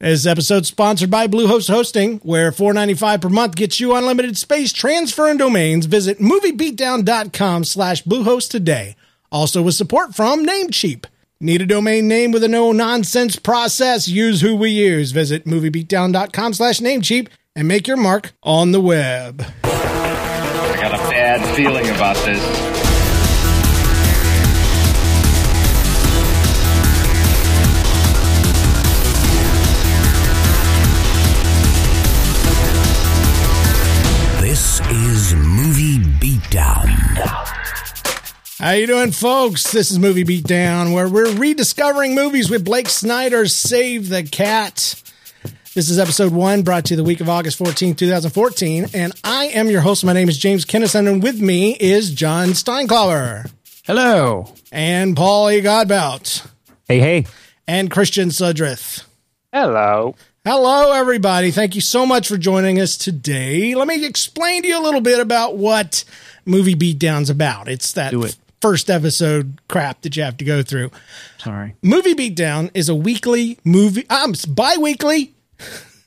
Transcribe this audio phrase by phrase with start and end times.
[0.00, 5.28] This episode sponsored by Bluehost Hosting, where $4.95 per month gets you unlimited space, transfer,
[5.28, 5.86] and domains.
[5.86, 8.94] Visit moviebeatdown.com slash Bluehost today.
[9.32, 11.06] Also with support from Namecheap.
[11.40, 14.06] Need a domain name with a no-nonsense process?
[14.06, 15.10] Use who we use.
[15.10, 17.26] Visit moviebeatdown.com slash Namecheap
[17.56, 19.44] and make your mark on the web.
[19.64, 22.77] I got a bad feeling about this.
[38.58, 39.70] How you doing, folks?
[39.70, 45.00] This is Movie Beatdown, where we're rediscovering movies with Blake Snyder's Save the Cat.
[45.74, 48.86] This is episode one, brought to you the week of August 14, 2014.
[48.94, 50.04] And I am your host.
[50.04, 53.48] My name is James Kennison, and with me is John Steinklauer
[53.86, 54.52] Hello.
[54.72, 55.60] and Paul E.
[55.62, 56.44] Godbout
[56.88, 57.26] Hey, hey.
[57.68, 59.04] and Christian Sudrith.
[59.52, 60.16] Hello.
[60.44, 61.52] Hello, everybody.
[61.52, 63.76] Thank you so much for joining us today.
[63.76, 66.02] Let me explain to you a little bit about what
[66.44, 67.68] Movie Beatdown's about.
[67.68, 68.36] It's that Do it.
[68.60, 70.90] First episode crap that you have to go through.
[71.38, 71.76] Sorry.
[71.82, 75.34] Movie Beatdown is a weekly movie, um, it's bi-weekly.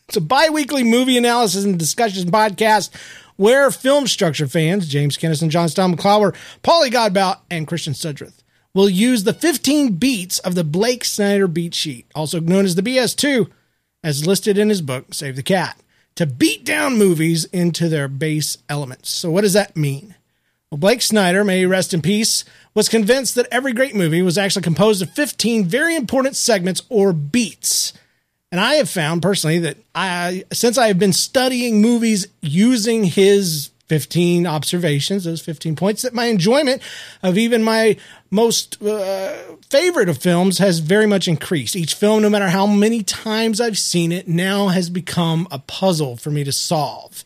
[0.07, 2.89] It's a bi-weekly movie analysis and discussion podcast
[3.37, 6.35] where film structure fans, James Kennison, John Stom McClower,
[6.65, 11.73] Paulie Godbout, and Christian Sudrith will use the 15 beats of the Blake Snyder beat
[11.73, 13.49] sheet, also known as the BS2,
[14.03, 15.79] as listed in his book, Save the Cat,
[16.15, 19.09] to beat down movies into their base elements.
[19.09, 20.15] So what does that mean?
[20.71, 24.37] Well, Blake Snyder, may he rest in peace, was convinced that every great movie was
[24.37, 27.91] actually composed of 15 very important segments or beats.
[28.53, 33.71] And I have found personally that I, since I have been studying movies using his
[33.87, 36.81] 15 observations, those 15 points, that my enjoyment
[37.21, 37.97] of even my
[38.29, 39.35] most uh,
[39.69, 41.75] favorite of films has very much increased.
[41.75, 46.15] Each film, no matter how many times I've seen it, now has become a puzzle
[46.15, 47.25] for me to solve.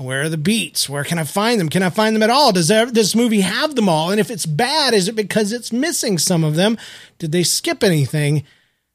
[0.00, 0.88] Where are the beats?
[0.88, 1.68] Where can I find them?
[1.68, 2.52] Can I find them at all?
[2.52, 4.10] Does there, this movie have them all?
[4.10, 6.78] And if it's bad, is it because it's missing some of them?
[7.18, 8.44] Did they skip anything?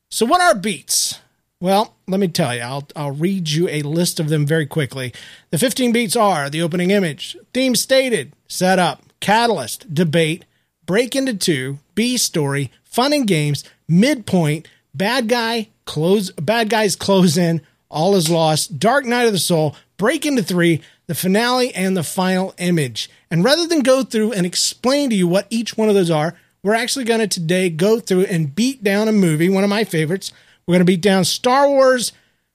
[0.10, 1.20] So, what are beats?
[1.62, 5.14] Well, let me tell you, I'll, I'll read you a list of them very quickly.
[5.52, 10.46] The 15 beats are the opening image, theme stated, setup, catalyst, debate,
[10.86, 17.38] break into two, B story, fun and games, midpoint, bad guy, close, bad guys close
[17.38, 21.96] in, all is lost, dark night of the soul, break into three, the finale, and
[21.96, 23.10] the final image.
[23.30, 26.36] And rather than go through and explain to you what each one of those are,
[26.64, 29.84] we're actually going to today go through and beat down a movie, one of my
[29.84, 30.32] favorites.
[30.66, 32.12] We're going to beat down Star Wars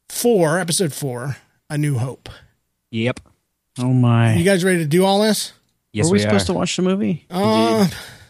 [0.09, 1.37] 4, episode 4,
[1.71, 2.29] A New Hope.
[2.91, 3.21] Yep.
[3.79, 4.35] Oh my.
[4.35, 5.53] You guys ready to do all this?
[5.93, 6.53] yes, Were we, we supposed are.
[6.55, 7.25] to watch the movie?
[7.31, 7.87] Uh,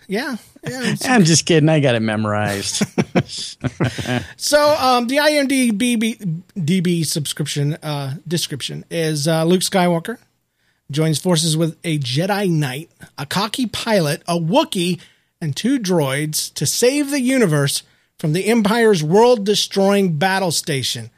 [0.06, 0.36] yeah.
[1.04, 1.68] I'm just kidding.
[1.68, 2.82] I got it memorized.
[4.36, 5.72] So, um, the IMDb
[6.56, 10.18] DB subscription uh, description is uh, Luke Skywalker
[10.90, 15.00] joins forces with a Jedi Knight, a cocky pilot, a Wookiee,
[15.40, 17.82] and two droids to save the universe
[18.18, 21.10] from the Empire's world-destroying battle station,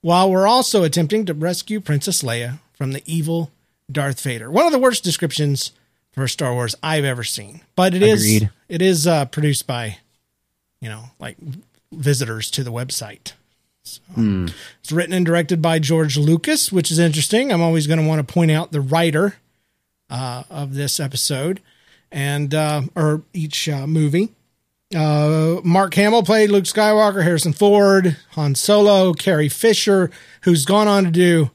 [0.00, 3.50] while we're also attempting to rescue Princess Leia from the evil
[3.90, 4.50] Darth Vader.
[4.50, 5.72] One of the worst descriptions
[6.20, 8.50] for Star Wars I've ever seen, but it is Agreed.
[8.68, 9.98] it is uh, produced by
[10.80, 11.36] you know like
[11.92, 13.32] visitors to the website.
[13.82, 17.50] So, It's written and directed by George Lucas, which is interesting.
[17.50, 19.36] I'm always going to want to point out the writer
[20.10, 21.60] uh, of this episode
[22.12, 24.30] and uh, or each uh, movie.
[24.94, 30.10] Uh, Mark Hamill played Luke Skywalker, Harrison Ford, Han Solo, Carrie Fisher,
[30.42, 31.50] who's gone on to do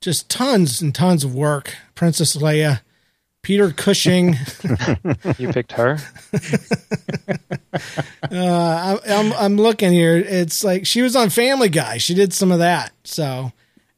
[0.00, 1.76] just tons and tons of work.
[1.94, 2.80] Princess Leia,
[3.42, 4.36] Peter Cushing.
[5.38, 5.98] You picked her?
[8.30, 10.16] Uh, I, I'm I'm looking here.
[10.16, 11.98] It's like she was on Family Guy.
[11.98, 12.92] She did some of that.
[13.04, 13.52] So,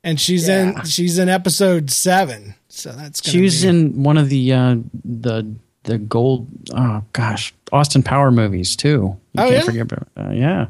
[0.04, 2.54] and she's in she's in episode seven.
[2.68, 5.54] So that's gonna she was be- in one of the uh, the
[5.84, 6.48] the gold.
[6.74, 9.18] Oh gosh, Austin Power movies too.
[9.32, 9.60] You Oh, can't yeah?
[9.62, 10.08] forget about.
[10.16, 10.66] Uh, yeah.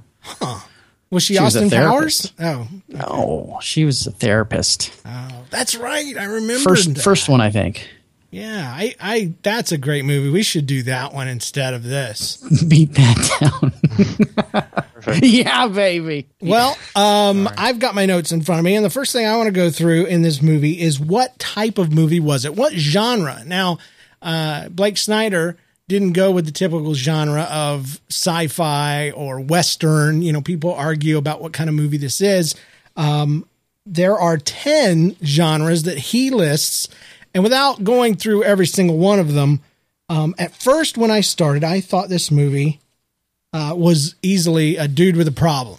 [1.10, 2.30] Was she, she was Austin Powers?
[2.30, 2.70] therapist.
[2.96, 4.92] Oh, Oh, she was a therapist.
[5.04, 6.16] oh, that's right.
[6.16, 7.88] I remember First first one, I think.
[8.32, 10.30] Yeah, I, I that's a great movie.
[10.30, 12.38] We should do that one instead of this.
[12.68, 14.62] Beat that
[15.02, 15.20] down.
[15.22, 16.26] yeah, baby.
[16.40, 19.36] Well, um, I've got my notes in front of me, and the first thing I
[19.36, 22.56] want to go through in this movie is what type of movie was it?
[22.56, 23.42] What genre?
[23.44, 23.76] Now,
[24.22, 30.22] uh, Blake Snyder didn't go with the typical genre of sci-fi or western.
[30.22, 32.54] You know, people argue about what kind of movie this is.
[32.96, 33.46] Um,
[33.84, 36.88] there are 10 genres that he lists.
[37.34, 39.60] And without going through every single one of them,
[40.08, 42.80] um, at first, when I started, I thought this movie
[43.52, 45.78] uh, was easily a dude with a problem.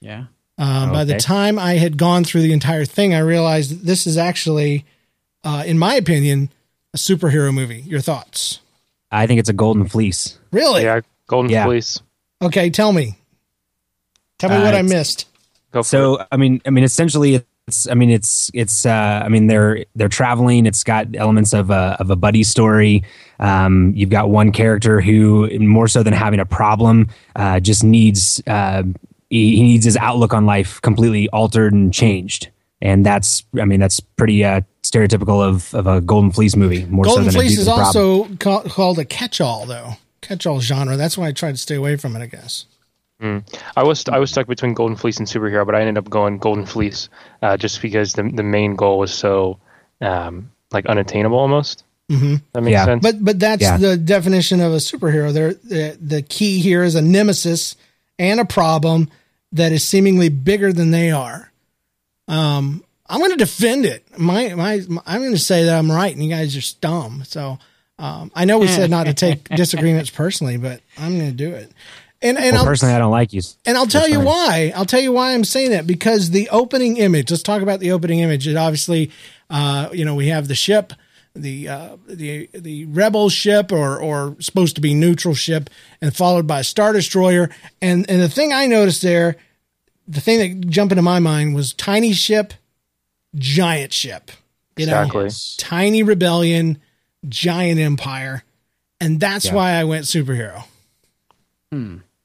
[0.00, 0.24] Yeah.
[0.58, 4.06] Um, By the time I had gone through the entire thing, I realized that this
[4.06, 4.84] is actually,
[5.42, 6.50] uh, in my opinion,
[6.94, 7.80] a superhero movie.
[7.80, 8.60] Your thoughts?
[9.10, 10.38] I think it's a golden fleece.
[10.52, 10.82] Really?
[10.84, 11.64] Yeah, Golden Yeah.
[11.64, 12.00] Fleece.
[12.40, 13.16] Okay, tell me.
[14.38, 15.26] Tell me Uh, what I missed.
[15.70, 15.88] Go for it.
[15.88, 17.88] So I mean, I mean, essentially, it's.
[17.88, 18.50] I mean, it's.
[18.54, 18.84] It's.
[18.86, 20.66] Uh, I mean, they're they're traveling.
[20.66, 23.04] It's got elements of a of a buddy story.
[23.40, 28.42] Um, you've got one character who, more so than having a problem, uh, just needs.
[28.46, 28.82] Uh,
[29.30, 32.50] he, he needs his outlook on life completely altered and changed.
[32.80, 33.44] And that's.
[33.60, 36.84] I mean, that's pretty uh, stereotypical of of a golden fleece movie.
[36.86, 39.92] More Golden so than a Fleece is also ca- called a catch-all, though.
[40.20, 40.96] Catch-all genre.
[40.96, 42.22] That's why I tried to stay away from it.
[42.22, 42.66] I guess.
[43.76, 46.38] I was I was stuck between Golden Fleece and superhero, but I ended up going
[46.38, 47.08] Golden Fleece
[47.40, 49.58] uh, just because the the main goal was so
[50.00, 51.84] um, like unattainable almost.
[52.10, 52.36] Mm-hmm.
[52.52, 52.84] That makes Yeah.
[52.84, 53.02] sense.
[53.02, 53.76] But but that's Yeah.
[53.76, 55.32] the definition of a superhero.
[55.32, 57.76] There, the, the key here is a nemesis
[58.18, 59.08] and a problem
[59.52, 61.52] that is seemingly bigger than they are.
[62.28, 64.04] Um, I'm going to defend it.
[64.18, 67.22] My, my I'm going to say that I'm right, and you guys are dumb.
[67.26, 67.58] So
[67.98, 71.52] um, I know we said not to take disagreements personally, but I'm going to do
[71.52, 71.70] it.
[72.22, 73.40] And and Well, personally, I don't like you.
[73.66, 74.26] and I'll tell That's you fine.
[74.26, 74.72] why.
[74.76, 77.30] I'll tell you why I'm saying that because the opening image.
[77.30, 78.46] Let's talk about the opening image.
[78.46, 79.10] It obviously,
[79.50, 80.92] uh, you know, we have the ship,
[81.34, 85.68] the uh, the the rebel ship, or or supposed to be neutral ship,
[86.00, 87.50] and followed by a star destroyer.
[87.80, 89.36] And and the thing I noticed there,
[90.06, 92.54] the thing that jumped into my mind was tiny ship,
[93.34, 94.30] giant ship.
[94.76, 95.28] You know, Exactly.
[95.58, 96.80] tiny rebellion,
[97.28, 98.42] giant empire,
[99.00, 100.64] and that's why I went superhero.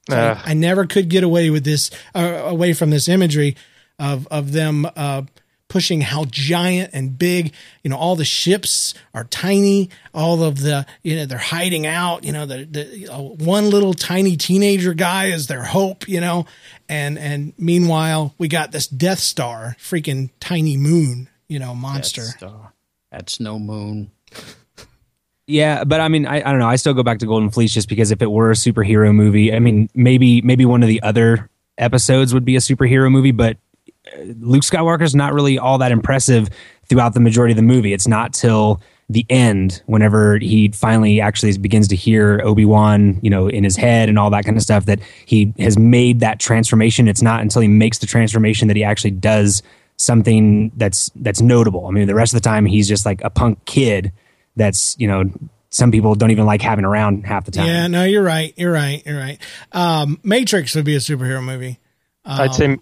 [0.09, 3.55] Uh, I never could get away with this, uh, away from this imagery
[3.99, 5.23] of of them uh,
[5.67, 7.53] pushing how giant and big.
[7.83, 9.89] You know, all the ships are tiny.
[10.13, 12.23] All of the, you know, they're hiding out.
[12.23, 16.07] You know, the, the you know, one little tiny teenager guy is their hope.
[16.07, 16.45] You know,
[16.87, 21.29] and and meanwhile we got this Death Star, freaking tiny moon.
[21.47, 22.23] You know, monster.
[22.23, 22.67] That's, uh,
[23.11, 24.11] that's no moon.
[25.47, 26.67] Yeah, but I mean, I, I don't know.
[26.67, 29.53] I still go back to Golden Fleece just because if it were a superhero movie,
[29.53, 33.55] I mean, maybe maybe one of the other episodes would be a superhero movie, but
[34.13, 36.49] uh, Luke Skywalker's not really all that impressive
[36.89, 37.93] throughout the majority of the movie.
[37.93, 43.29] It's not till the end, whenever he finally actually begins to hear Obi Wan, you
[43.29, 46.41] know, in his head and all that kind of stuff, that he has made that
[46.41, 47.07] transformation.
[47.07, 49.63] It's not until he makes the transformation that he actually does
[49.95, 51.87] something that's that's notable.
[51.87, 54.11] I mean, the rest of the time he's just like a punk kid
[54.57, 55.31] that's you know
[55.69, 57.67] some people don't even like having around half the time.
[57.67, 58.53] Yeah, no, you're right.
[58.57, 59.05] You're right.
[59.05, 59.39] You're right.
[59.71, 61.79] Um, Matrix would be a superhero movie.
[62.25, 62.77] I'd say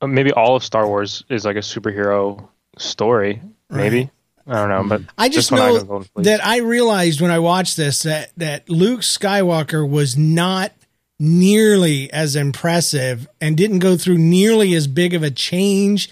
[0.00, 3.42] uh, maybe all of Star Wars is like a superhero story.
[3.70, 4.10] Maybe
[4.46, 7.38] I don't know, but I just this one know go that I realized when I
[7.38, 10.72] watched this that that Luke Skywalker was not
[11.20, 16.08] nearly as impressive and didn't go through nearly as big of a change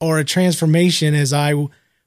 [0.00, 1.54] or a transformation as I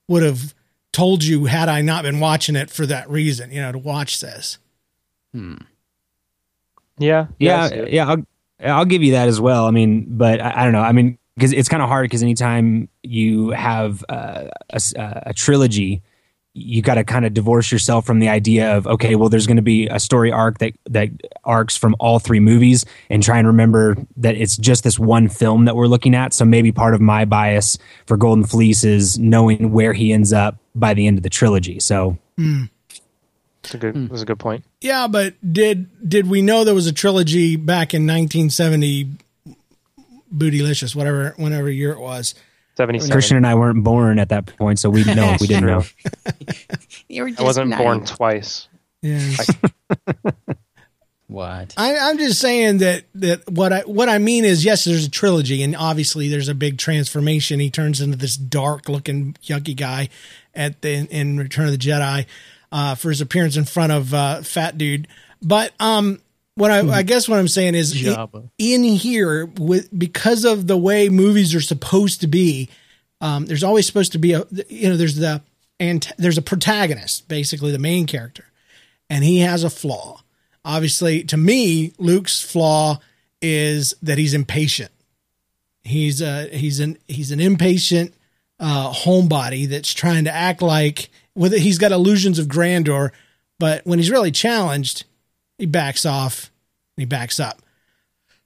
[0.07, 0.54] would have
[0.98, 4.20] told you had I not been watching it for that reason, you know, to watch
[4.20, 4.58] this.
[7.40, 8.08] yeah, I yeah, yeah.
[8.10, 8.26] I'll,
[8.64, 9.66] I'll give you that as well.
[9.66, 10.82] I mean, but I, I don't know.
[10.82, 15.22] I mean, because it's kind of hard because anytime you have uh, a, s- uh,
[15.28, 16.02] a trilogy,
[16.57, 19.57] you got to kind of divorce yourself from the idea of okay, well, there's going
[19.57, 21.09] to be a story arc that that
[21.44, 25.65] arcs from all three movies, and try and remember that it's just this one film
[25.65, 26.33] that we're looking at.
[26.33, 30.58] So maybe part of my bias for Golden Fleece is knowing where he ends up
[30.74, 31.79] by the end of the trilogy.
[31.79, 32.63] So hmm.
[33.62, 33.96] That's a good.
[33.96, 34.08] Hmm.
[34.08, 34.63] That's a good point.
[34.82, 39.10] Yeah, but did did we know there was a trilogy back in 1970
[40.34, 42.34] Bootylicious, whatever whenever year it was?
[42.77, 43.12] Seventy-seven.
[43.12, 45.84] Christian and I weren't born at that point, so we know we didn't know.
[47.39, 48.67] I wasn't born twice.
[49.01, 49.19] Yeah.
[51.29, 51.74] What?
[51.75, 55.10] I, I'm just saying that that what I what I mean is yes, there's a
[55.10, 57.60] trilogy, and obviously there's a big transformation.
[57.60, 60.07] He turns into this dark looking yucky guy
[60.55, 62.27] at the in Return of the Jedi
[62.72, 65.10] uh, for his appearance in front of uh, Fat Dude.
[65.41, 66.22] But um,
[66.58, 68.50] what I, I guess what I'm saying is i- Jabba.
[68.58, 72.70] in here with because of the way movies are supposed to be,
[73.22, 75.42] um, there's always supposed to be a you know there's the
[75.80, 78.46] and there's a protagonist, basically the main character,
[79.10, 80.22] and he has a flaw.
[80.66, 83.00] Obviously, to me, Luke's flaw
[83.42, 84.92] is that he's impatient.
[85.84, 88.14] He's a he's an he's an impatient
[88.60, 93.14] uh, homebody that's trying to act like with it, he's got illusions of grandeur,
[93.60, 95.06] but when he's really challenged,
[95.58, 96.52] he backs off.
[96.96, 97.62] And he backs up.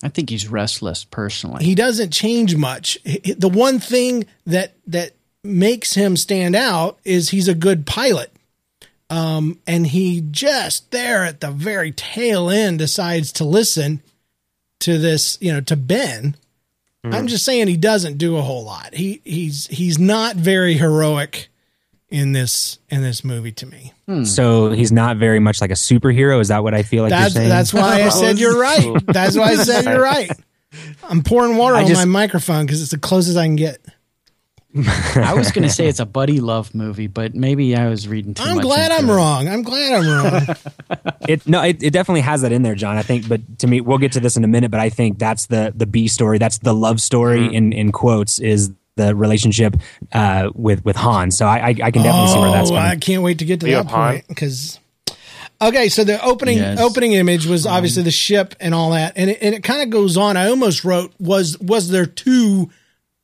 [0.03, 1.63] I think he's restless personally.
[1.63, 2.97] He doesn't change much.
[3.03, 5.11] The one thing that that
[5.43, 8.31] makes him stand out is he's a good pilot.
[9.09, 14.01] Um, and he just there at the very tail end decides to listen
[14.79, 16.35] to this, you know, to Ben
[17.03, 18.93] I'm just saying he doesn't do a whole lot.
[18.93, 21.49] He he's he's not very heroic
[22.11, 23.93] in this in this movie to me.
[24.05, 24.25] Hmm.
[24.25, 26.39] So he's not very much like a superhero.
[26.41, 27.49] Is that what I feel like That's you're saying?
[27.49, 29.05] that's why I said you're right.
[29.07, 30.29] That's why I said you're right.
[31.03, 33.79] I'm pouring water I on just- my microphone because it's the closest I can get.
[35.15, 38.33] I was going to say it's a buddy love movie, but maybe I was reading
[38.33, 38.63] too I'm much.
[38.63, 39.13] glad I'm it.
[39.13, 39.49] wrong.
[39.49, 40.55] I'm glad I'm wrong.
[41.27, 42.95] it no, it, it definitely has that in there, John.
[42.95, 44.71] I think, but to me, we'll get to this in a minute.
[44.71, 46.37] But I think that's the the B story.
[46.37, 47.53] That's the love story mm-hmm.
[47.53, 48.71] in in quotes is
[49.05, 49.75] the relationship
[50.13, 51.31] uh, with with Han.
[51.31, 52.91] So I I, I can definitely see where that's oh, coming.
[52.91, 54.11] I can't wait to get to You that Han?
[54.13, 54.79] point because.
[55.63, 56.79] Okay, so the opening Yes.
[56.79, 59.91] opening image was obviously the ship and all that, and it, and it kind of
[59.91, 60.35] goes on.
[60.35, 62.71] I almost wrote was was there two,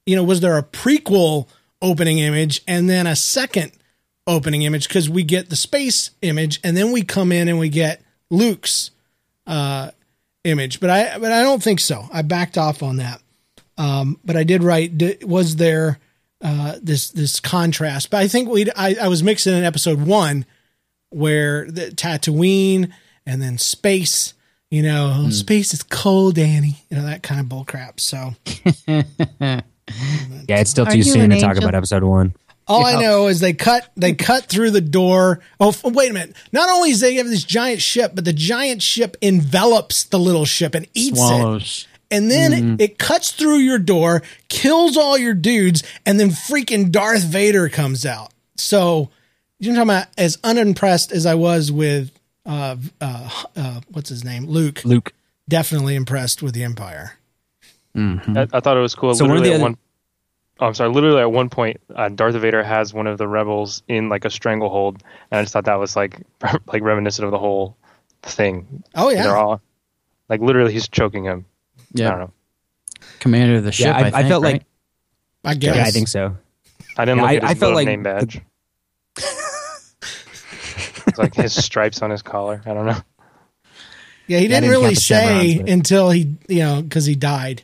[0.05, 1.47] you know, was there a prequel
[1.81, 3.71] opening image and then a second
[4.27, 7.69] opening image because we get the space image and then we come in and we
[7.69, 8.91] get Luke's
[9.47, 9.89] uh,
[10.43, 12.07] image, but I but I don't think so.
[12.13, 13.19] I backed off on that.
[13.77, 15.99] Um, but I did write d- was there
[16.41, 18.09] uh, this this contrast?
[18.09, 20.45] But I think we I, I was mixing in episode one
[21.09, 22.91] where the Tatooine
[23.25, 24.33] and then space.
[24.69, 25.29] You know, Hmm.
[25.31, 26.83] space is cold, Ani.
[26.89, 27.99] You know that kind of bull crap.
[28.01, 28.35] So
[28.87, 29.61] yeah,
[30.47, 31.63] it's still too you soon an to talk angel?
[31.63, 32.33] about episode one.
[32.69, 35.39] All I know is they cut they cut through the door.
[35.57, 36.35] Oh, f- wait a minute!
[36.51, 40.43] Not only is they have this giant ship, but the giant ship envelops the little
[40.43, 41.87] ship and eats it.
[42.09, 42.21] Swallows.
[42.23, 46.91] And then it, it cuts through your door, kills all your dudes, and then freaking
[46.91, 48.31] Darth Vader comes out.
[48.55, 49.09] So
[49.59, 52.11] you're talking about as unimpressed as I was with
[52.45, 55.11] uh uh, uh what's his name luke Luke.
[55.49, 57.13] definitely impressed with the empire
[57.93, 59.15] I, I thought it was cool.
[59.15, 59.77] So one of literally the at other- one,
[60.59, 60.91] oh, I'm sorry.
[60.91, 64.29] Literally at one point, uh, Darth Vader has one of the rebels in like a
[64.29, 66.21] stranglehold, and I just thought that was like
[66.67, 67.75] like reminiscent of the whole
[68.21, 68.83] thing.
[68.95, 69.61] oh yeah They're all
[70.29, 71.45] like literally he's choking him.
[71.95, 72.31] I don't Yeah, know.
[73.19, 73.87] commander of the ship.
[73.87, 74.53] Yeah, I, I, I felt right?
[74.53, 74.65] like
[75.43, 76.35] i guess yeah, I think so.
[76.97, 78.41] I didn't Yeah, look I- at his I felt little like name the- badge.
[81.07, 82.61] it's like his stripes on his collar.
[82.65, 82.91] I don't know.
[84.27, 86.81] yeah he Yeah, didn't didn't really count the chevrons, say but- until he you know
[86.81, 87.63] because he died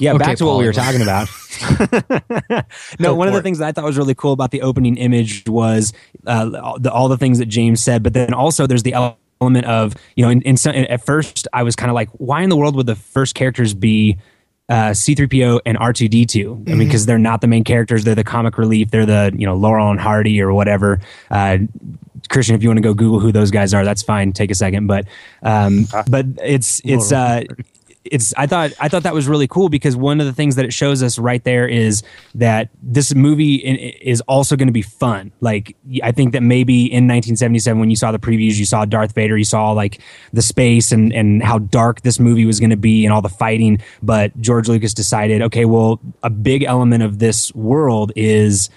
[0.00, 1.28] Yeah, Okay, back to what we were talking about.
[2.98, 3.42] no, Go one of the it.
[3.42, 5.92] things that I thought was really cool about the opening image was
[6.26, 8.94] uh, all, the, all the things that James said, but then also there's the
[9.42, 12.42] element of you know, in, in some, at first I was kind of like, why
[12.42, 14.16] in the world would the first characters be
[14.68, 16.36] uh, C3PO and R2D2?
[16.36, 16.78] I Mm-hmm.
[16.78, 18.90] mean, because they're not the main characters; they're the comic relief.
[18.90, 21.00] They're the you know Laurel and Hardy or whatever.
[21.30, 21.58] Uh,
[22.30, 24.32] Christian, if you want to go Google who those guys are, that's fine.
[24.32, 25.06] Take a second, but
[25.42, 27.42] um, but it's it's uh,
[28.04, 30.64] it's I thought I thought that was really cool because one of the things that
[30.64, 32.02] it shows us right there is
[32.34, 35.32] that this movie is also going to be fun.
[35.40, 39.14] Like I think that maybe in 1977 when you saw the previews, you saw Darth
[39.14, 40.00] Vader, you saw like
[40.32, 43.28] the space and and how dark this movie was going to be and all the
[43.28, 43.78] fighting.
[44.02, 48.68] But George Lucas decided, okay, well, a big element of this world is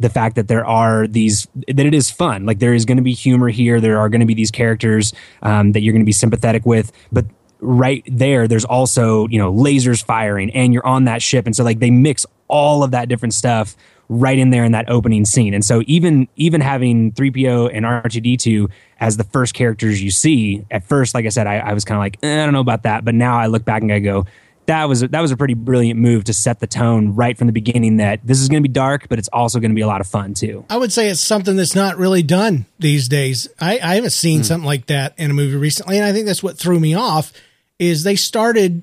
[0.00, 3.02] the fact that there are these that it is fun like there is going to
[3.02, 6.06] be humor here there are going to be these characters um, that you're going to
[6.06, 7.24] be sympathetic with but
[7.64, 11.46] right there there's also you know lasers firing and you're on that ship.
[11.46, 13.74] And so like they mix all of that different stuff
[14.08, 15.54] right in there in that opening scene.
[15.54, 20.84] And so even even having 3po and r2d2 as the first characters you see at
[20.84, 22.84] first like i said i, I was kind of like eh, i don't know about
[22.84, 23.04] that.
[23.04, 24.26] But now i look back and i go
[24.66, 27.52] that was that was a pretty brilliant move to set the tone right from the
[27.52, 29.86] beginning that this is going to be dark, but it's also going to be a
[29.86, 30.64] lot of fun too.
[30.70, 33.48] i would say it's something that's not really done these days.
[33.60, 36.42] I, I haven't seen something like that in a movie recently and i think that's
[36.42, 37.32] what threw me off
[37.78, 38.82] is they started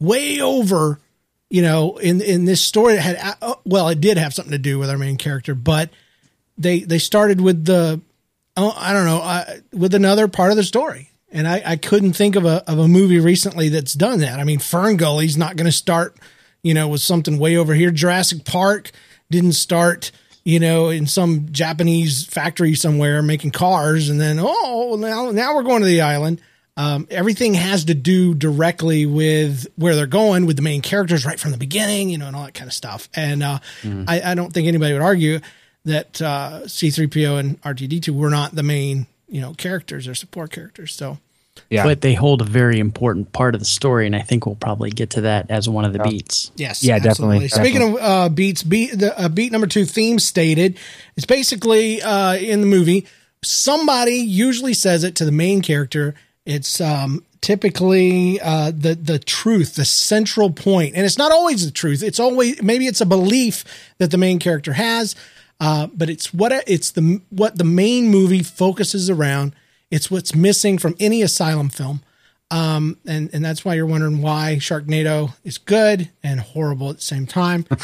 [0.00, 1.00] way over
[1.48, 4.58] you know in in this story that had uh, well it did have something to
[4.58, 5.90] do with our main character but
[6.58, 8.00] they they started with the
[8.56, 12.14] oh, I don't know uh, with another part of the story, and I, I couldn't
[12.14, 14.38] think of a of a movie recently that's done that.
[14.38, 16.16] I mean, Fern Gully's not going to start,
[16.62, 17.90] you know, with something way over here.
[17.90, 18.90] Jurassic Park
[19.30, 20.12] didn't start,
[20.44, 25.62] you know, in some Japanese factory somewhere making cars, and then oh now now we're
[25.62, 26.40] going to the island.
[26.78, 31.40] Um, everything has to do directly with where they're going with the main characters right
[31.40, 33.08] from the beginning, you know, and all that kind of stuff.
[33.14, 33.60] And uh,
[34.06, 35.40] I, I don't think anybody would argue
[35.86, 40.92] that uh, C3PO and R2D2 were not the main, you know, characters or support characters.
[40.94, 41.18] So
[41.70, 41.84] Yeah.
[41.84, 44.90] But they hold a very important part of the story, and I think we'll probably
[44.90, 46.50] get to that as one of the beats.
[46.56, 50.78] yes, Yeah, definitely, Speaking of uh, beats, beat the uh, beat number two theme stated.
[51.16, 53.06] It's basically uh, in the movie.
[53.42, 56.14] Somebody usually says it to the main character.
[56.46, 61.72] It's um, typically uh, the the truth, the central point, and it's not always the
[61.72, 62.02] truth.
[62.02, 63.64] It's always maybe it's a belief
[63.98, 65.14] that the main character has,
[65.60, 69.54] uh, but it's what it's the what the main movie focuses around.
[69.90, 72.02] It's what's missing from any asylum film.
[72.48, 77.02] Um, and, and that's why you're wondering why Sharknado is good and horrible at the
[77.02, 77.66] same time.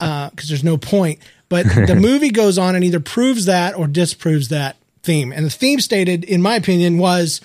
[0.00, 1.20] Uh, cause there's no point.
[1.48, 5.30] But the movie goes on and either proves that or disproves that theme.
[5.32, 7.40] And the theme stated, in my opinion, was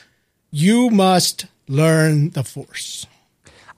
[0.52, 3.06] you must learn the force.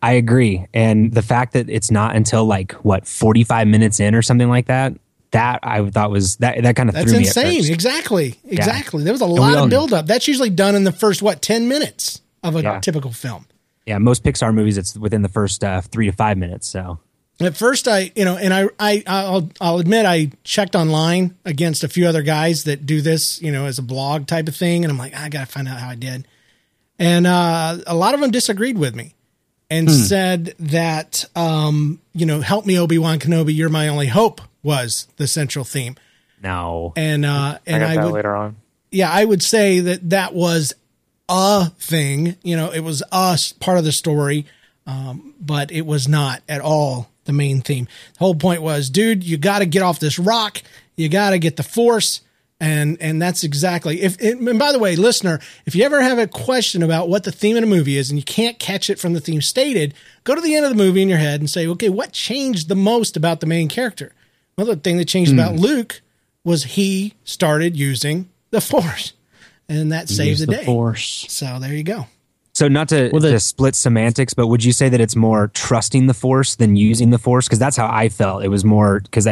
[0.02, 0.66] I agree.
[0.74, 4.68] And the fact that it's not until like what 45 minutes in or something like
[4.68, 4.94] that,
[5.32, 7.44] that I thought was that that kind of That's threw insane.
[7.44, 7.70] me at first.
[7.72, 8.36] Exactly.
[8.48, 9.04] Exactly.
[9.04, 10.08] There was a we lot of buildup.
[10.08, 12.80] That's usually done in the first, what, 10 minutes of a Yeah.
[12.80, 13.46] typical film.
[13.86, 17.00] Yeah, most Pixar movies it's within the first uh, 3 to 5 minutes, so
[17.42, 21.84] At first, I you know, and I I I'll I'll admit I checked online against
[21.84, 24.84] a few other guys that do this, you know, as a blog type of thing,
[24.86, 26.28] and I'm like, I gotta find out how I did,
[27.00, 29.16] and uh, a lot of them disagreed with me
[29.70, 34.42] and said that um, you know, help me Obi Wan Kenobi, you're my only hope
[34.62, 35.96] was the central theme,
[36.42, 36.94] no.
[36.96, 38.58] and uh, I and got I, that would later on.
[38.92, 40.74] yeah, I would say that that was
[41.30, 42.36] a thing.
[42.44, 44.46] You know, it was us part of the story,
[44.86, 47.88] um, but it was not at all the main theme.
[48.14, 50.62] The whole point was, dude, you got to get off this rock.
[50.96, 52.22] You got to get the force.
[52.62, 54.20] And and that's exactly if.
[54.20, 57.56] And by the way, listener, if you ever have a question about what the theme
[57.56, 59.94] of a movie is and you can't catch it from the theme stated,
[60.26, 62.68] go to the end of the movie in your head and say, okay, what changed
[62.68, 64.14] the most about the main character?
[64.58, 65.62] Well, the thing that changed about hmm.
[65.62, 66.02] Luke
[66.44, 69.14] was he started using the force,
[69.70, 70.66] and that saved the, the day.
[70.66, 71.26] force.
[71.30, 72.08] So there you go.
[72.60, 75.50] So not to, Well, the- to split semantics, but would you say that it's more
[75.54, 77.48] trusting the force than using the force?
[77.48, 78.44] Because that's how I felt.
[78.44, 79.26] It was more because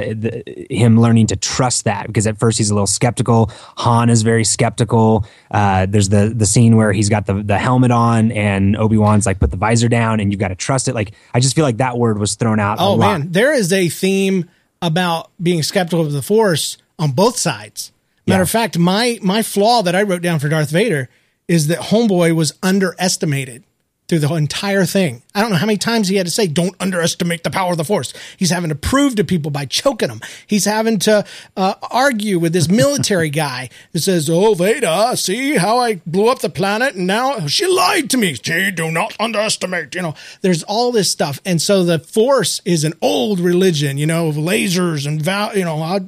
[0.69, 2.07] him learning to trust that.
[2.07, 3.51] Because at first he's a little skeptical.
[3.79, 5.25] Han is very skeptical.
[5.51, 9.25] Uh, there's the the scene where he's got the the helmet on, and Obi Wan's
[9.25, 10.95] like put the visor down, and you've got to trust it.
[10.95, 12.79] Like I just feel like that word was thrown out.
[12.79, 14.49] a Oh man, there is a theme
[14.81, 17.91] about being skeptical of the Force on both sides.
[18.25, 18.43] Matter Yeah.
[18.43, 21.09] of fact, my my flaw that I wrote down for Darth Vader
[21.47, 23.63] is that Homeboy was underestimated
[24.07, 25.21] through the entire thing.
[25.35, 27.77] I don't know how many times he had to say, "Don't underestimate the power of
[27.77, 30.21] the Force." He's having to prove to people by choking them.
[30.45, 31.25] He's having to
[31.57, 36.39] uh, argue with this military guy that says, "Oh, Vader, see how I blew up
[36.39, 39.93] the planet, and now she lied to me." See, do not underestimate.
[39.95, 43.97] You know, there's all this stuff, and so the Force is an old religion.
[43.97, 45.51] You know, of lasers and vow.
[45.51, 46.01] You know, I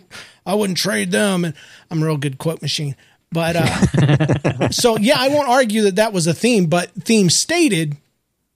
[0.45, 1.53] I wouldn't trade them, and
[1.91, 2.95] I'm a real good quote machine.
[3.31, 7.97] But uh, so yeah, I won't argue that that was a theme, but theme stated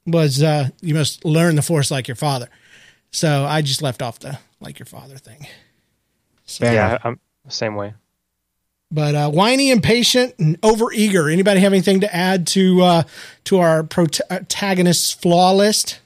[0.06, 2.50] was uh, you must learn the force like your father.
[3.12, 5.48] So I just left off the like your father thing.
[6.46, 7.02] Fair Yeah, enough.
[7.06, 7.94] I'm same way.
[8.92, 11.32] But uh, whiny, impatient, and overeager.
[11.32, 13.04] Anybody have anything to add to uh,
[13.46, 16.00] to our protagonist's flaw list?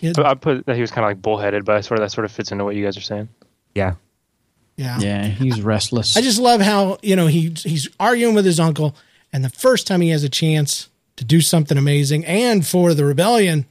[0.00, 2.04] Yeah, I I put that he was kind of like bullheaded, but I sort of
[2.04, 3.28] that sort of fits into what you guys are saying.
[3.74, 3.94] Yeah.
[4.76, 4.98] Yeah.
[4.98, 6.16] Yeah, he's restless.
[6.16, 8.94] I just love how you know he he's arguing with his uncle,
[9.32, 13.04] and the first time he has a chance to do something amazing, and for the
[13.04, 13.66] rebellion,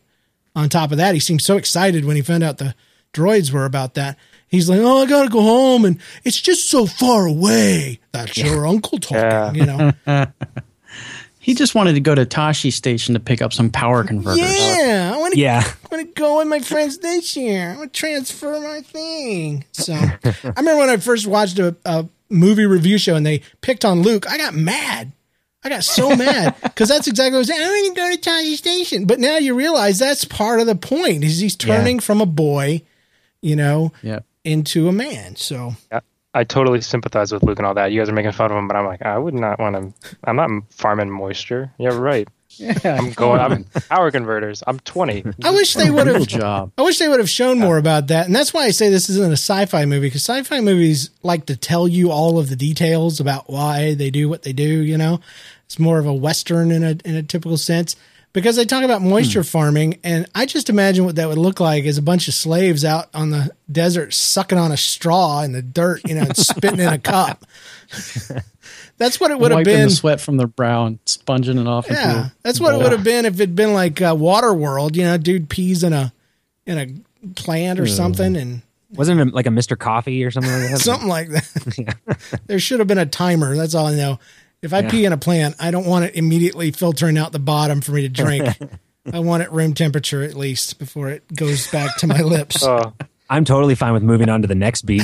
[0.56, 2.74] on top of that, he seemed so excited when he found out the
[3.14, 4.18] droids were about that.
[4.48, 8.66] He's like, "Oh, I gotta go home, and it's just so far away." That's your
[8.68, 9.52] uncle talking, Yeah.
[9.54, 10.26] you know.
[11.40, 14.40] he just wanted to go to Tosche Station to pick up some power converters.
[14.40, 15.40] yeah, I want to.
[15.42, 15.64] Yeah.
[15.66, 17.70] I'm gonna go with my friends this year.
[17.72, 19.66] I'm gonna transfer my thing.
[19.72, 20.20] So I
[20.58, 24.30] remember when I first watched a, a movie review show and they picked on Luke.
[24.30, 25.12] I got mad.
[25.66, 27.62] I got so mad because that's exactly what I was saying.
[27.62, 29.06] I want to go to Tosche Station.
[29.06, 32.82] But now you realize that's part of the point is he's turning from a boy,
[33.42, 34.20] you know, Yeah.
[34.44, 35.38] into a man.
[35.38, 36.02] So Yeah,
[36.34, 37.94] I totally sympathize with Luke and all that.
[37.94, 40.18] You guys are making fun of him, but I'm like, I would not want to.
[40.26, 41.72] I'm not farming moisture.
[41.78, 42.28] Yeah, right.
[42.84, 43.40] I'm going.
[43.40, 44.64] I'm power converters.
[44.66, 45.24] I'm 20.
[45.44, 46.72] I wish they would have job.
[46.78, 48.26] I wish they would have shown more about that.
[48.26, 51.56] And that's why I say this isn't a sci-fi movie because sci-fi movies like to
[51.56, 55.20] tell you all of the details about why they do what they do, you know.
[55.66, 57.96] It's more of a western in a in a typical sense
[58.34, 59.10] because they talk about hmm.
[59.10, 62.34] moisture farming and I just imagine what that would look like as a bunch of
[62.34, 66.38] slaves out on the desert sucking on a straw in the dirt, you know, and
[66.38, 67.46] spitting in a cup.
[69.04, 69.90] That's what it would have Wiping been.
[69.90, 71.88] the sweat from their brow and sponging it off.
[71.90, 74.96] Yeah, a that's what it would have been if it'd been like uh, Water World.
[74.96, 76.14] You know, dude pees in a
[76.66, 78.62] in a plant or something, and
[78.94, 79.78] Wasn't it like a Mr.
[79.78, 80.80] Coffee or something like that?
[80.80, 81.98] something like that.
[82.48, 83.58] there should have been a timer.
[83.58, 84.20] That's all I know.
[84.62, 87.82] If I pee in a plant, I don't want it immediately filtering out the bottom
[87.82, 88.48] for me to drink.
[89.12, 92.64] I want it room temperature at least before it goes back to my lips.
[92.64, 92.94] Oh,
[93.30, 95.04] I'm totally fine with moving on to the next beat.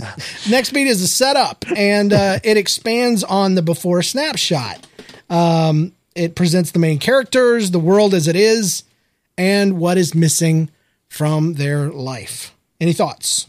[0.50, 4.86] Next beat is a setup, and uh, it expands on the before snapshot.
[5.28, 8.84] Um, it presents the main characters, the world as it is,
[9.38, 10.70] and what is missing
[11.08, 12.54] from their life.
[12.80, 13.46] Any thoughts?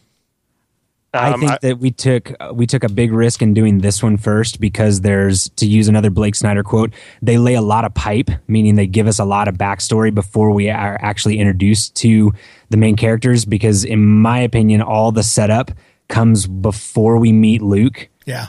[1.13, 3.79] I Um, think I- that we took uh, we took a big risk in doing
[3.79, 7.83] this one first because there's to use another Blake Snyder quote, they lay a lot
[7.83, 11.95] of pipe, meaning they give us a lot of backstory before we are actually introduced
[11.97, 12.31] to
[12.69, 13.43] the main characters.
[13.43, 15.71] Because in my opinion, all the setup
[16.11, 18.09] comes before we meet Luke.
[18.25, 18.47] Yeah.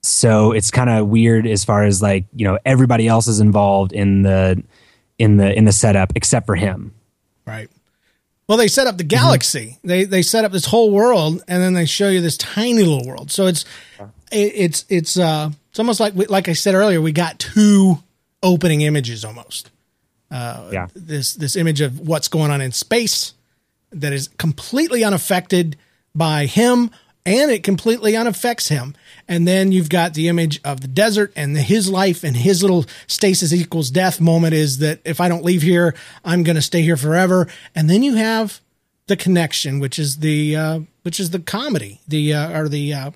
[0.00, 3.92] So it's kind of weird as far as like you know everybody else is involved
[3.92, 4.62] in the
[5.18, 6.94] in the in the setup except for him.
[7.46, 7.68] Right.
[8.48, 9.78] Well, they set up the galaxy.
[9.84, 13.06] They they set up this whole world, and then they show you this tiny little
[13.06, 13.30] world.
[13.30, 13.64] So it's
[14.32, 18.02] it, it's it's uh it's almost like we, like I said earlier, we got two
[18.42, 19.70] opening images almost.
[20.30, 20.88] yeah.
[20.94, 23.34] This this image of what's going on in space
[23.92, 25.76] that is completely unaffected
[26.14, 26.90] by him,
[27.24, 28.94] and it completely unaffects him.
[29.28, 32.62] And then you've got the image of the desert and the, his life and his
[32.62, 35.94] little stasis equals death moment is that if I don't leave here,
[36.24, 37.46] I'm going to stay here forever.
[37.74, 38.60] And then you have
[39.06, 43.10] the connection, which is the uh, which is the comedy, the uh, or the uh,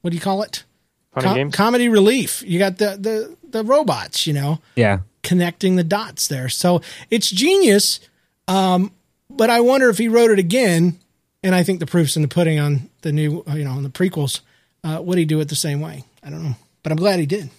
[0.00, 0.64] what do you call it?
[1.12, 1.54] Funny games?
[1.54, 2.42] comedy relief.
[2.46, 5.00] You got the the the robots, you know Yeah.
[5.22, 6.48] connecting the dots there.
[6.48, 8.00] So it's genius.
[8.48, 8.92] Um,
[9.30, 10.98] but I wonder if he wrote it again,
[11.42, 13.88] and I think the proof's in the pudding on the new, you know, on the
[13.90, 14.40] prequels.
[14.84, 16.04] Uh, would he do it the same way?
[16.22, 17.50] I don't know, but I'm glad he did.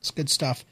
[0.00, 0.64] It's good stuff.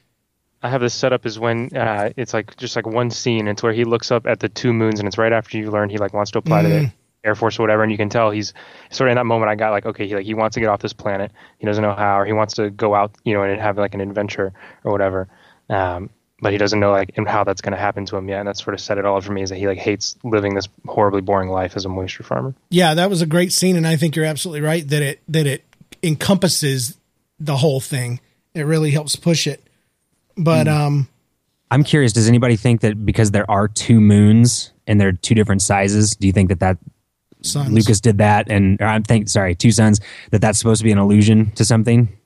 [0.63, 3.49] I have this set up is when uh, it's like just like one scene.
[3.49, 5.91] It's where he looks up at the two moons, and it's right after you learn
[5.91, 6.93] he like wants to apply to the
[7.25, 8.55] Air Force or whatever, and you can tell he's
[8.91, 9.51] sort of in that moment.
[9.51, 11.33] I got like, okay, he like he wants to get off this planet.
[11.59, 13.95] He doesn't know how, or he wants to go out, you know, and have like
[13.95, 15.29] an adventure or whatever.
[15.69, 16.11] Um,
[16.45, 18.47] but he doesn't know like and how that's going to happen to him yet, and
[18.47, 19.41] that sort of set it all up for me.
[19.41, 22.55] Is that he like hates living this horribly boring life as a moisture farmer.
[22.69, 25.47] Yeah, that was a great scene, and I think you're absolutely right that it that
[25.47, 25.65] it
[26.03, 26.99] encompasses
[27.41, 28.21] the whole thing.
[28.53, 29.67] It really helps push it.
[30.37, 31.09] But um,
[31.71, 32.13] I'm curious.
[32.13, 36.27] Does anybody think that because there are two moons and they're two different sizes, do
[36.27, 36.77] you think that that
[37.41, 37.73] sons.
[37.73, 38.51] Lucas did that?
[38.51, 39.99] And or I'm think sorry, two sons.
[40.31, 42.19] That that's supposed to be an allusion to something.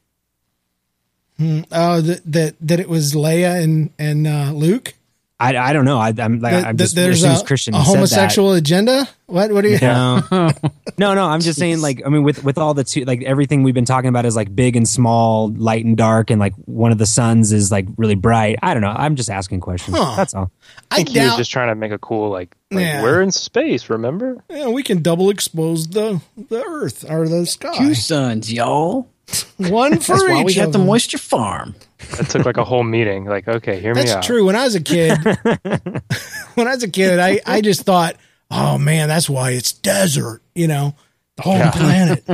[1.40, 4.94] Oh, that that that it was Leia and and uh, Luke.
[5.40, 5.98] I, I don't know.
[5.98, 8.54] I, I'm like That- I'm that just there's as a, Christian a said that- homosexual
[8.54, 9.08] agenda.
[9.26, 9.52] What?
[9.52, 9.78] What are you?
[9.80, 10.20] No,
[10.98, 11.26] no, no.
[11.26, 13.84] I'm just saying, like, I mean, with with all the two, like everything we've been
[13.84, 17.06] talking about is like big and small, light and dark, and like one of the
[17.06, 18.58] suns is like really bright.
[18.64, 18.88] I don't know.
[18.96, 19.96] I'm just asking questions.
[19.96, 20.16] Huh.
[20.16, 20.50] That's all.
[20.90, 21.38] I I think he was doubt.
[21.38, 23.02] just trying to make a cool like, like Yeah.
[23.04, 23.88] we're in space.
[23.90, 24.42] Remember?
[24.50, 27.76] yeah, we can double expose the the Earth or the sky.
[27.78, 29.08] Two suns, y'all.
[29.58, 30.28] One for That's each.
[30.30, 31.74] why we of have the moisture farm.
[32.16, 33.24] That took like a whole meeting.
[33.24, 34.22] Like, okay, hear me That's out.
[34.22, 34.44] true.
[34.44, 35.18] When I was a kid,
[36.54, 38.16] when I was a kid, I I just thought,
[38.50, 40.40] oh man, that's why it's desert.
[40.54, 40.94] You know,
[41.36, 42.24] the whole planet.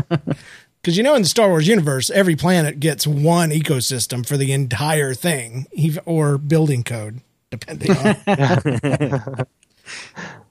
[0.82, 4.52] Because you know, in the Star Wars universe, every planet gets one ecosystem for the
[4.52, 8.16] entire thing, ev- or building code, depending on.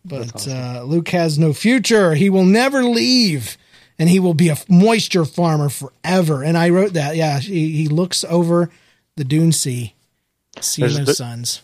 [0.06, 2.16] but uh, Luke has no future.
[2.16, 3.58] He will never leave,
[4.04, 6.44] and he will be a moisture farmer forever.
[6.44, 7.16] And I wrote that.
[7.16, 8.70] Yeah, he, he looks over
[9.16, 9.94] the Dune Sea,
[10.60, 11.62] seeing There's those the- suns.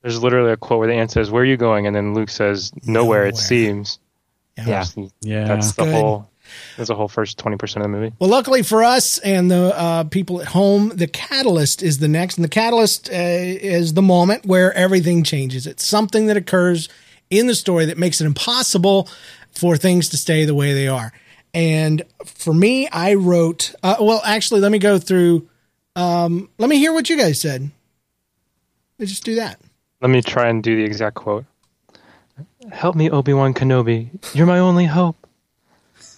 [0.00, 2.30] There's literally a quote where the aunt says, "Where are you going?" And then Luke
[2.30, 3.26] says, "Nowhere." Nowhere.
[3.26, 3.98] It seems.
[4.56, 4.64] Yeah.
[4.64, 5.44] That's, Yeah.
[5.44, 5.94] that's the Good.
[5.94, 6.30] whole.
[6.78, 8.14] That's the whole first twenty percent of the movie.
[8.18, 12.36] Well, luckily for us and the uh, people at home, the catalyst is the next,
[12.38, 15.66] and the catalyst uh, is the moment where everything changes.
[15.66, 16.88] It's something that occurs
[17.30, 19.08] in the story that makes it impossible
[19.52, 21.12] for things to stay the way they are.
[21.54, 23.74] And for me, I wrote.
[23.82, 25.48] Uh, well, actually, let me go through.
[25.96, 27.70] Um, let me hear what you guys said.
[28.98, 29.60] Let's just do that.
[30.00, 31.44] Let me try and do the exact quote.
[32.70, 34.08] Help me, Obi Wan Kenobi.
[34.34, 35.16] You're my only hope.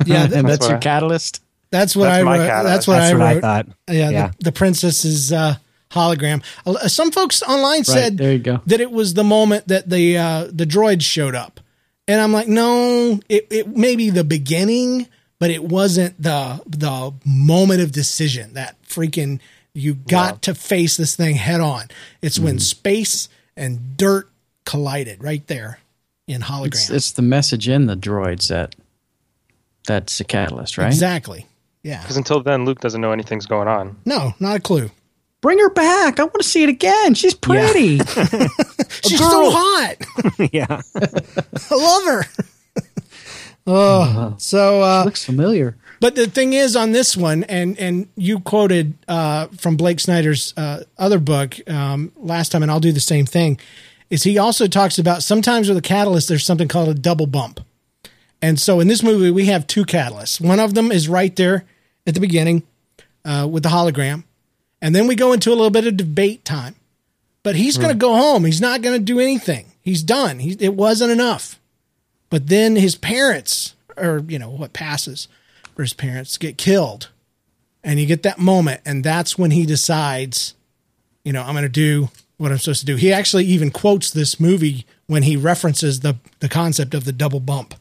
[0.06, 1.42] Yeah, and th- that's what your I- catalyst.
[1.70, 2.46] that's what That's I wrote.
[2.48, 2.64] catalyst.
[2.74, 3.36] That's what That's I what wrote.
[3.36, 3.66] I thought.
[3.88, 4.26] Yeah, Yeah.
[4.38, 5.54] The, the princess's uh,
[5.92, 6.42] hologram.
[6.66, 8.60] Uh, Some folks online said there you go.
[8.66, 11.60] that it was the moment that the uh, the droids showed up,
[12.08, 15.06] and I'm like, no, it, it may be the beginning,
[15.44, 18.54] but it wasn't the the moment of decision.
[18.54, 19.40] That freaking
[19.74, 21.88] you got to face this thing head on.
[22.22, 22.60] It's when mm-hmm.
[22.60, 24.30] space and dirt
[24.64, 25.80] collided right there
[26.26, 26.68] in hologram.
[26.68, 28.74] It's, it's the message in the droids that
[29.86, 30.86] that's the catalyst, right?
[30.86, 31.46] Exactly.
[31.82, 32.00] Yeah.
[32.00, 33.98] Because until then, Luke doesn't know anything's going on.
[34.06, 34.90] No, not a clue.
[35.42, 36.20] Bring her back.
[36.20, 37.12] I want to see it again.
[37.12, 37.98] She's pretty.
[39.04, 39.96] She's so hot.
[40.54, 40.80] yeah.
[41.70, 42.44] I love her.
[43.66, 45.76] Oh, so uh, Looks familiar.
[46.00, 50.52] but the thing is on this one, and and you quoted uh, from Blake Snyder's
[50.56, 53.58] uh, other book um, last time, and I'll do the same thing.
[54.10, 57.60] Is he also talks about sometimes with a catalyst, there's something called a double bump,
[58.42, 60.40] and so in this movie we have two catalysts.
[60.40, 61.64] One of them is right there
[62.06, 62.62] at the beginning
[63.24, 64.24] uh, with the hologram,
[64.82, 66.74] and then we go into a little bit of debate time.
[67.42, 68.46] But he's going to go home.
[68.46, 69.66] He's not going to do anything.
[69.82, 70.38] He's done.
[70.38, 71.60] He, it wasn't enough.
[72.34, 75.28] But then his parents, or you know what passes,
[75.76, 77.10] for his parents get killed,
[77.84, 80.54] and you get that moment, and that's when he decides,
[81.24, 82.96] you know, I'm going to do what I'm supposed to do.
[82.96, 87.38] He actually even quotes this movie when he references the the concept of the double
[87.38, 87.76] bump.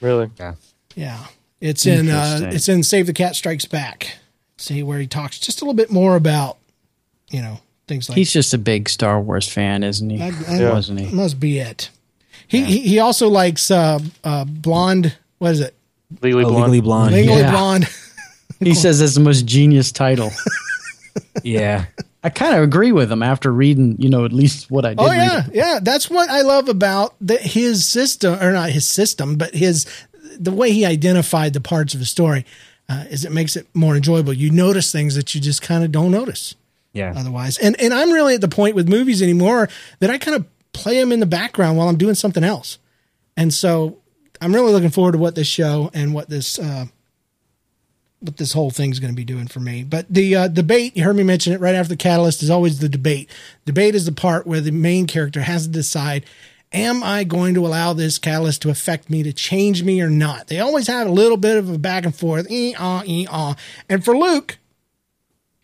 [0.00, 0.30] Really?
[0.38, 0.54] Yeah,
[0.94, 1.26] Yeah.
[1.60, 4.16] it's in uh, it's in Save the Cat Strikes Back.
[4.58, 6.58] See where he talks just a little bit more about,
[7.32, 7.58] you know,
[7.88, 10.22] things like He's just a big Star Wars fan, isn't he?
[10.22, 10.28] I-
[10.68, 11.06] I- Wasn't he?
[11.12, 11.90] Must be it.
[12.50, 15.16] He he, he also likes uh, uh, blonde.
[15.38, 15.74] What is it?
[16.20, 16.72] Legally Oh, blonde.
[16.72, 17.14] Legally Blonde.
[17.14, 17.50] Legally Yeah.
[17.50, 17.88] blonde.
[18.62, 20.30] He says that's the most genius title.
[21.42, 21.86] Yeah.
[22.22, 25.00] I kind of agree with him after reading, you know, at least what I did
[25.00, 25.78] Oh yeah, yeah.
[25.82, 29.86] That's what I love about the, his system, or not his system, but his
[30.38, 32.44] the way he identified the parts of the story.
[32.88, 34.32] Uh, is it makes it more enjoyable.
[34.32, 36.54] You notice things that you just kind of don't notice
[36.92, 37.14] Yeah.
[37.16, 37.56] otherwise.
[37.56, 39.68] And and I'm really at the point with movies anymore
[40.00, 42.78] that I kind of play them in the background while I'm doing something else.
[43.36, 43.98] And so
[44.40, 46.86] I'm really looking forward to what this show and what this uh,
[48.20, 49.82] what this whole thing's going to be doing for me.
[49.82, 52.78] But the uh, debate, you heard me mention it right after the catalyst, is always
[52.78, 53.30] the debate.
[53.64, 56.26] Debate is the part where the main character has to decide.
[56.72, 60.46] Am I going to allow this catalyst to affect me, to change me or not?
[60.48, 63.56] They always have a little bit of a back and forth, ee ah, ee ah.
[63.88, 64.58] And for Luke,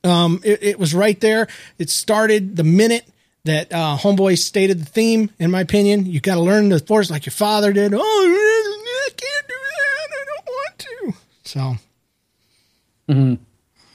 [0.03, 1.47] um, it, it was right there.
[1.79, 3.05] It started the minute
[3.47, 5.31] that uh, Homeboy stated the theme.
[5.39, 7.93] In my opinion, you got to learn the force like your father did.
[7.95, 10.09] Oh, I can't do that.
[10.13, 11.15] I don't want to.
[11.45, 11.77] So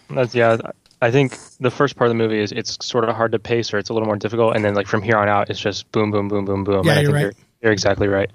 [0.10, 0.58] That's yeah.
[1.04, 3.74] I think the first part of the movie is it's sort of hard to pace,
[3.74, 5.92] or it's a little more difficult, and then like from here on out, it's just
[5.92, 6.86] boom, boom, boom, boom, boom.
[6.86, 7.22] Yeah, and you're think right.
[7.24, 7.34] You're,
[7.64, 8.30] you're exactly right.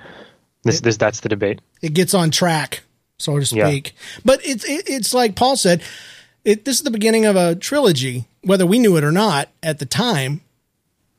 [0.64, 1.60] This, this, that's the debate.
[1.80, 2.82] it gets on track,
[3.18, 3.68] so to Yeah.
[3.68, 3.94] speak.
[4.24, 5.82] But it's it, it's like Paul said.
[6.44, 9.80] It, this is the beginning of a trilogy, whether we knew it or not at
[9.80, 10.42] the time.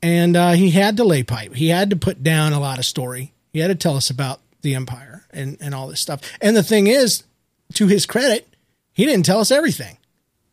[0.01, 1.55] And uh, he had to lay pipe.
[1.55, 3.33] He had to put down a lot of story.
[3.51, 6.21] He had to tell us about the empire and, and all this stuff.
[6.41, 7.23] And the thing is,
[7.73, 8.47] to his credit,
[8.93, 9.97] he didn't tell us everything.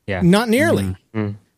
[0.06, 0.20] Yeah.
[0.22, 0.96] Not nearly.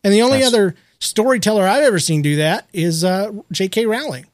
[0.03, 3.85] And the only other storyteller I've ever seen do that is uh, J.K.
[3.85, 4.25] Rowling.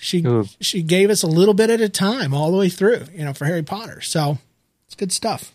[0.00, 0.46] She Ooh.
[0.60, 3.06] she gave us a little bit at a time, all the way through.
[3.12, 4.00] You know, for Harry Potter.
[4.00, 4.38] So
[4.86, 5.52] it's good stuff.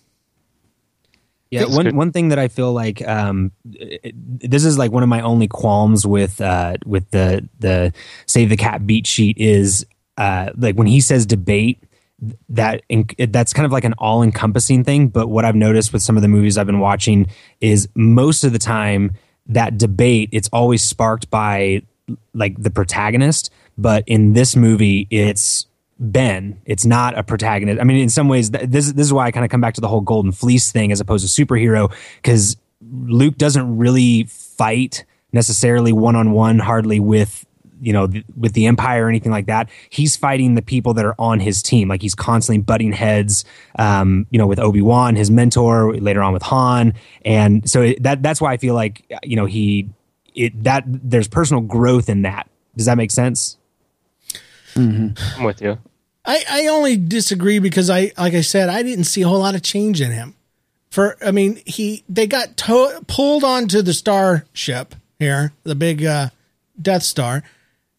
[1.52, 1.96] Yeah, one good.
[1.96, 5.48] one thing that I feel like um, it- this is like one of my only
[5.48, 7.94] qualms with uh, with the the
[8.26, 9.86] save the cat beat sheet is
[10.18, 11.84] uh, like when he says debate
[12.50, 12.84] that
[13.30, 15.10] that's kind of like an all encompassing thing.
[15.10, 17.28] But what I've noticed with some of the movies I've been watching
[17.60, 19.14] is most of the time
[19.48, 21.82] that debate it's always sparked by
[22.34, 25.66] like the protagonist, but in this movie it's
[26.02, 26.60] Ben.
[26.66, 27.80] It's not a protagonist.
[27.80, 29.76] I mean, in some ways, th- this this is why I kind of come back
[29.76, 32.58] to the whole Golden Fleece thing as opposed to superhero because
[32.92, 37.46] Luke doesn't really fight necessarily one on one, hardly with
[37.82, 39.70] you know th- with the Empire or anything like that.
[39.92, 41.88] He's fighting the people that are on his team.
[41.88, 43.46] Like he's constantly butting heads,
[43.78, 48.02] um, you know, with Obi Wan, his mentor, later on with Han, and so it,
[48.02, 49.88] that that's why I feel like you know he
[50.34, 52.50] it that there's personal growth in that.
[52.76, 53.58] Does that make sense?
[55.38, 55.78] I'm with you.
[56.26, 59.56] I, I only disagree because I like I said I didn't see a whole lot
[59.56, 60.36] of change in him.
[60.90, 66.30] For I mean he they got to- pulled onto the starship here, the big uh,
[66.82, 67.44] Death Star.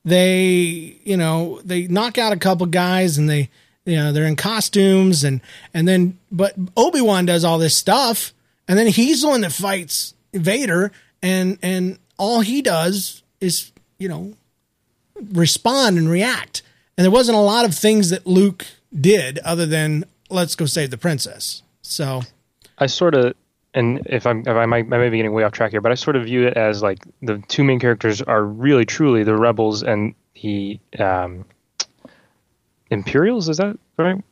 [0.04, 3.50] They you know they knock out a couple guys and they
[3.84, 5.40] you know they're in costumes and
[5.74, 8.32] and then but Obi Wan does all this stuff
[8.68, 14.08] and then he's the one that fights Vader and and all he does is you
[14.08, 14.34] know
[15.32, 16.62] respond and react.
[16.96, 18.66] And there wasn't a lot of things that Luke
[18.98, 21.62] did other than let's go save the princess.
[21.82, 22.22] So
[22.78, 23.34] I sort of,
[23.74, 25.90] and if I'm, if I might, I may be getting way off track here, but
[25.92, 29.34] I sort of view it as like the two main characters are really truly the
[29.36, 31.44] rebels and the um,
[32.90, 33.48] Imperials.
[33.48, 34.22] Is that the right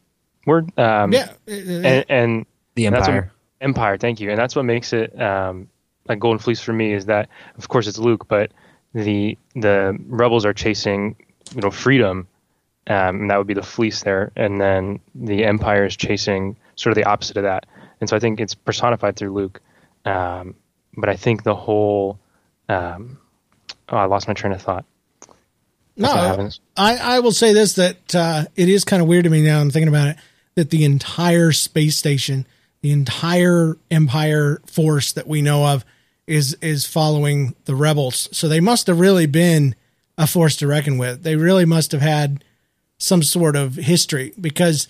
[0.46, 0.76] word?
[0.78, 3.32] Um, yeah, and, and The that's what- Empire.
[3.62, 4.30] Empire, thank you.
[4.30, 5.68] And that's what makes it um,
[6.08, 8.52] like Golden Fleece for me is that, of course, it's Luke, but
[8.94, 11.14] the the rebels are chasing,
[11.54, 12.26] you know, freedom,
[12.90, 16.90] um, and that would be the fleece there, and then the Empire is chasing sort
[16.90, 17.66] of the opposite of that.
[18.00, 19.60] And so I think it's personified through Luke,
[20.04, 20.56] um,
[20.96, 22.18] but I think the whole,
[22.68, 23.18] um,
[23.88, 24.84] oh, I lost my train of thought.
[25.96, 26.50] No.
[26.76, 29.60] I, I will say this that uh, it is kind of weird to me now.
[29.60, 30.16] I'm thinking about it
[30.56, 32.44] that the entire space station,
[32.80, 35.84] the entire Empire force that we know of,
[36.26, 38.28] is is following the rebels.
[38.32, 39.76] So they must have really been
[40.18, 41.22] a force to reckon with.
[41.22, 42.42] They really must have had
[43.00, 44.86] some sort of history because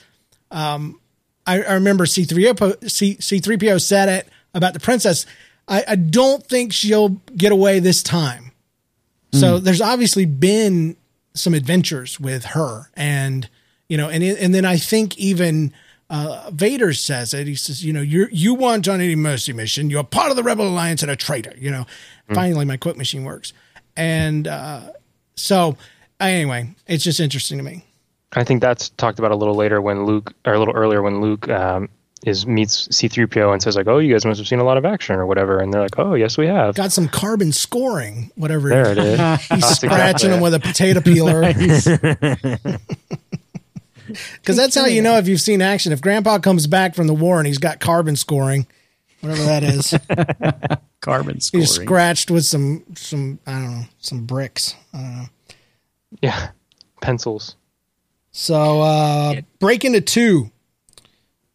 [0.51, 1.01] um,
[1.47, 5.25] I, I remember C3PO, C, C3PO said it about the princess.
[5.67, 8.51] I, I don't think she'll get away this time.
[9.33, 10.97] So there's obviously been
[11.35, 13.49] some adventures with her, and
[13.89, 15.73] you know, and and then I think even
[16.09, 17.47] uh, Vader says it.
[17.47, 19.89] He says, you know, you you weren't on any mercy mission.
[19.89, 21.55] You're part of the Rebel Alliance and a traitor.
[21.57, 21.87] You know,
[22.33, 23.53] finally my quote machine works.
[23.97, 24.93] And uh,
[25.37, 25.77] so,
[26.19, 27.85] anyway, it's just interesting to me.
[28.33, 31.21] I think that's talked about a little later when Luke, or a little earlier when
[31.21, 31.89] Luke um,
[32.25, 34.85] is meets C-3PO and says like, "Oh, you guys must have seen a lot of
[34.85, 38.69] action or whatever," and they're like, "Oh, yes, we have." Got some carbon scoring, whatever.
[38.69, 39.19] There it is.
[39.41, 40.43] He's That's scratching exactly them it.
[40.43, 42.79] with a potato peeler.
[44.11, 45.93] Because that's how you know if you've seen action.
[45.93, 48.67] If Grandpa comes back from the war and he's got carbon scoring,
[49.21, 49.95] whatever that is,
[51.01, 51.63] Carbon scoring.
[51.63, 54.75] he's scratched with some some I don't know some bricks.
[54.93, 55.25] I don't know.
[56.23, 56.49] Yeah,
[57.01, 57.55] pencils.
[58.41, 60.51] So uh break into two.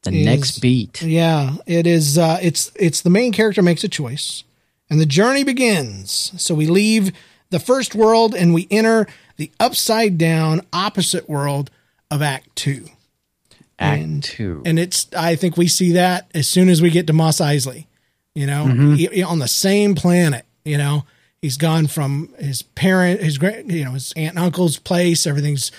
[0.03, 1.01] the is- next beat.
[1.01, 2.17] Yeah, it is.
[2.17, 4.43] Uh, it's it's the main character makes a choice,
[4.89, 6.31] and the journey begins.
[6.37, 7.11] So we leave
[7.49, 11.71] the first world and we enter the upside down opposite world
[12.11, 12.85] of Act Two.
[13.79, 14.61] Act and, two.
[14.63, 17.87] and it's I think we see that as soon as we get to Mos Eisley.
[18.35, 20.45] You know, He- he- on the same planet.
[20.63, 21.05] You know,
[21.41, 25.25] he's gone from his parent, his grand, you know, his aunt and uncle's place.
[25.25, 25.71] Everything's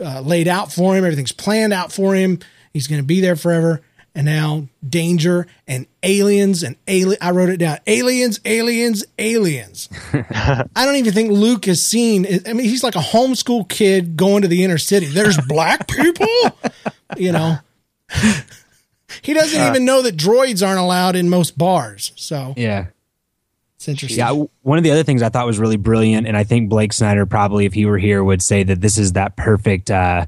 [0.00, 1.04] uh, laid out for him.
[1.04, 2.38] Everything's planned out for him.
[2.72, 3.80] He's going to be there forever.
[4.14, 7.18] And now danger and aliens and alien.
[7.20, 7.78] I wrote it down.
[7.86, 9.90] Aliens, aliens, aliens.
[10.12, 12.26] I don't even think Luke has seen.
[12.46, 15.04] I mean, he's like a homeschool kid going to the inner city.
[15.06, 16.26] There's black people,
[17.18, 17.58] you know.
[19.20, 22.12] He doesn't even know that droids aren't allowed in most bars.
[22.16, 22.86] So Yeah.
[23.88, 24.18] It's interesting.
[24.18, 26.92] Yeah, one of the other things I thought was really brilliant, and I think Blake
[26.92, 30.26] Snyder probably, if he were here, would say that this is that perfect uh,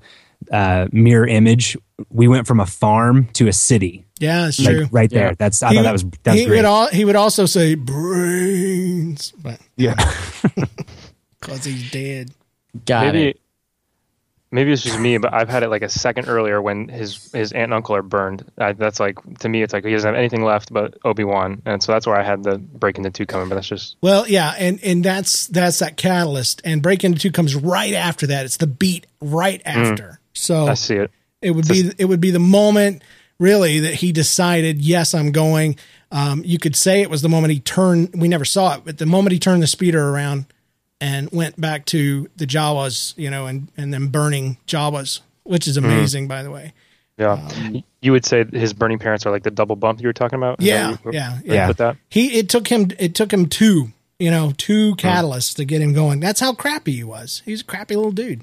[0.52, 1.76] uh, mirror image.
[2.10, 4.86] We went from a farm to a city, Yeah, it's like true.
[4.92, 5.34] right there.
[5.34, 6.56] That's I He thought that was that he great.
[6.58, 9.94] would all, he would also say brains, but yeah,
[11.40, 12.30] because he's dead.
[12.86, 13.40] Got maybe it.
[14.50, 17.52] Maybe it's just me, but I've had it like a second earlier when his his
[17.52, 18.50] aunt and uncle are burned.
[18.58, 21.62] I, that's like to me, it's like he doesn't have anything left but Obi Wan,
[21.64, 23.48] and so that's where I had the break into two coming.
[23.48, 26.62] But that's just Well, yeah, and and that's that's that catalyst.
[26.64, 28.44] And Break Into Two comes right after that.
[28.44, 30.20] It's the beat right after.
[30.32, 31.10] So I see it.
[31.42, 33.02] it would be it would be the moment
[33.38, 35.76] really that he decided, yes, I'm going.
[36.10, 38.14] Um, you could say it was the moment he turned.
[38.14, 40.46] We never saw it, but the moment he turned the speeder around
[41.00, 45.76] and went back to the Jawas, you know, and and then burning Jawas, which is
[45.76, 46.72] amazing, by the way.
[47.16, 50.12] Yeah, Um, you would say his burning parents are like the double bump you were
[50.12, 50.60] talking about.
[50.60, 51.66] Yeah, you- yeah, where yeah.
[51.66, 51.96] Put that.
[52.08, 55.92] He it took him it took him two, you know, two catalysts to get him
[55.94, 56.20] going.
[56.20, 57.42] That's how crappy he was.
[57.44, 58.42] He's a crappy little dude.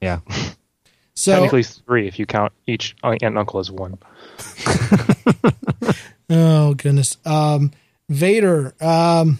[0.00, 0.20] yeah.
[1.14, 3.98] So Technically three if you count each aunt and uncle as one.
[6.30, 7.16] Oh goodness.
[7.26, 7.70] Um
[8.08, 8.74] Vader.
[8.80, 9.38] Um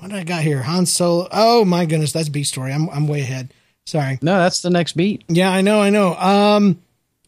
[0.00, 0.62] what did I got here?
[0.62, 1.28] Han Solo.
[1.30, 2.72] Oh my goodness, that's B story.
[2.72, 3.52] I'm I'm way ahead.
[3.86, 4.18] Sorry.
[4.22, 5.24] No, that's the next beat.
[5.28, 6.14] Yeah, I know, I know.
[6.16, 6.82] Um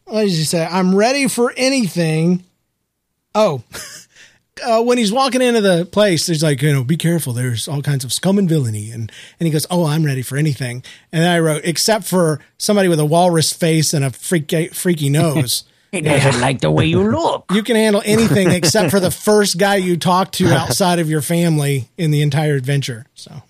[0.05, 0.67] what did you say?
[0.67, 2.45] I'm ready for anything.
[3.35, 3.63] Oh.
[4.63, 7.33] Uh, when he's walking into the place, there's like, you know, be careful.
[7.33, 8.91] There's all kinds of scum and villainy.
[8.91, 10.85] And, and he goes, Oh, I'm ready for anything.
[11.11, 15.09] And then I wrote, except for somebody with a walrus face and a freaky, freaky
[15.09, 15.65] nose.
[15.97, 17.45] He doesn't like the way you look.
[17.53, 21.21] you can handle anything except for the first guy you talk to outside of your
[21.21, 23.05] family in the entire adventure.
[23.15, 23.43] So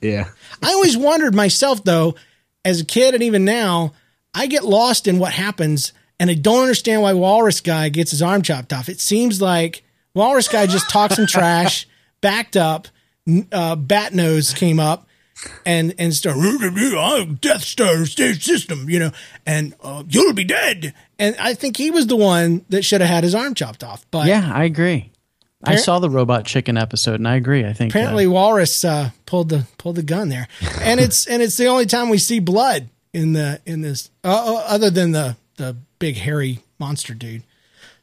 [0.00, 0.28] Yeah.
[0.62, 2.16] I always wondered myself though,
[2.64, 3.92] as a kid and even now,
[4.34, 8.22] I get lost in what happens and I don't understand why Walrus guy gets his
[8.22, 8.88] arm chopped off.
[8.88, 11.86] It seems like Walrus guy just talked some trash,
[12.20, 12.88] backed up,
[13.26, 15.06] n- uh, Bat Nose came up
[15.66, 16.40] and and started
[16.96, 19.10] "I'm Death Star stage system, you know,
[19.46, 20.94] and uh, you'll be dead.
[21.18, 24.04] And I think he was the one that should have had his arm chopped off.
[24.10, 25.10] But Yeah, I agree.
[25.66, 27.64] I saw the robot chicken episode, and I agree.
[27.64, 30.48] I think uh, apparently Walrus uh, pulled the pulled the gun there,
[30.80, 34.28] and it's and it's the only time we see blood in the in this, uh,
[34.28, 37.44] uh, other than the the big hairy monster dude.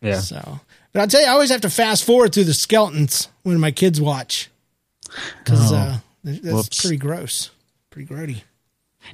[0.02, 0.20] Yeah.
[0.20, 0.60] So,
[0.94, 3.72] but I'll tell you, I always have to fast forward through the skeletons when my
[3.72, 4.50] kids watch
[5.44, 6.81] because uh, that's Whoops.
[6.81, 7.49] pretty gross,
[7.89, 8.41] pretty grody.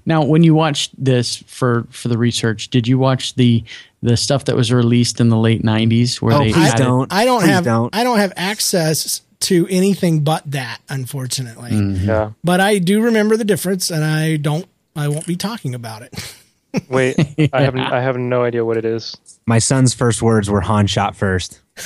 [0.05, 3.63] Now, when you watched this for for the research, did you watch the
[4.03, 7.13] the stuff that was released in the late '90s where Oh, they please added- don't.
[7.13, 7.95] I don't Please have don't.
[7.95, 11.71] I don't have access to anything but that, unfortunately.
[11.71, 12.07] Mm-hmm.
[12.07, 12.31] Yeah.
[12.43, 14.65] But I do remember the difference, and I don't.
[14.95, 16.13] I won't be talking about it.
[16.89, 17.15] Wait,
[17.53, 19.15] I have I have no idea what it is.
[19.45, 21.61] My son's first words were Han shot first.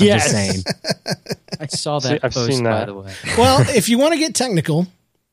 [0.00, 0.22] I'm Yes.
[0.22, 0.64] just saying.
[1.60, 2.86] I saw See, that I've post seen by that.
[2.86, 3.12] the way.
[3.38, 4.86] well, if you want to get technical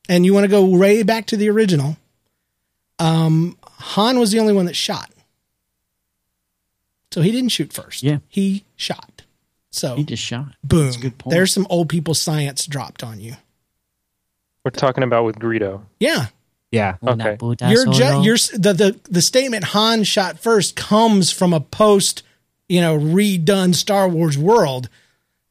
[0.10, 1.98] and you want to go way back to the original,
[3.00, 5.10] um, Han was the only one that shot.
[7.12, 8.04] So he didn't shoot first.
[8.04, 8.20] Yeah.
[8.28, 9.22] He shot.
[9.70, 10.54] So He just shot.
[10.64, 10.86] boom.
[10.86, 11.32] That's a good point.
[11.34, 13.36] There's some old people science dropped on you.
[14.64, 15.82] We're talking about with Greedo.
[16.00, 16.28] Yeah.
[16.72, 16.96] Yeah.
[17.06, 17.36] Okay.
[17.38, 18.22] puta Your ju- solo.
[18.24, 22.24] your the, the the statement Han shot first comes from a post,
[22.68, 24.90] you know, redone Star Wars world.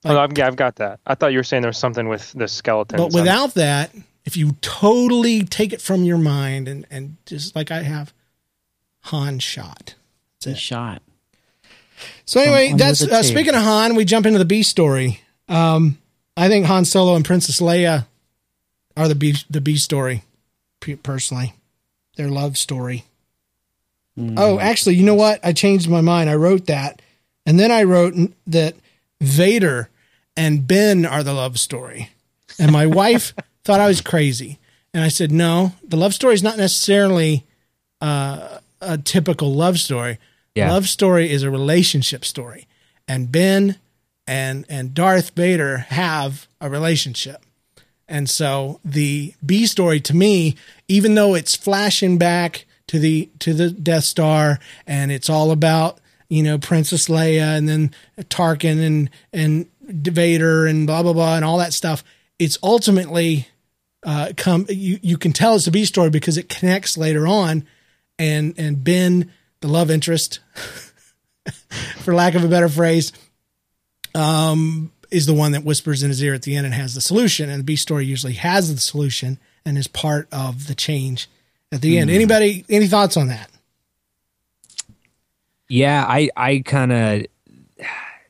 [0.04, 1.00] oh, I've, yeah, I've got that.
[1.06, 3.00] I thought you were saying there was something with the skeletons.
[3.00, 3.94] But without that,
[4.24, 8.12] if you totally take it from your mind and and just like I have,
[9.04, 9.94] Han shot.
[10.44, 11.02] He shot.
[12.24, 13.94] So anyway, under that's uh, speaking of Han.
[13.94, 15.20] We jump into the B story.
[15.48, 15.98] Um,
[16.36, 18.06] I think Han Solo and Princess Leia
[18.96, 20.24] are the B the B story.
[21.02, 21.54] Personally,
[22.16, 23.04] their love story.
[24.18, 25.40] Oh, actually, you know what?
[25.42, 26.28] I changed my mind.
[26.28, 27.00] I wrote that,
[27.46, 28.14] and then I wrote
[28.46, 28.74] that
[29.20, 29.88] Vader
[30.36, 32.10] and Ben are the love story.
[32.58, 33.34] And my wife
[33.64, 34.58] thought I was crazy,
[34.92, 37.46] and I said, "No, the love story is not necessarily
[38.00, 40.18] uh, a typical love story.
[40.54, 40.70] Yeah.
[40.70, 42.66] Love story is a relationship story,
[43.08, 43.76] and Ben
[44.26, 47.42] and and Darth Vader have a relationship."
[48.08, 50.56] And so the B story to me,
[50.86, 55.98] even though it's flashing back to the to the Death Star and it's all about,
[56.28, 61.42] you know, Princess Leia and then Tarkin and and Vader and blah blah blah and
[61.44, 62.04] all that stuff,
[62.38, 63.48] it's ultimately
[64.04, 67.66] uh come you you can tell it's a B story because it connects later on
[68.18, 69.32] and and Ben,
[69.62, 70.40] the love interest,
[72.00, 73.10] for lack of a better phrase,
[74.14, 77.00] um, is the one that whispers in his ear at the end and has the
[77.00, 77.48] solution.
[77.48, 81.30] And the B story usually has the solution and is part of the change
[81.72, 82.10] at the end.
[82.10, 83.50] Anybody, any thoughts on that?
[85.68, 87.26] Yeah, I I kind of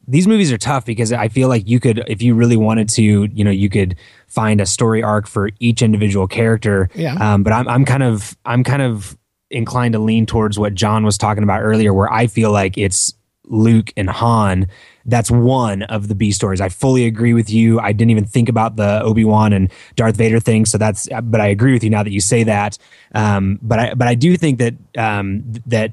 [0.07, 3.03] these movies are tough because I feel like you could if you really wanted to,
[3.03, 3.97] you know, you could
[4.29, 6.89] find a story arc for each individual character.
[6.95, 7.15] Yeah.
[7.15, 9.19] Um, but I'm I'm kind of I'm kind of
[9.51, 13.13] inclined to lean towards what John was talking about earlier, where I feel like it's
[13.47, 14.67] Luke and Han.
[15.05, 16.61] That's one of the B stories.
[16.61, 17.81] I fully agree with you.
[17.81, 20.65] I didn't even think about the Obi Wan and Darth Vader thing.
[20.65, 22.79] So that's, but I agree with you now that you say that.
[23.15, 25.93] Um, but I, but I do think that um, that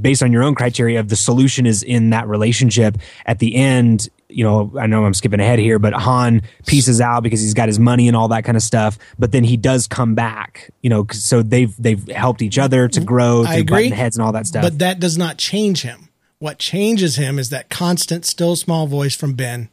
[0.00, 4.08] based on your own criteria of the solution is in that relationship at the end
[4.30, 7.68] you know i know i'm skipping ahead here but han pieces out because he's got
[7.68, 10.88] his money and all that kind of stuff but then he does come back you
[10.90, 13.84] know so they've they've helped each other to grow I to agree.
[13.84, 16.07] button heads and all that stuff But that does not change him.
[16.38, 19.70] What changes him is that constant, still small voice from Ben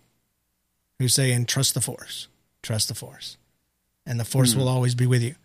[1.00, 2.28] who's saying, trust the force,
[2.64, 3.38] trust the force.
[4.06, 4.60] And the force hmm.
[4.60, 5.36] will always be with you.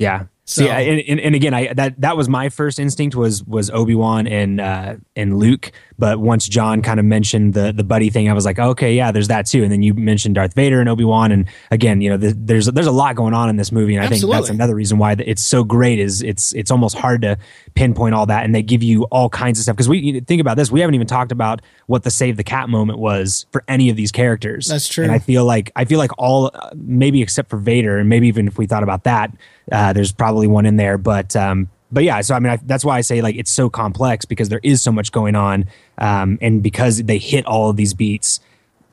[0.00, 0.24] Yeah.
[0.46, 3.70] So- See, I- and, and, again, I that that was my first instinct was was
[3.70, 5.70] Obi Wan and uh, and Luke.
[5.96, 9.12] But once John kind of mentioned the the buddy thing, I was like, okay, yeah,
[9.12, 9.62] there's that too.
[9.62, 12.66] And then you mentioned Darth Vader and Obi Wan, and again, you know, th- there's
[12.66, 15.12] there's a lot going on in this movie, and I think that's another reason why
[15.12, 16.00] it's so great.
[16.00, 17.36] Is it's it's almost hard to
[17.76, 20.56] pinpoint all that, and they give you all kinds of stuff because we think about
[20.56, 23.88] this, we haven't even talked about what the save the cat moment was for any
[23.90, 24.66] of these characters.
[24.66, 25.04] That's true.
[25.04, 28.26] And I feel like I feel like all uh, maybe except for Vader, and maybe
[28.26, 29.30] even if we thought about that,
[29.70, 30.98] uh, there's probably one in there.
[30.98, 33.68] But um, but yeah, so I mean I, that's why I say like it's so
[33.70, 35.66] complex because there is so much going on,
[35.98, 38.40] um, and because they hit all of these beats,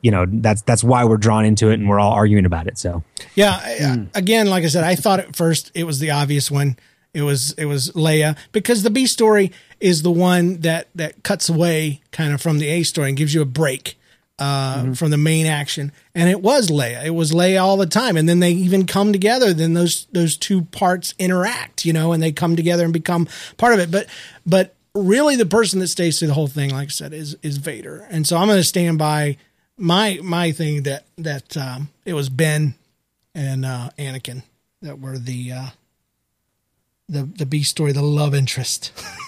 [0.02, 2.78] you know that's that's why we're drawn into it and we're all arguing about it.
[2.78, 3.02] So
[3.34, 3.60] Yeah.
[3.62, 6.76] I- I- again, like I said, I thought at first it was the obvious one.
[7.14, 9.50] It was it was Leia because the B story
[9.80, 13.32] is the one that that cuts away kind of from the A story and gives
[13.34, 13.97] you a break
[14.38, 15.92] uh, from the main action.
[16.14, 17.04] And it was Leia.
[17.04, 18.16] It was Leia all the time.
[18.16, 19.52] And then they even come together.
[19.52, 23.74] Then those those two parts interact, you know, and they come together and become part
[23.74, 23.90] of it.
[23.90, 24.06] But
[24.46, 27.58] but really, the person that stays through the whole thing, like I said, is is
[27.58, 28.06] Vader.
[28.10, 29.36] And so I'm going to stand by
[29.76, 32.74] my my thing that that um, it was Ben
[33.34, 34.42] and uh, Anakin
[34.82, 35.66] that were the uh,
[37.08, 38.92] the the B story, the love interest.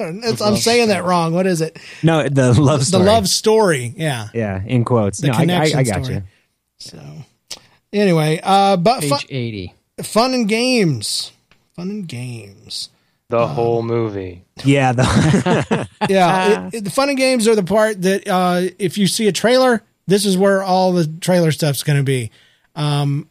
[0.00, 1.32] That's, I'm saying that wrong.
[1.34, 1.78] What is it?
[2.02, 3.04] no, the love story.
[3.04, 3.94] The love story.
[3.96, 4.28] Yeah.
[4.34, 5.18] yeah, in quotes.
[5.18, 6.14] The no, I, I, connection I got story.
[6.16, 6.22] you.
[6.78, 6.98] So
[7.92, 9.74] anyway, uh, but Page fun, 80.
[10.02, 11.32] fun and games,
[11.76, 12.88] fun and games.
[13.28, 14.44] the whole movie.
[14.64, 18.96] Yeah, the, Yeah, it, it- the fun and games are the part that uh, if
[18.98, 22.30] you see a trailer, this is where all the trailer stuff's going to be,
[22.74, 23.28] um,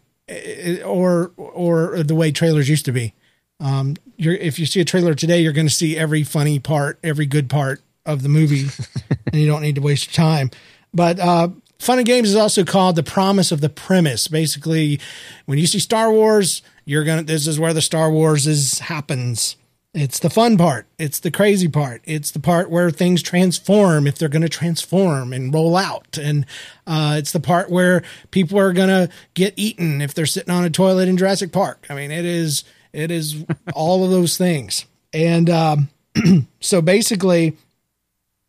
[0.85, 3.13] or or the way trailers used to be.
[3.59, 6.99] Um, you're, if you see a trailer today, you're going to see every funny part,
[7.03, 8.67] every good part of the movie,
[9.27, 10.51] and you don't need to waste your time.
[10.93, 14.27] But uh, fun and games is also called the promise of the premise.
[14.27, 14.99] Basically,
[15.45, 17.23] when you see Star Wars, you're gonna.
[17.23, 19.55] This is where the Star Wars is happens.
[19.93, 20.85] It's the fun part.
[20.99, 22.01] It's the crazy part.
[22.05, 26.15] It's the part where things transform if they're going to transform and roll out.
[26.15, 26.45] And
[26.85, 30.63] uh, it's the part where people are going to get eaten if they're sitting on
[30.63, 31.87] a toilet in Jurassic Park.
[31.89, 34.85] I mean, it is it is all of those things.
[35.13, 35.89] And um,
[36.59, 37.57] so basically,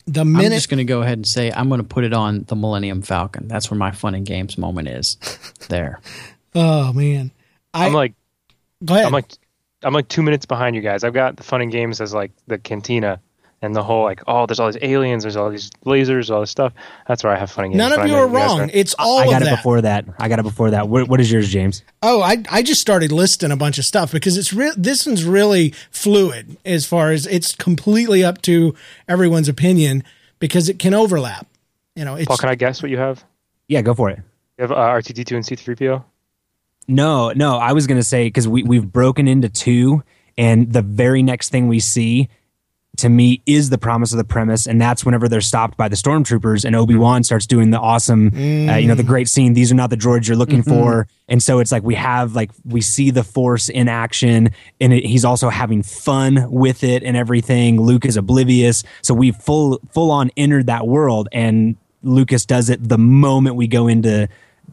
[0.06, 2.12] the minute I'm just going to go ahead and say I'm going to put it
[2.12, 3.48] on the Millennium Falcon.
[3.48, 5.16] That's where my fun and games moment is.
[5.68, 6.00] There.
[6.56, 7.30] oh man,
[7.72, 8.14] I I'm like
[8.84, 9.06] go ahead.
[9.06, 9.30] I'm like
[9.84, 11.04] I'm like two minutes behind you guys.
[11.04, 13.20] I've got the fun and games as like the cantina
[13.62, 16.50] and the whole like oh there's all these aliens, there's all these lasers, all this
[16.50, 16.72] stuff.
[17.06, 17.78] That's where I have fun and games.
[17.78, 18.60] None of you are wrong.
[18.62, 19.56] are- It's all I of got it that.
[19.56, 20.04] before that.
[20.18, 20.88] I got it before that.
[20.88, 21.82] What, what is yours, James?
[22.02, 24.72] Oh, I I just started listing a bunch of stuff because it's real.
[24.76, 28.74] This one's really fluid as far as it's completely up to
[29.08, 30.04] everyone's opinion
[30.38, 31.46] because it can overlap.
[31.96, 33.22] You know, it's Paul, can I guess what you have?
[33.68, 34.18] Yeah, go for it.
[34.58, 36.04] You have uh, R2D2 and C3PO.
[36.88, 40.02] No, no, I was gonna say because we we've broken into two,
[40.36, 42.28] and the very next thing we see,
[43.00, 45.96] to me, is the promise of the premise, and that's whenever they're stopped by the
[45.96, 49.54] stormtroopers, and Obi Wan starts doing the awesome, uh, you know, the great scene.
[49.54, 52.50] These are not the droids you're looking for, and so it's like we have like
[52.64, 57.16] we see the Force in action, and it, he's also having fun with it and
[57.16, 57.80] everything.
[57.80, 62.88] Luke is oblivious, so we full full on entered that world, and Lucas does it
[62.88, 64.28] the moment we go into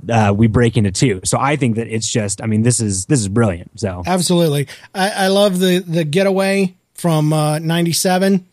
[0.09, 1.21] uh, we break into two.
[1.23, 3.79] So I think that it's just, I mean, this is this is brilliant.
[3.79, 4.67] So absolutely.
[4.93, 8.45] I, I love the the getaway from uh, '97,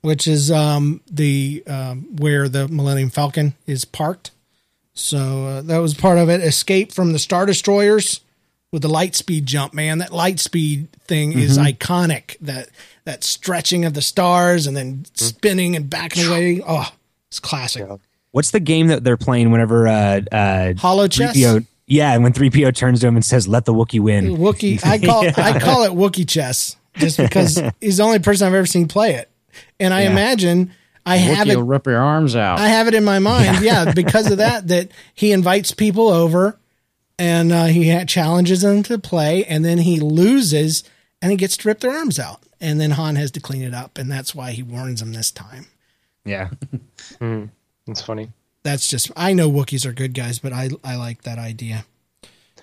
[0.00, 4.30] which is um, the um, where the Millennium Falcon is parked.
[4.94, 6.40] So uh, that was part of it.
[6.40, 8.20] Escape from the Star Destroyers
[8.72, 9.74] with the light speed jump.
[9.74, 12.36] Man, that light speed thing is iconic.
[12.40, 12.68] That
[13.04, 16.62] that stretching of the stars and then spinning and backing away.
[16.66, 16.90] Oh,
[17.28, 17.86] it's classic.
[18.32, 21.32] what's the game that they're playing whenever uh, uh, Holochess.
[21.32, 24.84] 3PO, yeah, and when 3PO turns to him and says, "Let the Wookiee win." Wookiee.
[24.84, 28.66] I call I call it Wookiee chess just because he's the only person I've ever
[28.66, 29.30] seen play it,
[29.80, 30.72] and I imagine
[31.04, 31.56] I have Wookiee it.
[31.56, 32.58] will rip your arms out.
[32.58, 34.68] I have it in my mind, yeah, because of that.
[34.68, 36.58] That he invites people over,
[37.18, 40.84] and uh, he ha- challenges them to play, and then he loses,
[41.22, 43.74] and he gets to rip their arms out, and then Han has to clean it
[43.74, 45.66] up, and that's why he warns them this time.
[46.24, 46.50] Yeah,
[47.88, 48.30] It's funny.
[48.64, 51.86] That's just I know Wookiees are good guys, but I I like that idea.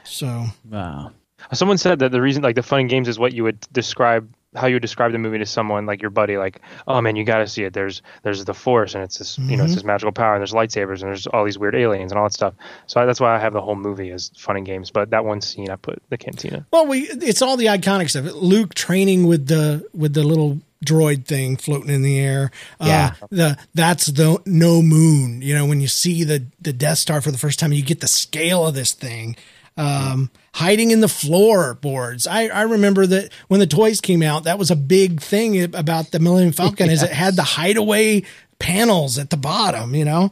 [0.04, 1.12] So wow.
[1.52, 4.30] Someone said that the reason, like the fun and games, is what you would describe
[4.56, 7.24] how you would describe the movie to someone like your buddy, like, oh man, you
[7.24, 7.74] got to see it.
[7.74, 10.54] There's there's the Force, and it's this, you know, it's this magical power, and there's
[10.54, 12.54] lightsabers, and there's all these weird aliens and all that stuff.
[12.88, 14.92] So I, that's why I have the whole movie as fun and games.
[14.92, 16.66] But that one scene, I put the cantina.
[16.72, 18.26] Well, we it's all the iconic stuff.
[18.34, 22.52] Luke training with the with the little droid thing floating in the air.
[22.80, 23.14] Yeah.
[23.22, 25.42] Uh, the that's the no moon.
[25.42, 28.02] You know, when you see the the Death Star for the first time, you get
[28.02, 29.36] the scale of this thing.
[29.78, 32.28] Um, hiding in the floorboards.
[32.28, 36.12] I, I remember that when the toys came out, that was a big thing about
[36.12, 38.24] the Millennium Falcon is it had the hideaway
[38.60, 40.32] panels at the bottom, you know,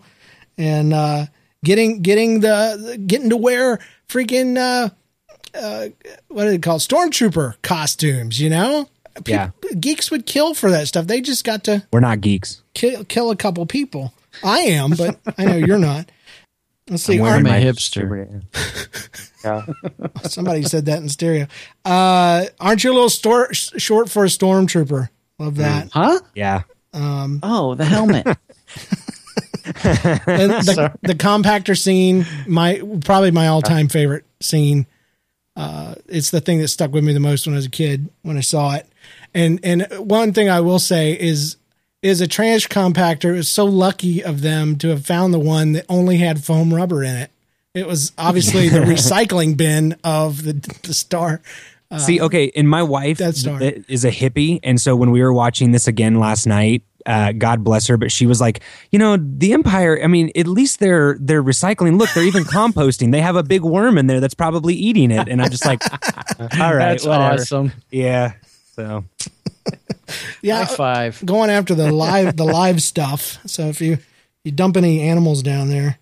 [0.57, 1.25] and uh,
[1.63, 5.89] getting getting the getting to wear freaking uh,
[6.27, 6.81] what are they called?
[6.81, 8.87] Stormtrooper costumes, you know?
[9.25, 9.51] Yeah.
[9.79, 11.07] Geeks would kill for that stuff.
[11.07, 12.61] They just got to we're not geeks.
[12.73, 14.13] kill, kill a couple people.
[14.43, 16.09] I am, but I know you're not.
[16.91, 17.17] Let's see.
[17.17, 18.43] I'm Aren't- I'm my- hipster.
[19.43, 19.65] Yeah,
[20.25, 21.47] somebody said that in stereo.
[21.83, 25.09] Uh, aren't you a little stor- short for a stormtrooper?
[25.39, 25.89] Love that.
[25.91, 26.19] Huh?
[26.35, 26.61] Yeah,
[26.93, 28.27] Um, Oh, the helmet.
[29.83, 34.85] And the, the compactor scene, my probably my all time favorite scene.
[35.55, 38.09] Uh, it's the thing that stuck with me the most when I was a kid
[38.23, 38.87] when I saw it.
[39.33, 41.57] And and one thing I will say is
[42.01, 43.33] is a trash compactor.
[43.33, 46.73] It was so lucky of them to have found the one that only had foam
[46.73, 47.31] rubber in it.
[47.73, 51.41] It was obviously the recycling bin of the the star.
[51.97, 53.59] See, okay, and my wife Death Star.
[53.61, 57.65] is a hippie, and so when we were watching this again last night, uh, God
[57.65, 59.99] bless her, but she was like, you know, the Empire.
[60.01, 61.99] I mean, at least they're they're recycling.
[61.99, 63.11] Look, they're even composting.
[63.11, 65.81] They have a big worm in there that's probably eating it, and I'm just like,
[66.39, 67.41] all right, That's whatever.
[67.41, 67.73] awesome.
[67.89, 68.33] Yeah.
[68.75, 69.05] So
[70.41, 71.25] Yeah, High five.
[71.25, 73.39] going after the live the live stuff.
[73.45, 73.97] So if you
[74.43, 75.99] you dump any animals down there,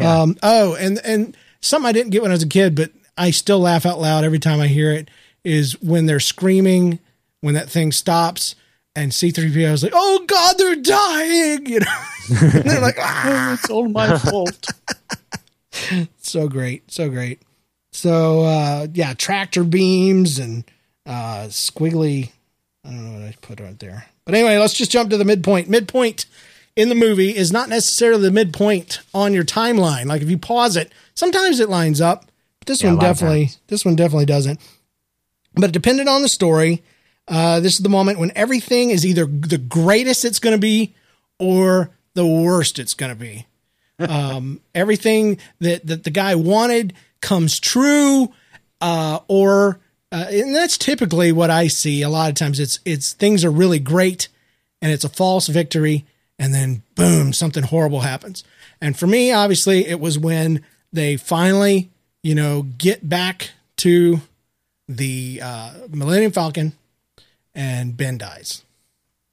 [0.00, 3.30] um, oh, and and something I didn't get when I was a kid, but I
[3.30, 5.08] still laugh out loud every time I hear it.
[5.44, 6.98] Is when they're screaming
[7.40, 8.56] when that thing stops.
[8.96, 11.66] And C3PO is like, oh God, they're dying.
[11.66, 12.02] You know,
[12.40, 14.66] and they're like, ah, It's all my fault.
[16.18, 17.40] so great, so great.
[17.92, 20.64] So uh, yeah, tractor beams and
[21.06, 22.32] uh, squiggly.
[22.84, 25.24] I don't know what I put right there, but anyway, let's just jump to the
[25.24, 25.68] midpoint.
[25.68, 26.26] Midpoint
[26.76, 30.06] in the movie is not necessarily the midpoint on your timeline.
[30.06, 32.26] Like if you pause it, sometimes it lines up.
[32.60, 34.60] But this Yeah, one definitely, this one definitely doesn't.
[35.54, 36.82] But depending on the story,
[37.28, 40.94] uh, this is the moment when everything is either the greatest it's going to be
[41.38, 43.46] or the worst it's going to be
[43.98, 48.32] um, everything that, that the guy wanted comes true,
[48.80, 49.80] uh, or
[50.16, 52.02] uh, and that's typically what I see.
[52.02, 54.28] A lot of times, it's it's things are really great,
[54.80, 56.04] and it's a false victory,
[56.38, 58.44] and then boom, something horrible happens.
[58.80, 60.62] And for me, obviously, it was when
[60.92, 61.90] they finally,
[62.22, 64.20] you know, get back to
[64.88, 66.72] the uh, Millennium Falcon,
[67.54, 68.62] and Ben dies.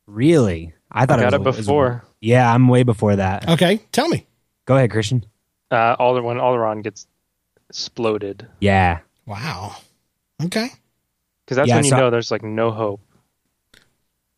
[0.07, 0.73] Really?
[0.91, 2.03] I thought I got it it was, was- before.
[2.21, 3.47] yeah, I'm way before that.
[3.49, 4.25] Okay, tell me.
[4.65, 5.25] Go ahead, Christian.
[5.71, 7.07] Uh, Alder when Alderaan gets
[7.69, 8.99] exploded, Yeah.
[9.25, 9.75] Wow.
[10.45, 10.67] Okay,
[11.45, 13.01] because that's Yeah, when you so- know there's like no hope.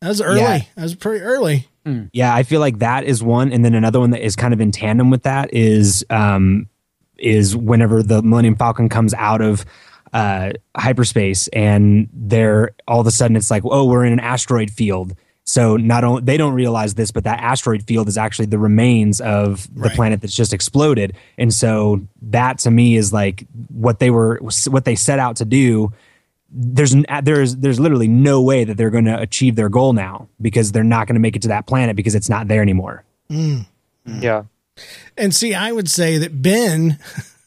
[0.01, 0.39] that was early.
[0.41, 0.59] Yeah.
[0.75, 1.67] That was pretty early.
[2.13, 4.59] Yeah, I feel like that is one, and then another one that is kind of
[4.59, 6.67] in tandem with that is um,
[7.17, 9.65] is whenever the Millennium Falcon comes out of
[10.11, 14.71] uh, hyperspace, and they're all of a sudden it's like, oh, we're in an asteroid
[14.71, 15.13] field.
[15.47, 19.21] So not only they don't realize this, but that asteroid field is actually the remains
[19.21, 19.95] of the Right.
[19.95, 24.85] planet that's just exploded, and so that to me is like what they were what
[24.85, 25.93] they set out to do
[26.57, 30.71] there's there's there's literally no way that they're going to achieve their goal now because
[30.71, 33.03] they're not going to make it to that planet because it's not there anymore.
[33.29, 33.65] Mm.
[34.07, 34.21] Mm.
[34.23, 34.43] Yeah,
[35.17, 36.97] And see, I would say that Ben,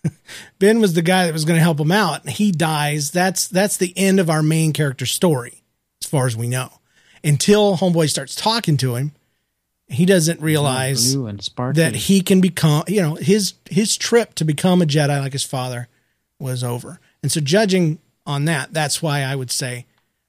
[0.59, 2.28] Ben was the guy that was going to help him out.
[2.28, 3.11] He dies.
[3.11, 5.62] That's that's the end of our main character story,
[6.03, 6.70] as far as we know.
[7.24, 9.12] Until Homeboy starts talking to him,
[9.88, 11.14] he doesn't realize
[11.76, 12.84] that he can become.
[12.86, 15.88] You know, his his trip to become a Jedi like his father
[16.38, 17.00] was over.
[17.22, 19.86] And so, judging on that, that's why I would say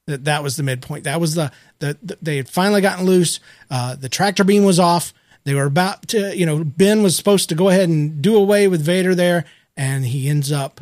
[0.07, 1.03] that that was the midpoint.
[1.03, 3.39] That was the the, the they had finally gotten loose.
[3.69, 5.13] Uh, the tractor beam was off.
[5.43, 8.67] They were about to, you know, Ben was supposed to go ahead and do away
[8.67, 10.81] with Vader there, and he ends up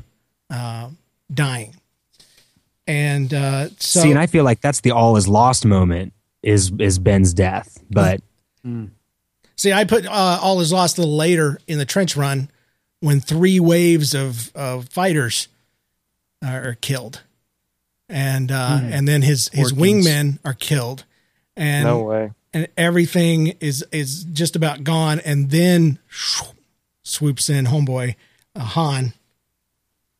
[0.50, 0.90] uh,
[1.34, 1.76] dying.
[2.88, 6.72] And uh, so, See, and I feel like that's the all is lost moment is
[6.80, 7.84] is Ben's death.
[7.90, 8.22] But
[9.56, 12.50] See, I put uh, all is lost a little later in the trench run
[13.00, 15.48] when three waves of, of fighters
[16.46, 17.24] are, are killed,
[18.08, 20.04] and uh, and then his his Porkins.
[20.04, 21.06] wingmen are killed,
[21.56, 22.32] and no way.
[22.54, 25.98] and everything is is just about gone, and then
[27.04, 28.16] swoops in homeboy
[28.56, 29.14] uh, Han,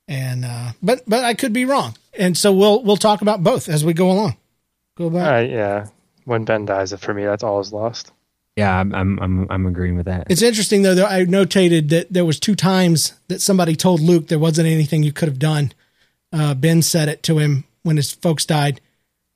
[0.08, 3.70] and uh, but but I could be wrong, and so we'll we'll talk about both
[3.70, 4.38] as we go along.
[4.98, 5.28] Go back.
[5.28, 5.88] Uh, yeah,
[6.26, 8.12] when Ben dies, for me, that's all is lost.
[8.56, 10.28] yeah, I'm I'm I'm, I'm agreeing with that.
[10.30, 14.28] It's interesting though that I notated that there was two times that somebody told Luke
[14.28, 15.72] there wasn't anything you could have done.
[16.34, 18.82] Uh, ben said it to him when his folks died,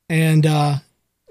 [0.08, 0.76] and uh,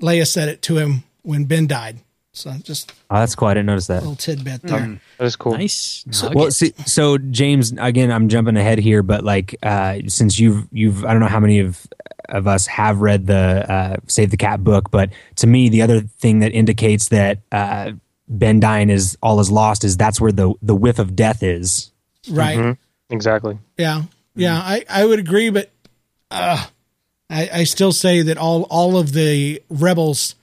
[0.01, 1.99] Leia said it to him when Ben died.
[2.33, 3.49] So just oh, that's cool.
[3.49, 4.01] I didn't notice that.
[4.01, 4.99] little tidbit there.
[5.17, 5.53] That is cool.
[5.53, 6.05] nice.
[6.33, 11.03] Well, see, so James, again, I'm jumping ahead here, but like, uh, since you've you've,
[11.03, 11.85] I don't know how many of
[12.29, 16.01] of us have read the uh, Save the Cat book, but to me, the other
[16.01, 17.91] thing that indicates that uh,
[18.29, 21.91] Ben dying is all is lost is that's where the the whiff of death is.
[22.29, 22.57] Right?
[22.57, 23.13] Mm-hmm.
[23.13, 23.57] Exactly.
[23.77, 24.03] Yeah,
[24.35, 24.57] yeah.
[24.57, 25.69] I I would agree, but
[26.29, 26.65] uh,
[27.29, 30.35] I I still say that all all of the rebels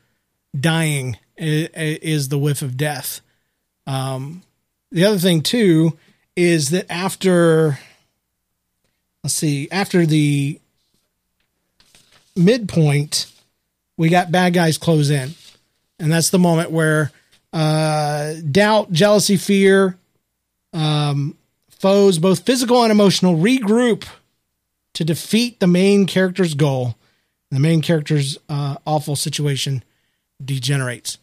[0.59, 3.21] dying is, the whiff of death.
[3.87, 4.43] Um,
[4.91, 5.97] the other thing too
[6.37, 7.79] is that after
[9.25, 10.61] let's see after the
[12.37, 13.27] midpoint
[13.97, 15.35] we got bad guys close in.
[15.99, 17.11] And that's the moment where
[17.53, 19.99] uh, doubt jealousy fear
[20.73, 21.37] um,
[21.71, 24.07] foes both physical and emotional regroup
[24.95, 26.95] to defeat the main character's goal.
[27.51, 29.83] The main character's uh, awful situation
[30.43, 31.19] degenerates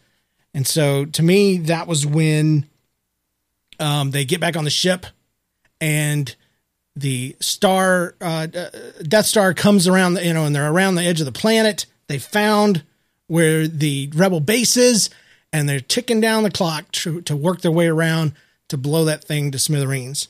[0.56, 2.66] and so to me, that was when
[3.78, 5.04] um, they get back on the ship
[5.82, 6.34] and
[6.96, 8.70] the star, uh, uh,
[9.02, 11.84] Death Star comes around, the, you know, and they're around the edge of the planet.
[12.06, 12.84] They found
[13.26, 15.10] where the rebel base is
[15.52, 18.32] and they're ticking down the clock to, to work their way around
[18.68, 20.28] to blow that thing to smithereens.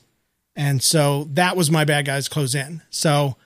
[0.57, 2.81] And so that was my bad guys close in.
[2.89, 3.37] So,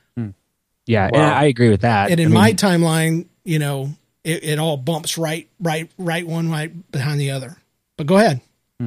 [0.88, 1.36] Yeah, and Wow.
[1.36, 2.09] I agree with that.
[2.09, 3.91] and in I mean, my timeline, you know,
[4.24, 7.57] it, it all bumps right, right, right one right behind the other.
[7.97, 8.41] But go ahead.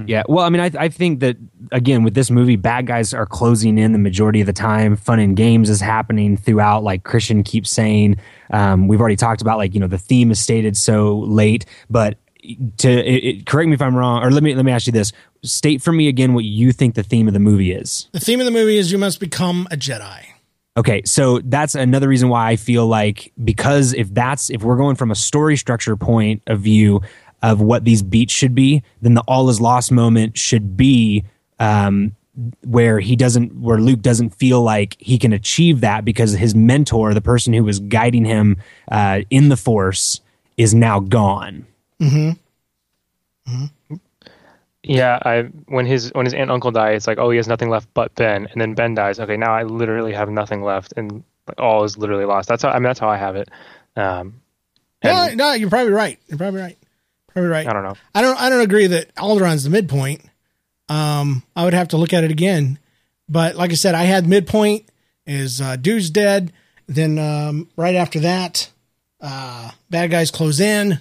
[0.07, 1.37] Yeah, well, I mean, I, I think that
[1.71, 4.97] again with this movie, bad guys are closing in the majority of the time.
[4.97, 6.83] Fun and games is happening throughout.
[6.83, 8.17] Like Christian keeps saying,
[8.51, 12.19] um, we've already talked about like you know the theme is stated so late, but
[12.79, 14.93] to it, it, correct me if I'm wrong, or let me let me ask you
[14.93, 15.13] this:
[15.43, 18.09] state for me again what you think the theme of the movie is.
[18.13, 20.27] The theme of the movie is you must become a Jedi.
[20.77, 24.97] Okay, so that's another reason why I feel like because if that's if we're going
[24.97, 27.01] from a story structure point of view
[27.43, 31.25] of what these beats should be, then the all is lost moment should be
[31.61, 32.17] um,
[32.65, 37.15] where he doesn't where Luke doesn't feel like he can achieve that because his mentor,
[37.15, 38.57] the person who was guiding him
[38.91, 40.21] uh, in the Force,
[40.57, 41.67] is now gone.
[44.87, 47.49] Yeah, I when his when his aunt and uncle die, it's like oh he has
[47.49, 49.19] nothing left but Ben, and then Ben dies.
[49.19, 51.25] Okay, now I literally have nothing left, and
[51.59, 52.49] all is literally lost.
[52.49, 53.49] That's how I mean that's how I have it.
[53.97, 54.41] Um,
[55.03, 56.19] No, no, you're probably right.
[56.29, 56.79] You're probably right.
[57.33, 57.67] Probably right.
[57.67, 57.95] I don't know.
[58.15, 58.41] I don't.
[58.41, 60.23] I don't agree that Alderaan's the midpoint.
[60.89, 62.79] Um, I would have to look at it again.
[63.29, 64.89] But like I said, I had midpoint
[65.27, 66.53] is uh, dude's dead,
[66.87, 68.71] then um, right after that,
[69.21, 71.01] uh, bad guys close in.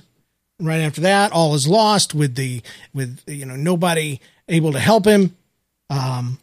[0.64, 2.62] Right after that, all is lost with the
[2.94, 5.36] with you know nobody able to help him.
[5.90, 6.40] Um,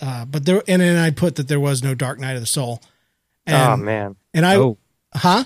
[0.00, 2.46] uh, but there, and then I put that there was no Dark Night of the
[2.46, 2.82] Soul.
[3.46, 4.16] And, oh man.
[4.34, 4.78] And I, Oh.
[5.14, 5.44] huh?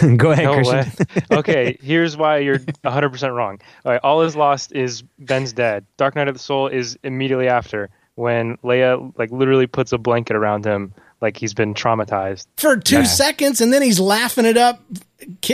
[0.16, 1.06] Go ahead, No Christian.
[1.38, 3.60] okay, here's why you're 100% wrong.
[3.84, 5.86] All right, All is Lost is Ben's dead.
[5.96, 10.34] Dark Night of the Soul is immediately after when Leia like literally puts a blanket
[10.34, 12.46] around him like he's been traumatized.
[12.56, 13.02] for two Yeah.
[13.04, 14.80] seconds and then he's laughing it up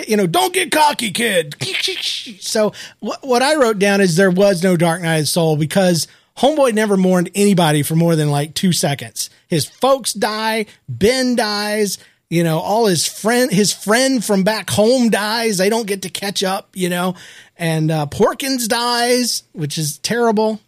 [0.06, 1.54] you know don't get cocky kid
[2.40, 5.56] so what, what i wrote down is there was no dark night of the soul
[5.56, 6.06] because
[6.38, 11.96] homeboy never mourned anybody for more than like two seconds his folks die ben dies
[12.28, 16.10] you know all his friend his friend from back home dies they don't get to
[16.10, 17.14] catch up you know
[17.56, 20.60] and uh porkins dies which is terrible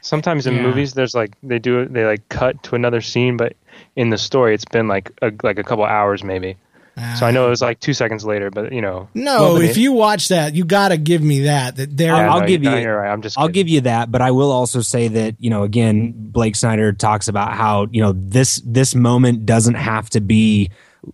[0.00, 0.62] Sometimes in Yeah.
[0.62, 3.54] movies there's like they do they like cut to another scene but
[3.96, 6.56] in the story it's been like a, like a couple hours maybe.
[7.16, 9.08] So I know it was like 2 seconds later but you know.
[9.14, 12.12] no well, if it- you watch that you got to give me that that there
[12.12, 13.08] Yeah, I'll no, give you- You're right.
[13.12, 13.38] I'm just.
[13.38, 13.54] I'll kidding.
[13.54, 17.28] give you that, but I will also say that you know again, Blake Snyder talks
[17.28, 20.70] about how you know this this moment doesn't have to be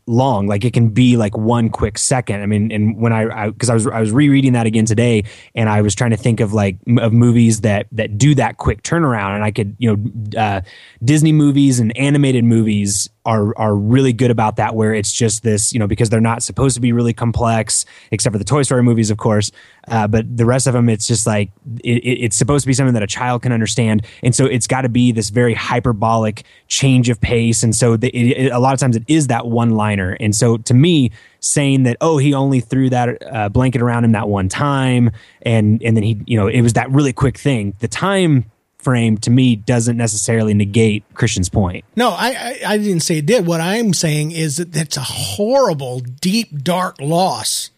[0.07, 2.43] long like it can be like one quick second.
[2.43, 5.25] I mean and when i because I, was i was rereading that again today
[5.55, 8.57] and i was trying to think of like m- of movies that that do that
[8.57, 10.61] quick turnaround and i could you know uh,
[11.05, 15.73] disney movies and animated movies are are really good about that where it's just this
[15.73, 18.83] you know because they're not supposed to be really complex except for the toy story
[18.83, 19.51] movies of course
[19.89, 21.51] uh, but the rest of them it's just like
[21.83, 24.07] it, it- it's supposed to be something that a child can understand.
[24.23, 27.63] And so it's got to be this very hyperbolic change of pace.
[27.63, 30.35] And so the, it, it- a lot of times it is that one liner and
[30.35, 31.11] so to me
[31.41, 35.11] saying that oh he only threw that uh, blanket around him that one time
[35.43, 37.75] and and then he you know it was that really quick thing.
[37.81, 38.47] The time
[38.79, 41.85] frame to me doesn't necessarily negate christian's point.
[41.97, 43.47] No, I, I I didn't say it did.
[43.47, 47.71] What I'm saying is that that's a horrible, deep, dark loss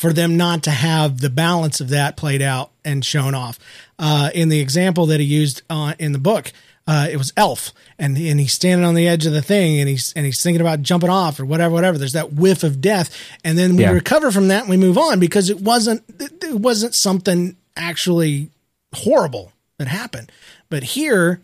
[0.00, 3.58] for them not to have the balance of that played out and shown off.
[3.98, 6.52] Uh, in the example that he used uh, in the book,
[6.86, 9.88] uh, it was Elf, and and he's standing on the edge of the thing, and
[9.88, 11.98] he's and he's thinking about jumping off or whatever, whatever.
[11.98, 13.90] There's that whiff of death, and then we Yeah.
[13.90, 18.48] recover from that and we move on because it wasn't it it wasn't something actually
[18.94, 20.32] horrible that happened.
[20.70, 21.42] But here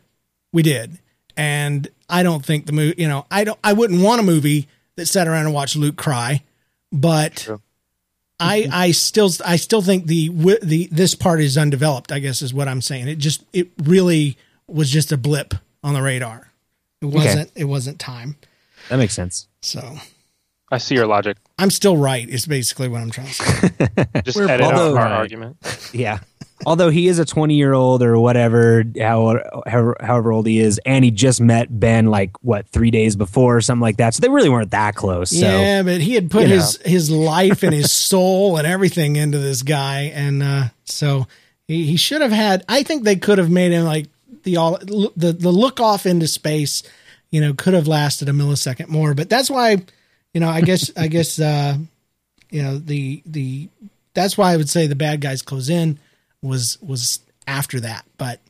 [0.52, 0.98] we did.
[1.36, 4.68] And I don't think the movie, you know, I don't, I wouldn't want a movie
[4.96, 6.42] that sat around and watched Luke cry,
[6.90, 7.46] but
[8.38, 10.28] I, I still, I still think the,
[10.62, 13.08] the, this part is undeveloped, I guess is what I'm saying.
[13.08, 16.50] It just, it really was just a blip on the radar.
[17.00, 18.36] It wasn't, it wasn't time.
[18.88, 19.98] that makes sense So
[20.70, 21.36] I see your logic.
[21.58, 23.70] I'm still right is basically what I'm trying to say.
[24.24, 25.12] Just We're edit out our right.
[25.12, 25.56] argument.
[25.92, 26.18] Yeah.
[26.64, 30.80] Although he is a 20 year old or whatever, how, however, however old he is,
[30.86, 34.14] and he just met Ben like what three days before or something like that.
[34.14, 35.30] So they really weren't that close.
[35.30, 39.16] So Yeah, but he had put you his his life and his soul and everything
[39.16, 41.26] into this guy, and uh, so
[41.68, 42.64] he, he should have had.
[42.68, 44.06] I think they could have made him like
[44.42, 46.82] the all the the look off into space.
[47.30, 49.84] You know, could have lasted a millisecond more, but that's why.
[50.36, 51.78] You know, I guess I guess uh,
[52.50, 53.70] you know the the
[54.12, 55.98] that's why I would say the bad guys close in
[56.42, 58.40] was was after that, but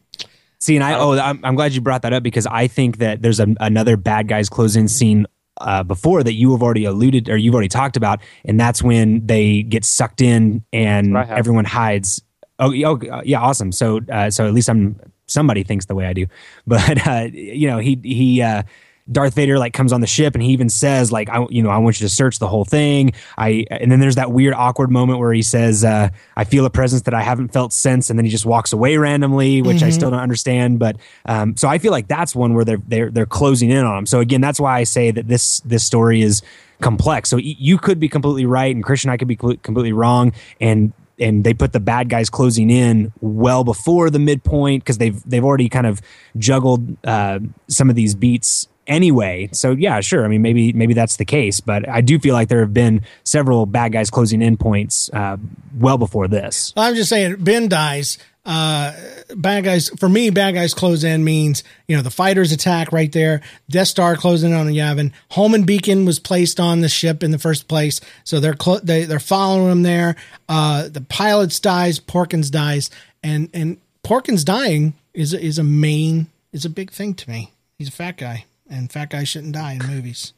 [0.59, 3.23] see, and I oh, I'm, I'm glad you brought that up because I think that
[3.23, 5.29] there's a, another bad guys close in scene.
[5.61, 9.25] Uh, before that, you have already alluded or you've already talked about, and that's when
[9.25, 12.21] they get sucked in and I everyone hides.
[12.59, 13.71] Oh, yeah, oh, yeah, awesome.
[13.71, 16.27] So, uh, so at least I'm somebody thinks the way I do,
[16.67, 18.65] but uh, you know, he he uh,
[19.11, 21.71] Darth Vader like comes on the ship and he even says like I you know
[21.71, 23.13] I want you to search the whole thing.
[23.39, 26.71] I and then there's that weird awkward moment where he says uh, I feel a
[26.71, 29.91] presence that I haven't felt since, and then he just walks away randomly, which I
[29.91, 30.79] still don't understand.
[30.79, 33.99] But um, so I feel like that's one where they're they're they're closing in on
[33.99, 34.07] him.
[34.07, 36.43] So again, that's why I say that this this story is
[36.81, 37.31] complex.
[37.31, 41.45] So you could be completely right, and Christian I could be completely wrong, and and
[41.45, 45.69] they put the bad guys closing in well before the midpoint because they've they've already
[45.69, 46.01] kind of
[46.37, 47.39] juggled uh,
[47.69, 49.49] some of these beats anyway.
[49.53, 50.25] So yeah, sure.
[50.25, 53.03] I mean, maybe maybe that's the case, but I do feel like there have been
[53.25, 55.37] several bad guys closing in points uh,
[55.79, 56.73] well before this.
[56.77, 58.19] I'm just saying, Ben dies.
[58.45, 58.95] Uh,
[59.35, 60.31] bad guys for me.
[60.31, 63.41] Bad guys close in means you know the fighters attack right there.
[63.69, 65.13] Death Star closing in on Yavin.
[65.31, 69.03] Homing Beacon was placed on the ship in the first place, so they're clo- they
[69.03, 70.15] they're following him there.
[70.49, 71.99] Uh, the pilots dies.
[71.99, 72.89] Porkins dies,
[73.21, 77.51] and and Porkins dying is is a main is a big thing to me.
[77.79, 80.33] He's a fat guy, and fat guys shouldn't die in movies.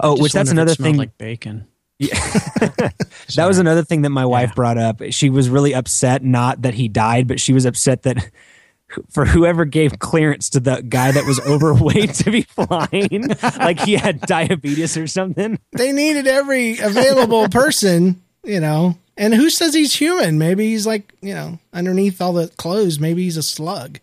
[0.00, 0.96] Oh, which that's wonder if it another thing.
[0.96, 1.66] like bacon.
[2.00, 5.02] that was another thing that my wife brought up.
[5.10, 8.30] She was really upset, not that he died, but she was upset that
[9.10, 13.94] for whoever gave clearance to the guy that was overweight to be flying, like he
[13.94, 15.58] had diabetes or something.
[15.72, 18.96] They needed every available person, you know.
[19.16, 20.38] And who says he's human?
[20.38, 23.98] Maybe he's like, you know, underneath all the clothes, maybe he's a slug.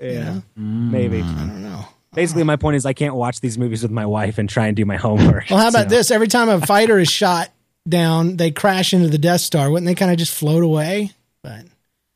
[0.00, 0.90] Yeah, mm.
[0.90, 1.20] maybe.
[1.20, 1.86] I don't know.
[2.14, 4.76] Basically, my point is I can't watch these movies with my wife and try and
[4.76, 5.48] do my homework.
[5.50, 6.10] Well, how about So- this?
[6.10, 7.50] Every time a fighter is shot
[7.88, 9.70] down, they crash into the Death Star.
[9.70, 11.12] Wouldn't they kind of just float away?
[11.42, 11.64] But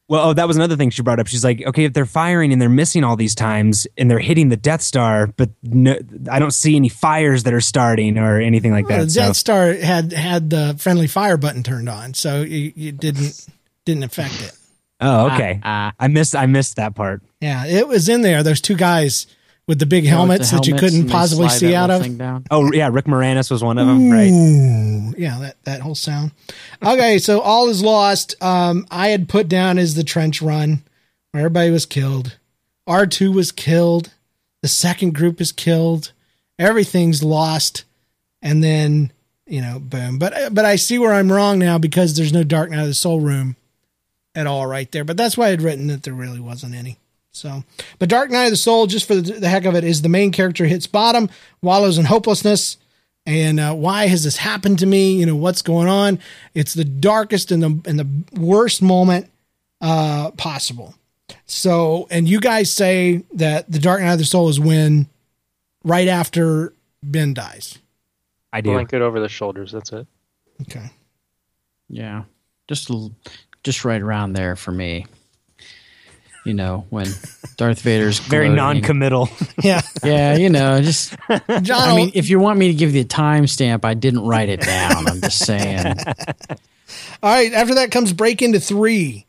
[0.09, 1.27] Well, oh, that was another thing she brought up.
[1.27, 4.51] She's like, okay, if they're firing and they're missing all these times and they're hitting
[4.51, 5.97] the Death Star, but no,
[6.31, 9.05] I don't see any fires that are starting or anything like well, that.
[9.07, 12.99] the so- Death Star had had the friendly fire button turned on, so it, it
[12.99, 13.47] didn't
[13.85, 14.53] didn't affect it.
[15.01, 15.59] oh, okay.
[15.65, 16.37] Ah, I missed.
[16.37, 17.23] I missed that part.
[17.41, 18.43] Yeah, it was in there.
[18.45, 19.27] Those two guys
[19.67, 22.17] with the big with the helmets that you couldn't possibly see out of.
[22.17, 22.45] down.
[22.51, 22.89] Oh, yeah.
[22.93, 25.15] Rick Moranis was one of them, right?
[25.19, 26.33] Yeah, that, that whole sound.
[26.85, 28.41] Okay, so all is lost.
[28.43, 30.83] Um, I had put down as the trench run
[31.33, 32.39] where everybody was killed.
[32.89, 34.13] R2 was killed.
[34.63, 36.13] The second group is killed.
[36.59, 37.85] Everything's lost.
[38.43, 39.13] And then,
[39.47, 40.19] you know, boom.
[40.19, 42.95] But but I see where I'm wrong now because there's no Dark Night of the
[42.95, 43.57] Soul room
[44.35, 45.05] at all right there.
[45.05, 46.99] But that's why I'd written that there really wasn't any.
[47.37, 47.65] So,
[47.99, 50.09] but Dark Night of the Soul, just for the, the heck of it, is the
[50.09, 51.29] main character hits bottom,
[51.61, 52.79] wallows in hopelessness,
[53.27, 55.17] and uh, why has this happened to me?
[55.17, 56.19] You know what's going on?
[56.55, 59.31] It's the darkest and the and the worst moment
[59.83, 60.95] uh, possible.
[61.45, 65.09] So, and you guys say that the Dark Night of the Soul is when
[65.85, 66.73] right after
[67.03, 67.79] Ben dies.
[68.53, 68.71] I do.
[68.71, 69.73] Blanket over the shoulders.
[69.73, 70.07] That's it.
[70.63, 70.91] Okay.
[71.91, 72.25] Yeah,
[72.67, 72.91] just
[73.63, 75.05] just right around there for me.
[76.47, 77.09] You know when
[77.57, 78.57] Darth Vader's Very gloating.
[78.81, 79.29] non-committal.
[79.63, 81.15] Yeah, Yeah, you know, just
[81.63, 81.89] John.
[81.89, 84.61] I mean, if you want me to give you a timestamp, I didn't write it
[84.61, 85.07] down.
[85.09, 85.87] I'm just saying.
[87.23, 87.53] All right.
[87.53, 89.27] After that comes break into three.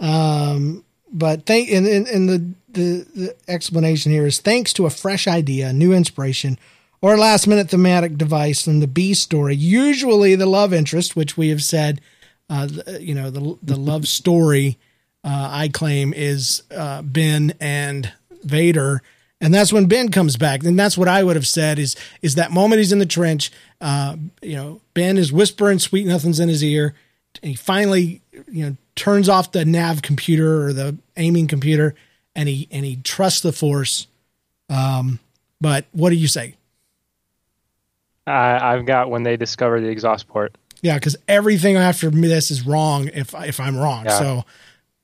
[0.00, 2.38] Um, but thank and, and, and the,
[2.68, 6.58] the the explanation here is thanks to a fresh idea, new inspiration,
[7.02, 9.54] or a last minute thematic device in the B story.
[9.56, 12.00] Usually, the love interest, which we have said,
[12.48, 14.78] uh, the- you know, the the love story.
[15.22, 18.12] Uh, I claim is uh, Ben and
[18.42, 19.02] Vader,
[19.40, 20.64] and that's when Ben comes back.
[20.64, 23.50] And that's what I would have said is is that moment he's in the trench.
[23.80, 26.94] Uh, you know, Ben is whispering sweet nothings in his ear.
[27.42, 31.94] And he finally, you know, turns off the nav computer or the aiming computer,
[32.34, 34.06] and he and he trusts the Force.
[34.68, 35.20] Um,
[35.60, 36.56] but what do you say?
[38.26, 40.54] I, I've got when they discover the exhaust port.
[40.82, 43.08] Yeah, because everything after this is wrong.
[43.12, 44.18] If if I'm wrong, Yeah.
[44.18, 44.44] so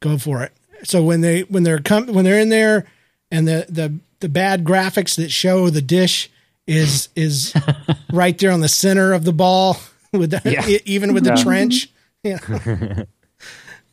[0.01, 0.53] go for it.
[0.85, 2.87] So when they when they're come when they're in there,
[3.31, 6.31] and the the the bad graphics that show the dish
[6.67, 7.55] is is
[8.13, 9.79] right there on the center of the ball
[10.13, 10.67] with the, Yeah.
[10.69, 11.43] e- even with the Yeah.
[11.43, 11.91] trench.
[12.25, 12.39] Yeah.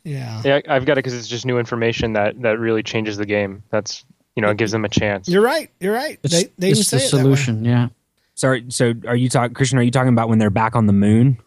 [0.02, 0.42] yeah.
[0.44, 3.62] Yeah, I've got it because it's just new information that that really changes the game.
[3.70, 4.04] That's
[4.36, 5.28] you know it gives them a chance.
[5.28, 5.70] You're right.
[5.80, 6.18] You're right.
[6.22, 7.22] It's, they they even it's say the it that way.
[7.22, 7.64] solution.
[7.64, 7.88] Yeah.
[8.34, 8.64] Sorry.
[8.70, 9.78] So, are you talking, Christian?
[9.78, 11.38] Are you talking about when they're back on the moon?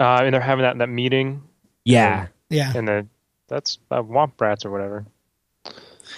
[0.00, 1.42] Uh, and they're having that that meeting,
[1.84, 2.26] Yeah.
[2.50, 2.72] Yeah.
[2.74, 3.06] and the
[3.48, 5.04] that's uh, Womp Rats or whatever.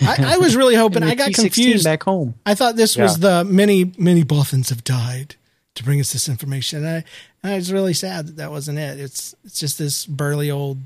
[0.00, 1.02] I, I was really hoping.
[1.02, 1.84] I got T-16 confused.
[1.84, 2.34] back home.
[2.44, 5.36] I thought this was the many many Bothans have died
[5.74, 6.84] to bring us this information.
[6.84, 7.04] And I,
[7.42, 8.98] and I was really sad that that wasn't it.
[9.00, 10.78] It's it's just this burly old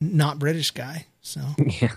[0.00, 1.06] not British guy.
[1.22, 1.40] So
[1.80, 1.92] Yeah.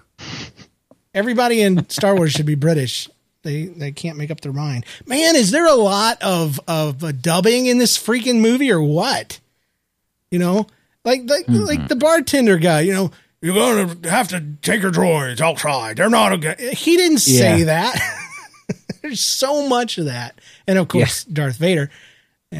[1.14, 3.10] everybody in Star Wars should be British.
[3.44, 4.86] They they can't make up their mind.
[5.08, 9.40] Man, is there a lot of of uh, dubbing in this freaking movie or what?
[10.30, 10.68] You know,
[11.04, 12.82] like like like the bartender guy.
[12.82, 13.12] You know,
[13.42, 15.98] you're gonna have to take your droids outside.
[15.98, 16.38] They're not a.
[16.38, 16.60] Good.
[16.60, 17.66] He didn't say Yeah.
[17.66, 18.18] that.
[19.02, 21.90] There's so much of that, and of course Darth Vader.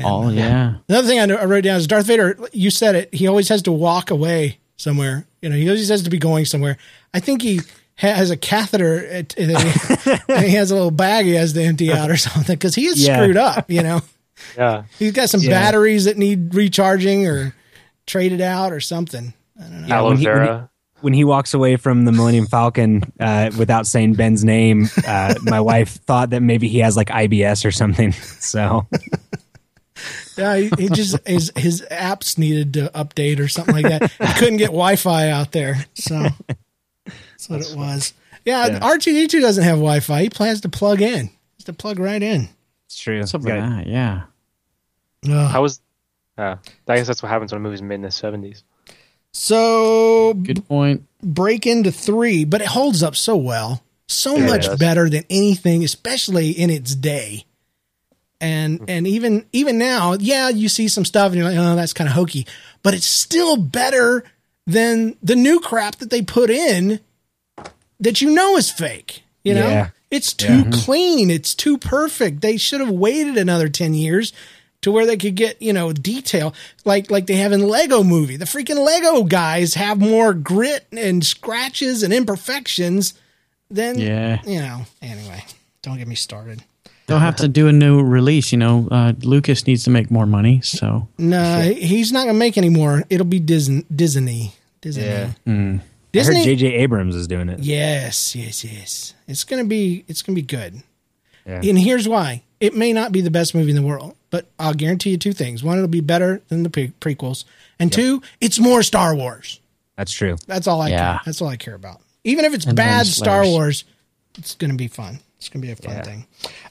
[0.04, 0.76] Oh uh, yeah.
[0.90, 2.38] Another thing I, wrote down is Darth Vader.
[2.54, 3.14] You said it.
[3.14, 5.26] He always has to walk away somewhere.
[5.42, 6.78] You know, he always has to be going somewhere.
[7.14, 7.60] I think he
[7.96, 11.62] has a catheter at, and he, and he has a little bag he has to
[11.62, 13.18] empty out or something because he is Yeah.
[13.18, 13.70] screwed up.
[13.70, 14.02] You know,
[14.58, 15.50] Yeah, he's got some Yeah.
[15.52, 17.54] batteries that need recharging or
[18.08, 19.34] traded out or something.
[19.60, 20.70] Yeah, aloe when he- when he- vera.
[21.02, 25.60] When he walks away from the Millennium Falcon uh, without saying Ben's name, uh, my
[25.72, 28.14] wife thought that maybe he has like IBS or something.
[28.42, 28.88] So
[30.38, 34.12] Yeah, he, he just his his apps needed to update or something like that.
[34.12, 36.28] He couldn't get Wi-Fi out there, so
[37.06, 38.14] that's what it was.
[38.46, 38.80] Yeah, Yeah.
[38.82, 40.24] R two D two doesn't have Wi-Fi.
[40.24, 41.30] He plans to plug in.
[41.58, 42.50] He's to plug right in.
[42.88, 43.24] it's true.
[43.28, 43.88] Something like that.
[43.88, 44.24] Yeah.
[45.26, 45.56] Ugh.
[45.56, 45.82] I was.
[46.38, 46.56] Uh,
[46.88, 48.64] I guess that's what happens when a movie's made in the seventies.
[49.34, 51.06] So Good point.
[51.24, 54.80] break into three, but it holds up so well, so Yeah, it much does.
[54.80, 57.46] better than anything, especially in its day.
[58.40, 58.86] And hmm.
[58.88, 62.08] and even even now, yeah, you see some stuff and you're like, oh, that's kind
[62.10, 62.46] of hokey,
[62.84, 64.24] but it's still better
[64.68, 67.00] than the new crap that they put in
[68.00, 69.24] that you know is fake.
[69.44, 69.90] You know, Yeah.
[70.10, 70.72] it's too mm-hmm.
[70.72, 71.32] clean.
[71.32, 72.42] It's too perfect.
[72.42, 74.34] They should have waited another ten years
[74.82, 76.54] to where they could get you know detail
[76.86, 78.38] like like they have in Lego Movie.
[78.38, 83.14] The freaking Lego guys have more grit and scratches and imperfections
[83.70, 84.42] than Yeah.
[84.46, 84.86] You know.
[85.02, 85.44] Anyway,
[85.82, 86.64] don't get me started.
[87.08, 88.54] They'll have to do a new release.
[88.54, 90.62] You know, uh, Lucas needs to make more money.
[90.64, 93.04] So No, he's not gonna make any more.
[93.10, 93.86] It'll be Disney.
[93.94, 94.54] Disney.
[94.80, 95.04] Disney.
[95.04, 95.32] Yeah.
[95.46, 95.82] I heard
[96.14, 96.44] Disney.
[96.44, 96.68] J.J.
[96.76, 97.60] Abrams is doing it.
[97.60, 99.14] Yes, yes, yes.
[99.28, 100.04] It's gonna be.
[100.08, 100.82] It's gonna be good.
[101.46, 101.62] Yeah.
[101.64, 104.74] And here's why: it may not be the best movie in the world, but I'll
[104.74, 107.44] guarantee you two things: one, it'll be better than the pre- prequels,
[107.80, 109.60] and two, it's more Star Wars.
[109.98, 110.38] That's true.
[110.48, 110.98] That's all I Yeah.
[111.16, 111.22] care.
[111.26, 112.00] That's all I care about.
[112.24, 113.44] Even if it's And bad Star.
[113.46, 113.84] Wars,
[114.38, 115.20] it's gonna be fun.
[115.38, 116.04] It's gonna be a fun Yeah.
[116.04, 116.26] thing.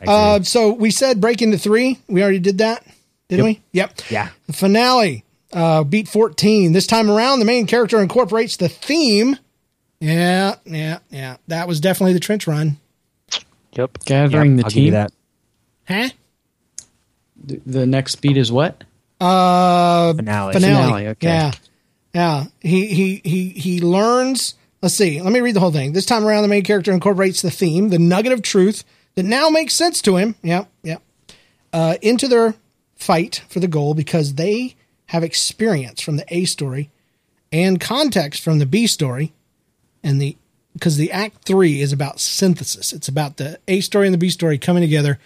[0.06, 1.98] Uh, so we said break into three.
[2.08, 2.84] We already did that,
[3.28, 3.60] didn't we?
[3.72, 4.00] Yep.
[4.10, 4.28] Yeah.
[4.46, 6.72] The finale, uh, beat 14.
[6.72, 9.36] This time around, the main character incorporates the theme.
[10.00, 11.36] Yeah, yeah, yeah.
[11.48, 12.78] That was definitely the trench run.
[13.76, 13.98] Yep.
[14.04, 14.92] gathering Yep, the I'll give you team.
[14.94, 15.12] that.
[15.90, 16.08] Huh?
[17.42, 18.84] The, the next beat is what?
[19.20, 20.52] Uh, Finale.
[20.52, 20.84] finale.
[20.84, 21.28] Finale, okay.
[21.28, 21.52] Yeah,
[22.14, 22.44] yeah.
[22.60, 24.54] He he he he learns.
[24.82, 25.20] Let's see.
[25.20, 25.92] Let me read the whole thing.
[25.92, 28.84] This time around, the main character incorporates the theme, the nugget of truth
[29.14, 30.36] that now makes sense to him.
[30.42, 30.98] Yeah, yeah.
[31.72, 32.54] Uh, into their
[32.94, 34.76] fight for the goal because they
[35.06, 36.90] have experience from the A story
[37.52, 39.32] and context from the B story,
[40.02, 40.36] and the
[40.72, 42.92] because the Act Three is about synthesis.
[42.92, 45.18] It's about the A story and the B story coming together,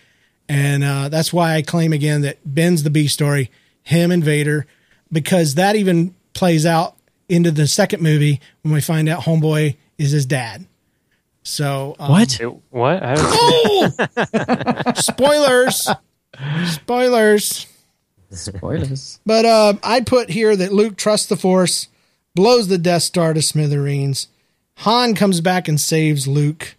[0.48, 3.50] and uh, that's why I claim again that Ben's the B story,
[3.82, 4.66] him and Vader,
[5.12, 6.96] because that even plays out
[7.28, 10.66] into the second movie when we find out Homeboy is his dad.
[11.42, 12.40] So um, What?
[12.40, 13.02] It- what?
[13.02, 15.88] I haven't spoilers,
[16.66, 17.66] spoilers.
[18.30, 19.20] Spoilers.
[19.24, 21.88] But uh, I put here that Luke trusts the Force,
[22.34, 24.26] blows the Death Star to smithereens.
[24.78, 26.74] Han comes back and saves Luke,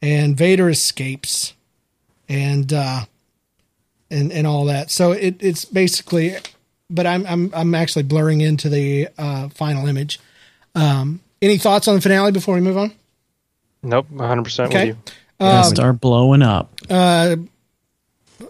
[0.00, 1.54] and Vader escapes,
[2.32, 3.04] and uh,
[4.10, 4.90] and and all that.
[4.90, 6.34] So it, it's basically,
[6.88, 10.18] but I'm I'm I'm actually blurring into the uh, final image.
[10.74, 12.92] Um, any thoughts on the finale before we move on?
[13.82, 14.10] Nope.
[14.10, 14.96] 100 percent with you.
[15.38, 16.72] Gonna start blowing up.
[16.88, 17.36] Uh,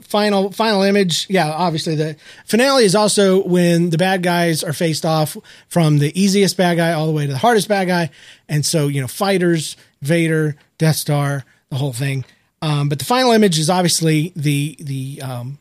[0.02, 5.04] final final image yeah obviously the finale is also when the bad guys are faced
[5.06, 5.36] off
[5.68, 8.10] from the easiest bad guy all the way to the hardest bad guy
[8.48, 12.24] and so you know fighters vader death star the whole thing
[12.62, 15.58] um, but the final image is obviously the the um,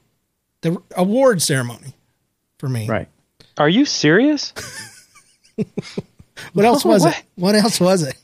[0.62, 1.95] the award ceremony
[2.58, 3.08] for me Right.
[3.58, 4.54] Are you serious?
[6.54, 7.18] what else was What?
[7.18, 8.16] it what else was it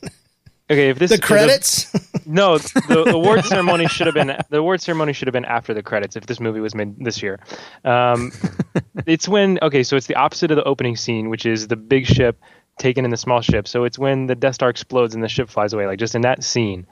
[0.70, 1.90] Okay, if this the if credits
[2.26, 5.72] No, the, the award ceremony should have been the award ceremony should have been after
[5.72, 7.40] the credits if this movie was made this year.
[7.84, 8.32] Um,
[9.06, 12.04] it's when okay, so it's the opposite of the opening scene, which is the big
[12.06, 12.38] ship
[12.78, 13.66] taken in the small ship.
[13.66, 16.20] So it's when the Death Star explodes and the ship flies away, like just in
[16.22, 16.86] that scene.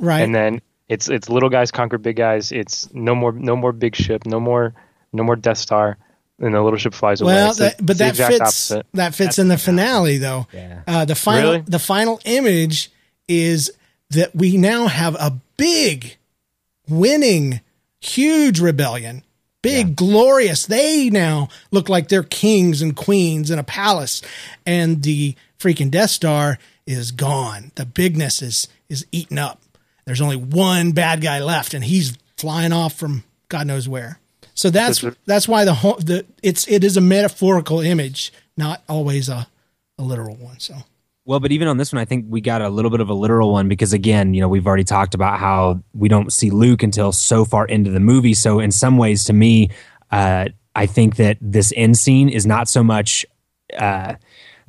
[0.00, 2.52] right And then it's it's little guys conquer big guys.
[2.52, 4.74] It's no more no more big ship, no more
[5.12, 5.96] no more Death Star,
[6.38, 7.34] and the little ship flies away.
[7.34, 8.40] Well, It's the- that, but it's that fits.
[8.40, 8.86] opposite.
[8.94, 10.46] That fits in the finale, though.
[10.52, 10.82] Yeah.
[10.86, 11.64] Uh, the final, Really?
[11.66, 12.90] the final image
[13.28, 13.70] is
[14.10, 16.16] that we now have a big,
[16.88, 17.60] winning,
[18.00, 19.22] huge rebellion.
[19.60, 20.66] Big, glorious.
[20.66, 24.22] They now look like they're kings and queens in a palace,
[24.64, 27.72] and the freaking Death Star is gone.
[27.74, 29.60] The bigness is is eaten up.
[30.08, 34.18] There's only one bad guy left, and he's flying off from God knows where.
[34.54, 39.28] So that's That's why the whole the it's it is a metaphorical image, not always
[39.28, 39.46] a
[39.98, 40.58] a literal one.
[40.58, 40.76] So
[41.24, 43.14] Well, but even on this one, I think we got a little bit of a
[43.14, 46.82] literal one because, again, you know, we've already talked about how we don't see Luke
[46.82, 48.34] until so far into the movie.
[48.34, 49.70] So, in some ways, to me,
[50.10, 53.26] uh, I think that this end scene is not so much
[53.76, 54.14] uh,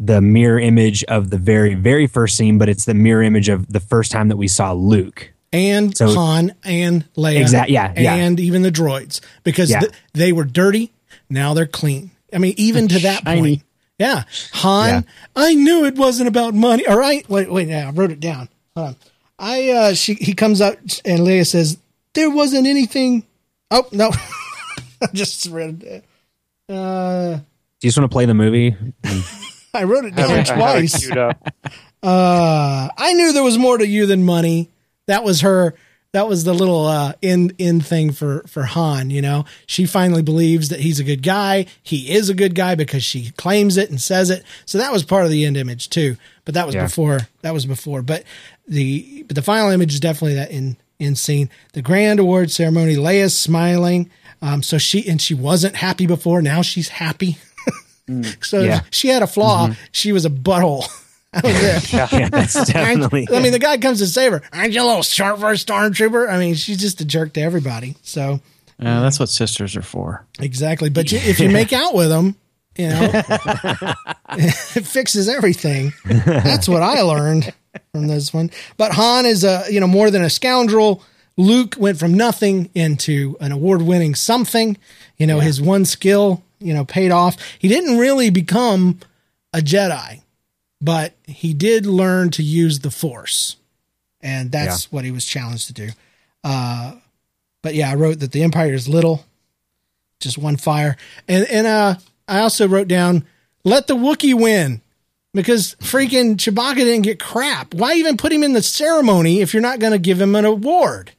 [0.02, 3.68] the mirror image of the very, very first scene, but it's the mirror image of
[3.72, 5.34] the first time that we saw Luke.
[5.52, 7.74] and So- Han and Leia, Exactly.
[7.74, 8.14] yeah, yeah.
[8.14, 9.80] and even the droids because Yeah.
[9.80, 10.91] th- they were dirty.
[11.30, 12.12] Now they're clean.
[12.32, 13.41] I mean, even to that Shiny.
[13.41, 13.64] point.
[13.97, 14.24] Yeah,
[14.54, 14.89] Han.
[14.89, 15.02] Yeah.
[15.36, 16.86] I knew it wasn't about money.
[16.88, 17.68] All right, wait, wait.
[17.68, 18.47] Yeah, I wrote it down.
[18.76, 18.95] Hold on.
[19.39, 21.78] I uh, she he comes up and Leia says
[22.14, 23.24] there wasn't anything.
[23.72, 24.12] Oh no,
[25.02, 26.06] I just read it.
[26.72, 27.41] Uh, Do
[27.82, 28.76] you just want to play the movie?
[29.74, 31.06] I wrote it down I twice.
[31.06, 31.18] queued.
[32.02, 34.70] Uh, I knew there was more to you than money.
[35.08, 35.76] That was her.
[36.14, 39.10] That was the little uh, in in thing for for Han.
[39.10, 41.66] You know, she finally believes that he's a good guy.
[41.84, 44.44] He is a good guy because she claims it and says it.
[44.66, 46.16] So that was part of the end image too.
[46.46, 46.84] But that was Yeah.
[46.84, 47.28] before.
[47.42, 48.02] That was before.
[48.02, 48.24] But
[48.66, 51.50] the but the final image is definitely that in in scene.
[51.74, 52.96] The grand award ceremony.
[52.96, 54.10] Leia's smiling.
[54.42, 56.42] Um, so she and she wasn't happy before.
[56.42, 57.38] Now she's happy.
[58.41, 58.82] so Yeah.
[58.91, 59.70] she had a flaw.
[59.91, 60.86] She was a butthole.
[61.32, 61.93] That was it.
[61.93, 63.28] yeah, that's definitely.
[63.32, 64.41] I mean, the guy comes to save her.
[64.51, 66.28] Aren't you a little short for a stormtrooper?
[66.28, 67.95] I mean, she's just a jerk to everybody.
[68.01, 68.39] So
[68.82, 70.26] Uh, that's what sisters are for.
[70.39, 70.89] exactly.
[70.89, 72.36] But you, if you make out with them,
[72.76, 73.12] you know,
[74.32, 75.93] it fixes everything.
[76.05, 77.53] That's what I learned
[77.91, 78.49] from this one.
[78.78, 81.03] But Han is a you know more than a scoundrel.
[81.38, 84.78] Luke went from nothing into an award-winning something.
[85.18, 87.38] You know, his one skill, you know, paid off.
[87.57, 88.99] He didn't really become
[89.53, 90.22] a Jedi,
[90.82, 93.57] but he did learn to use the Force,
[94.22, 95.89] and that's what he was challenged to do.
[96.43, 96.95] Uh,
[97.62, 99.26] but yeah, I wrote that the Empire is little,
[100.20, 100.97] just one fire,
[101.28, 101.95] and and uh,
[102.28, 103.26] I also wrote down
[103.64, 104.82] let the Wookiee win
[105.34, 107.74] because freaking Chewbacca didn't get crap.
[107.74, 110.45] Why even put him in the ceremony if you're not going to give him an
[110.45, 111.12] award?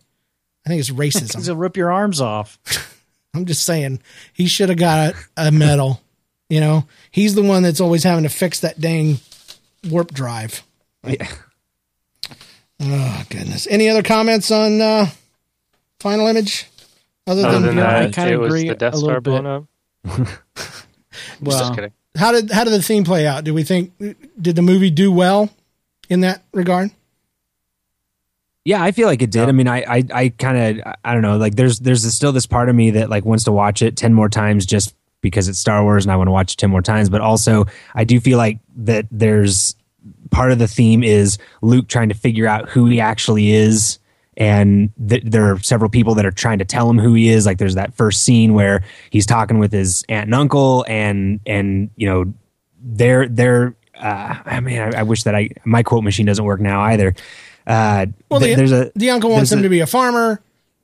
[0.64, 1.44] I think it's racism.
[1.44, 2.58] He'll rip your arms off.
[3.34, 4.00] I'm just saying
[4.32, 6.00] he should have got a, a medal.
[6.48, 9.18] You know, he's the one that's always having to fix that dang
[9.88, 10.62] warp drive.
[11.06, 11.28] Yeah.
[12.80, 13.66] Oh goodness.
[13.70, 15.06] Any other comments on uh,
[16.00, 16.66] final image?
[17.26, 19.66] Other Other than, than yeah, I kinda agree the Death a little Star
[20.04, 20.28] bit.
[21.42, 21.92] Well, Just kidding.
[22.16, 23.44] how did how did the theme play out?
[23.44, 25.50] Do we think did the movie do well
[26.08, 26.90] in that regard?
[28.64, 29.48] Yeah, I feel like it did.
[29.48, 31.38] I mean, I, I, I kind of, I don't know.
[31.38, 34.12] Like, there's, there's still this part of me that like wants to watch it ten
[34.12, 36.82] more times just because it's Star Wars and I want to watch it ten more
[36.82, 37.08] times.
[37.08, 39.76] But also, I do feel like that there's
[40.30, 43.98] part of the theme is Luke trying to figure out who he actually is,
[44.36, 47.46] and th- there are several people that are trying to tell him who he is.
[47.46, 51.90] Like, there's that first scene where he's talking with his aunt and uncle, and and
[51.96, 52.32] you know,
[52.82, 53.74] they're they're.
[53.98, 57.14] Uh, I mean, I, I wish that I my quote machine doesn't work now either.
[57.70, 60.40] Uh, Well, th- the, there's a the uncle wants him a- to be a farmer.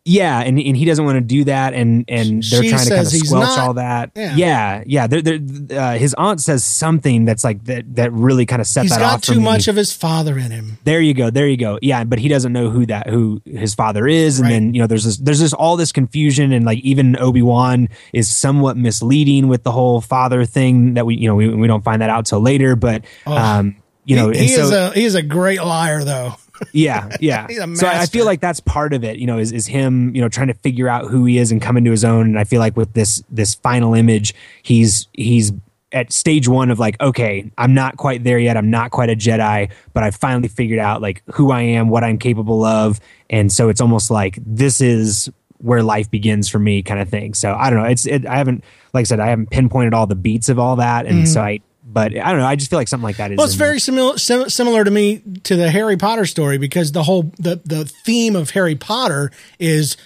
[0.09, 2.91] yeah, and, and he doesn't want to do that, and and they're She trying to
[2.91, 3.59] kind of squelch not.
[3.59, 4.13] all that.
[4.15, 4.37] Yeah.
[4.37, 5.07] Yeah, yeah.
[5.09, 8.83] They're, they're, uh, his aunt says something that's like that that really kind of set
[8.83, 9.21] He's that got off.
[9.25, 9.45] for too me.
[9.45, 10.79] much of his father in him.
[10.85, 11.31] There you go.
[11.31, 11.81] There you go.
[11.83, 14.53] Yeah, but he doesn't know who that who his father is, and Right.
[14.53, 17.89] then you know there's this there's this all this confusion, and like even Obi Wan
[18.13, 21.83] is somewhat misleading with the whole father thing that we you know we, we don't
[21.83, 23.75] find that out till later, but um
[24.05, 24.33] you know Oh.
[24.33, 26.37] he, he so is a he is a great liar though.
[26.73, 27.47] Yeah, yeah.
[27.75, 30.29] So I feel like that's part of it, you know, is, is him, you know,
[30.29, 32.27] trying to figure out who he is and come into his own.
[32.27, 35.53] And I feel like with this this final image, he's he's
[35.93, 38.57] at stage one of like, okay, I'm not quite there yet.
[38.57, 42.05] I'm not quite a Jedi, but I finally figured out like who I am, what
[42.05, 43.01] I'm capable of,
[43.31, 47.35] and so it's almost like this is where life begins for me, kind of thing.
[47.35, 47.89] So I don't know.
[47.89, 50.77] It's it, I haven't, like I said, I haven't pinpointed all the beats of all
[50.77, 51.61] that, and so I.
[51.89, 52.47] But I don't know.
[52.47, 53.37] I just feel like something like that is.
[53.37, 57.05] Well, it's very similar sim- similar to me to the Harry Potter story because the
[57.05, 59.31] whole the the theme of Harry Potter
[59.61, 59.97] is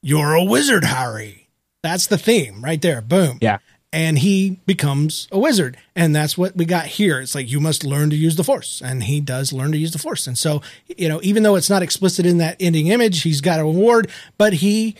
[0.00, 1.48] you're a wizard, Harry.
[1.82, 3.00] That's the theme right there.
[3.00, 3.38] Boom.
[3.40, 3.58] Yeah.
[3.92, 7.20] And he becomes a wizard, and that's what we got here.
[7.20, 9.92] It's like you must learn to use the Force, and he does learn to use
[9.92, 10.26] the Force.
[10.26, 13.60] And so, you know, even though it's not explicit in that ending image, he's got
[13.60, 14.96] an award, but he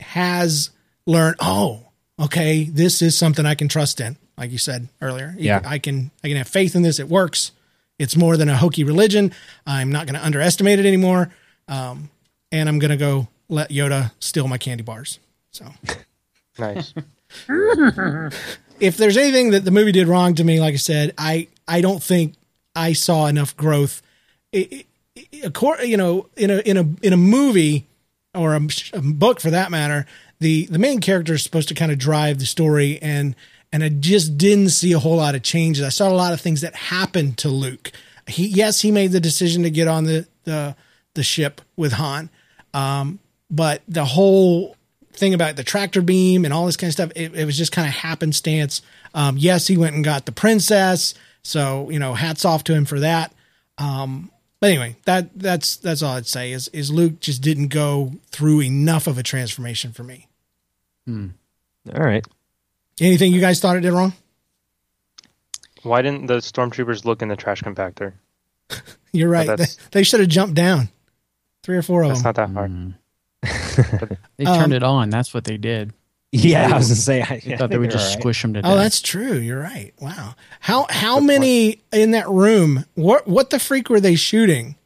[0.00, 0.70] has
[1.06, 1.36] learned.
[1.40, 1.88] Oh,
[2.20, 4.16] okay, this is something I can trust in.
[4.36, 5.60] Like you said earlier, Yeah.
[5.64, 6.98] I can I can have faith in this.
[6.98, 7.52] It works.
[7.98, 9.32] It's more than a hokey religion.
[9.66, 11.30] I'm not going to underestimate it anymore.
[11.68, 12.10] Um,
[12.50, 15.20] and I'm going to go let Yoda steal my candy bars.
[15.52, 15.66] So
[16.58, 16.92] Nice.
[18.80, 21.80] if there's anything that the movie did wrong to me, like I said, I I
[21.80, 22.34] don't think
[22.74, 24.02] I saw enough growth.
[24.52, 27.86] It, it, it- you know, in a in a in a movie
[28.34, 28.60] or a,
[28.92, 30.06] a book for that matter,
[30.40, 33.36] the the main character is supposed to kind of drive the story, and
[33.74, 35.84] and I just didn't see a whole lot of changes.
[35.84, 37.90] I saw a lot of things that happened to Luke.
[38.28, 40.76] He yes, he made the decision to get on the the
[41.14, 42.30] the ship with Han,
[42.72, 43.18] um,
[43.50, 44.76] but the whole
[45.12, 47.72] thing about the tractor beam and all this kind of stuff, it, it was just
[47.72, 48.80] kind of happenstance.
[49.12, 51.12] Um, yes, he went and got the princess,
[51.42, 53.34] so you know, hats off to him for that.
[53.78, 54.30] Um,
[54.60, 58.62] but anyway, that that's that's all I'd say is is Luke just didn't go through
[58.62, 60.28] enough of a transformation for me.
[61.06, 61.30] Hmm.
[61.92, 62.24] all right.
[63.00, 64.12] Anything you guys thought it did wrong?
[65.82, 68.14] Why didn't the stormtroopers look in the trash compactor?
[69.12, 69.56] You're right.
[69.58, 70.88] They, they should have jumped down.
[71.62, 72.28] Three or four of That's them.
[72.28, 72.94] not that hard.
[74.36, 75.10] They Um, turned it on.
[75.10, 75.92] That's what they did.
[76.32, 77.22] Yeah, I was gonna say.
[77.22, 78.70] I, They thought they would just squish them to death.
[78.72, 79.34] Oh, that's true.
[79.34, 79.92] You're right.
[80.00, 80.34] Wow.
[80.60, 82.84] How how many in that room?
[82.94, 84.76] What what the freak were they shooting?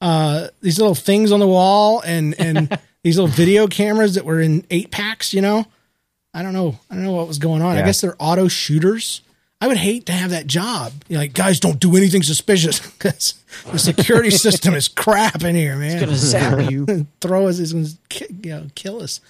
[0.00, 4.40] Uh, these little things on the wall and and these little video cameras that were
[4.40, 5.34] in eight packs.
[5.34, 5.66] You know,
[6.34, 6.78] I don't know.
[6.90, 7.76] I don't know what was going on.
[7.76, 9.20] I guess they're auto shooters.
[9.60, 10.92] I would hate to have that job.
[11.08, 13.34] You're like, guys, don't do anything suspicious because
[13.70, 15.92] the security system is crap in here, man.
[15.92, 17.06] It's gonna zap you.
[17.20, 19.20] Throw us, is going to you know, kill us.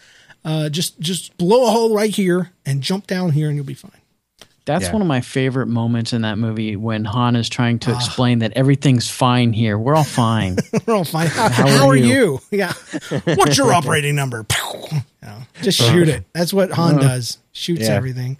[0.44, 3.74] Uh, just just blow a hole right here and jump down here, and you'll be
[3.74, 3.90] fine.
[4.64, 4.92] That's Yeah.
[4.92, 7.86] one of my favorite moments in that movie when Han is trying Ah.
[7.86, 9.76] to explain that everything's fine here.
[9.76, 10.56] We're all fine.
[10.86, 11.26] We're all fine.
[11.28, 12.40] How, How how are are you?
[12.50, 12.58] you?
[12.58, 12.72] Yeah.
[13.24, 14.46] What's your operating number?
[14.92, 15.92] You know, just uh.
[15.92, 16.24] shoot it.
[16.32, 17.00] That's what Han uh.
[17.00, 17.38] does.
[17.52, 17.94] Shoots Yeah.
[17.94, 18.38] everything.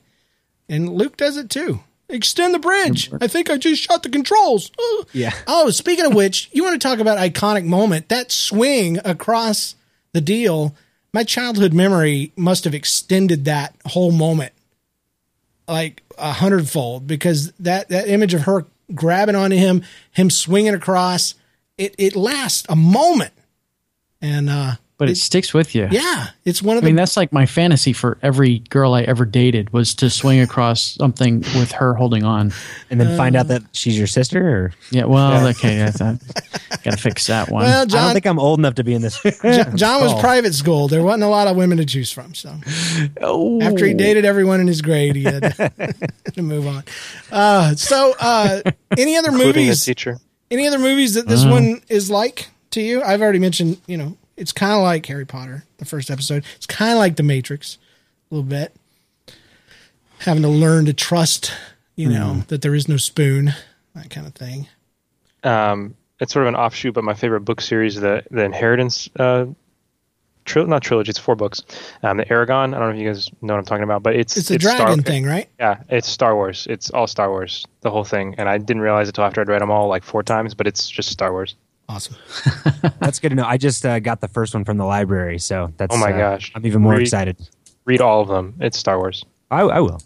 [0.68, 1.80] And Luke does it too.
[2.08, 3.10] Extend the bridge.
[3.10, 3.18] Mm.
[3.22, 4.70] I think I just shot the controls.
[4.78, 5.04] Oh.
[5.12, 5.32] Yeah.
[5.46, 8.08] Oh, speaking of which, you want to talk about iconic moment?
[8.10, 9.74] That swing across
[10.12, 10.74] the deal.
[11.14, 14.52] My childhood memory must have extended that whole moment
[15.68, 21.34] like a hundredfold because that that image of her grabbing onto him, him swinging across,
[21.78, 23.32] it it lasts a moment,
[24.20, 25.88] and uh, But it sticks with you.
[25.90, 29.02] yeah, it's one of the I mean, that's like my fantasy for every girl I
[29.02, 32.52] ever dated was to swing across something with her holding on.
[32.88, 34.48] And then find out that she's your sister?
[34.48, 36.20] Or Yeah, well, okay, that's that.
[36.84, 37.64] Got to fix that one.
[37.64, 39.20] well, John, I don't think I'm old enough to be in this.
[39.74, 40.86] John was private school.
[40.86, 42.32] There wasn't a lot of women to choose from.
[42.34, 42.54] So
[43.20, 45.42] oh, after he dated everyone in his grade, he had
[46.34, 46.84] to move on.
[47.32, 48.62] Uh, so, uh,
[48.96, 49.84] any other including movies?
[49.84, 50.18] teacher.
[50.48, 53.02] Any other movies that this one is like to you?
[53.02, 56.44] I've already mentioned, you know, it's kind of like Harry Potter, the first episode.
[56.56, 57.78] It's kind of like The Matrix,
[58.30, 58.74] a little bit.
[60.20, 61.52] Having to learn to trust,
[61.96, 63.52] you know, that there is no spoon,
[63.94, 64.68] that kind of thing.
[65.42, 69.46] Um, it's sort of an offshoot, but my favorite book series, the the Inheritance, uh,
[70.44, 71.10] tri- not trilogy.
[71.10, 71.62] It's four books.
[72.04, 72.68] Um, the Eragon.
[72.72, 74.60] I don't know if you guys know what I'm talking about, but it's It's a
[74.60, 75.48] Star- dragon thing, right?
[75.59, 76.68] Yeah, it's Star Wars.
[76.70, 78.36] It's all Star Wars, the whole thing.
[78.38, 80.68] And I didn't realize it till after I'd read them all like four times, but
[80.68, 81.56] it's just Star Wars.
[81.93, 82.16] Awesome.
[83.01, 83.44] That's good to know.
[83.44, 85.94] I just uh, got the first one from the library, so that's.
[85.94, 86.51] Oh my uh, gosh.
[86.55, 87.36] I'm even more Read- excited.
[87.85, 88.55] Read all of them.
[88.60, 89.24] It's Star Wars.
[89.51, 90.01] I, I will.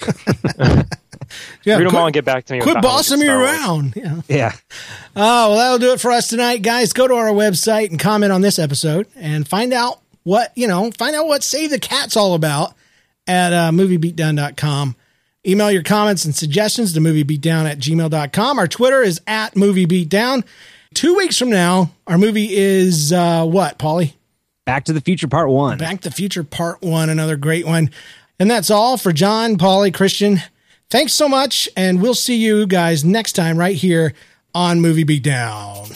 [1.64, 2.60] Yeah, Read them quit, all and get back to me.
[2.60, 3.50] quit about how much bossing me Star Wars.
[3.50, 3.96] around.
[3.96, 4.20] Yeah.
[4.28, 4.52] Yeah.
[5.16, 6.92] Oh, well, that'll do it for us tonight, guys.
[6.92, 10.90] Go to our website and comment on this episode and find out what, you know,
[10.90, 12.74] find out what Save the Cat's all about
[13.26, 14.96] at uh, moviebeatdown.com.
[15.46, 18.58] Email your comments and suggestions to moviebeatdown at gmail.com.
[18.58, 20.44] Our Twitter is at moviebeatdown.
[20.94, 24.14] Two weeks from now, our movie is uh, what, Polly?
[24.64, 25.78] Back to the Future Part One.
[25.78, 27.90] Back to the Future Part One, another great one.
[28.38, 30.40] And that's all for John, Polly, Christian.
[30.90, 34.12] Thanks so much, and we'll see you guys next time right here
[34.54, 35.90] on Movie Beatdown.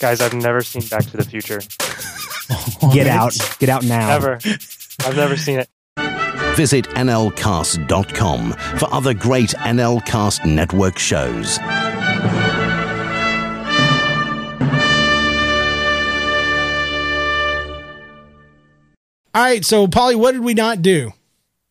[0.00, 1.60] Guys, I've never seen Back to the Future.
[2.92, 3.36] Get out.
[3.58, 4.10] Get out now.
[4.10, 4.38] Ever.
[5.00, 5.68] I've never seen it.
[6.56, 11.58] Visit nlcast.com for other great NLcast network shows.
[19.38, 21.12] All right, so Polly, what did we not do?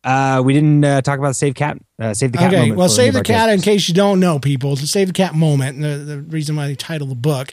[0.01, 1.77] Uh, we didn't uh, talk about Save Cat.
[1.99, 2.53] Uh, save the cat.
[2.53, 4.77] Okay, moment well, save the cat in case you don't know, people.
[4.77, 7.51] The save the cat moment, and the, the reason why they title the book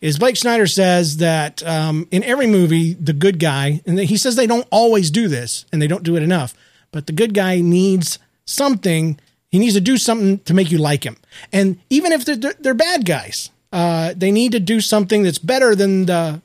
[0.00, 4.36] is Blake Snyder says that um, in every movie, the good guy, and he says
[4.36, 6.54] they don't always do this, and they don't do it enough,
[6.92, 9.18] but the good guy needs something.
[9.50, 11.16] He needs to do something to make you like him,
[11.52, 15.74] and even if they're they're bad guys, uh, they need to do something that's better
[15.74, 16.40] than the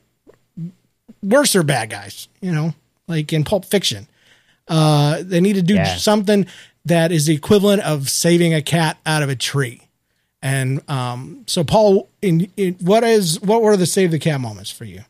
[1.21, 2.27] worser bad guys.
[2.41, 2.73] You know,
[3.11, 4.07] like in Pulp Fiction.
[4.67, 5.95] Uh, they need to do Yeah.
[5.97, 6.45] something
[6.85, 9.81] that is the equivalent of saving a cat out of a tree.
[10.41, 14.71] And um, so, Paul, in, in what is what were the save the cat moments
[14.71, 15.03] for you?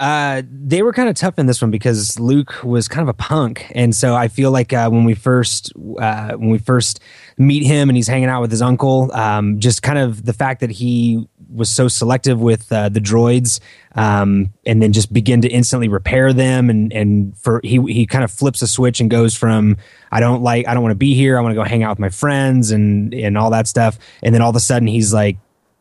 [0.00, 3.16] Uh, they were kind of tough in this one because Luke was kind of a
[3.16, 6.98] punk, and so I feel like uh, when we first uh, when we first
[7.38, 10.60] meet him and he's hanging out with his uncle, um, just kind of the fact
[10.60, 13.60] that he was so selective with uh, the droids,
[13.94, 18.24] um, and then just begin to instantly repair them, and and for he he kind
[18.24, 19.76] of flips a switch and goes from
[20.10, 21.90] I don't like I don't want to be here, I want to go hang out
[21.90, 25.14] with my friends and and all that stuff, and then all of a sudden he's
[25.14, 25.36] like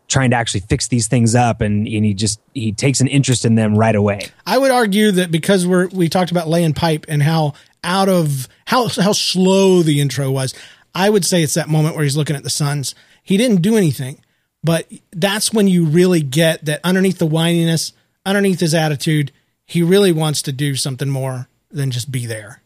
[0.07, 3.45] trying to actually fix these things up and, and he just he takes an interest
[3.45, 7.05] in them right away I would argue that because we're we talked about laying pipe
[7.07, 7.53] and how
[7.84, 10.53] out of how how slow the intro was.
[10.95, 12.93] I would say it's that moment where he's looking at the suns.
[13.23, 14.21] He didn't do anything,
[14.63, 17.91] but that's when you really get that underneath the whininess,
[18.25, 19.31] underneath his attitude,
[19.65, 22.61] he really wants to do something more than just be there.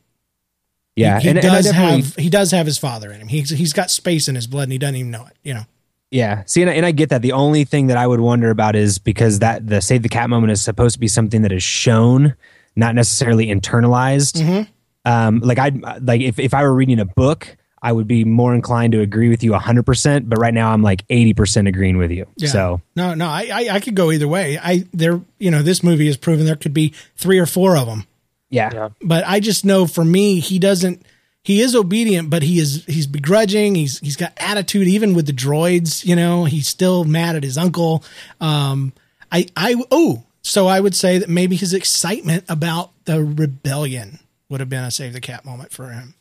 [0.95, 3.27] yeah he and, and does definitely- have he does have his father in him.
[3.27, 5.35] He's he's got space in his blood and he doesn't even know it.
[5.43, 5.65] You know.
[6.11, 8.49] Yeah see and I, and I get that the only thing that i would wonder
[8.49, 11.51] about is because that the save the cat moment is supposed to be something that
[11.51, 12.35] is shown
[12.75, 14.71] not necessarily internalized Mm-hmm.
[15.11, 15.71] um like i
[16.01, 19.29] like if, if i were reading a book i would be more inclined to agree
[19.29, 22.49] with you 100% but right now i'm like 80% agreeing with you Yeah.
[22.49, 24.57] so no, no, I, I I could go either way.
[24.57, 27.85] I there you know this movie has proven there could be three or four of
[27.85, 28.05] them,
[28.49, 28.89] yeah, Yeah.
[29.01, 31.05] but I just know for me he doesn't.
[31.47, 33.75] He is obedient, but he is he's begrudging.
[33.75, 36.03] He's he's got attitude even with the droids.
[36.05, 38.03] You know, he's still mad at his uncle.
[38.41, 38.91] Um,
[39.31, 44.19] I I oh, so I would say that maybe his excitement about the rebellion
[44.49, 46.15] would have been a save the cat moment for him.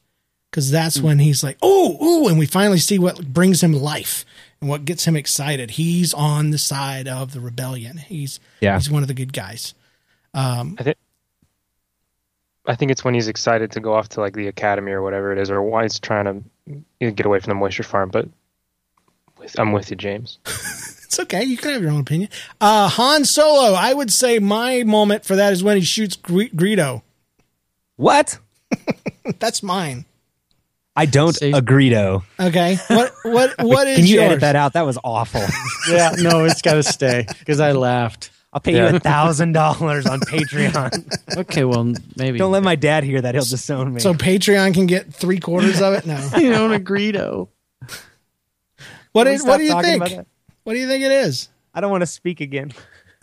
[0.48, 4.24] because that's when he's like, oh, oh, and we finally see what brings him life
[4.60, 5.72] and what gets him excited.
[5.72, 7.96] He's on the side of the rebellion.
[7.96, 8.76] He's Yeah.
[8.78, 9.74] he's one of the good guys.
[10.78, 10.96] I think
[12.66, 15.32] I think it's when he's excited to go off to like the academy or whatever
[15.32, 18.10] it is, or why he's trying to you know, get away from the moisture farm.
[18.10, 18.28] But
[19.38, 20.38] with, I'm with you, James.
[21.06, 21.44] It's okay.
[21.44, 22.28] You can have your own opinion.
[22.60, 23.74] Uh, Han Solo.
[23.74, 27.02] I would say my moment for that is when he shoots Gre- Greedo.
[27.94, 28.40] What?
[29.38, 30.04] That's mine.
[30.96, 32.24] I don't Say- agree, though.
[32.40, 32.76] Okay.
[32.88, 34.24] What what what is Can you yours?
[34.26, 34.72] edit that out?
[34.72, 35.42] That was awful.
[35.88, 38.30] Yeah, no, it's got to stay because I laughed.
[38.56, 41.36] I'll pay you a thousand dollars on Patreon.
[41.36, 44.00] Okay, well, maybe Don't let my dad hear that; he'll disown me.
[44.00, 46.06] So Patreon can get three quarters of it.
[46.06, 46.16] No.
[46.38, 47.50] you don't agree though.
[49.12, 50.26] What Can we is, stop what do you think?
[50.64, 51.50] What do you think it is?
[51.74, 52.72] I don't want to speak again.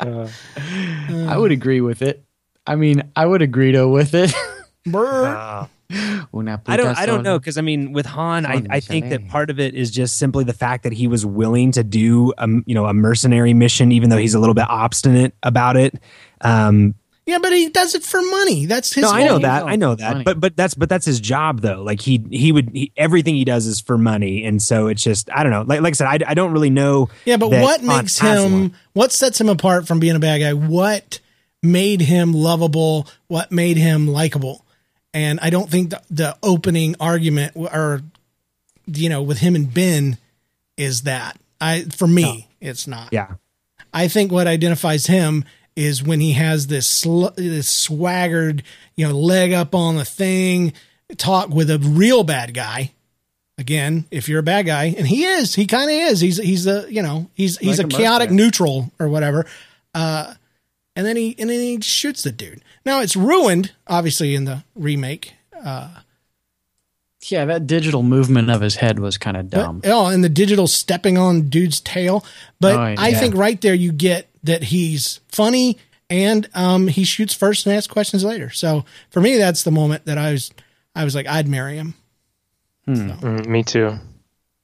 [0.00, 2.24] I would agree with it.
[2.66, 4.32] I mean, I would agree though with it.
[4.86, 5.68] Brr.
[6.34, 6.88] Una I don't.
[6.88, 9.60] puta I don't know because I mean, with Han, I, I think that part of
[9.60, 12.86] it is just simply the fact that he was willing to do, a, you know,
[12.86, 15.98] a mercenary mission, even though he's a little bit obstinate about it.
[16.40, 16.94] Um,
[17.24, 18.66] Yeah, but he does it for money.
[18.66, 19.02] That's his.
[19.02, 19.62] no, I know that.
[19.64, 20.12] I know that.
[20.12, 20.24] money.
[20.24, 21.82] But but that's but that's his job though.
[21.82, 25.30] Like he he would he, everything he does is for money, and so it's just
[25.32, 25.62] I don't know.
[25.62, 27.10] Like like I said, I, I don't really know.
[27.24, 28.52] Yeah, but what makes him?
[28.52, 28.74] one.
[28.94, 30.52] What sets him apart from being a bad guy?
[30.52, 31.20] What
[31.62, 33.06] made him lovable?
[33.28, 34.61] What made him likable?
[35.14, 38.02] And I don't think the, the opening argument or
[38.86, 40.18] you know with him and Ben
[40.76, 41.38] is that.
[41.60, 43.12] I for me, it's not.
[43.12, 43.34] Yeah.
[43.92, 45.44] I think what identifies him
[45.76, 48.62] is when he has this sl- this swaggered,
[48.96, 50.72] you know, leg up on the thing,
[51.16, 52.92] talk with a real bad guy.
[53.58, 56.20] Again, if you're a bad guy, and he is, he kind of is.
[56.20, 59.46] He's he's a you know he's he's Like a a chaotic neutral or whatever.
[59.94, 60.34] Uh,
[60.96, 62.62] and then he and then he shoots the dude.
[62.84, 65.34] Now it's ruined, obviously, in the remake.
[67.24, 69.80] Yeah, that digital movement of his head was kind of But, dumb.
[69.84, 72.24] oh, and the digital stepping on dude's tail.
[72.60, 75.78] But Oh, I think right there you get that he's funny
[76.10, 78.50] and um, he shoots first and asks questions later.
[78.50, 80.50] So for me, that's the moment that I was
[80.96, 81.94] I was like, I'd marry him.
[82.88, 83.98] Mm, me too.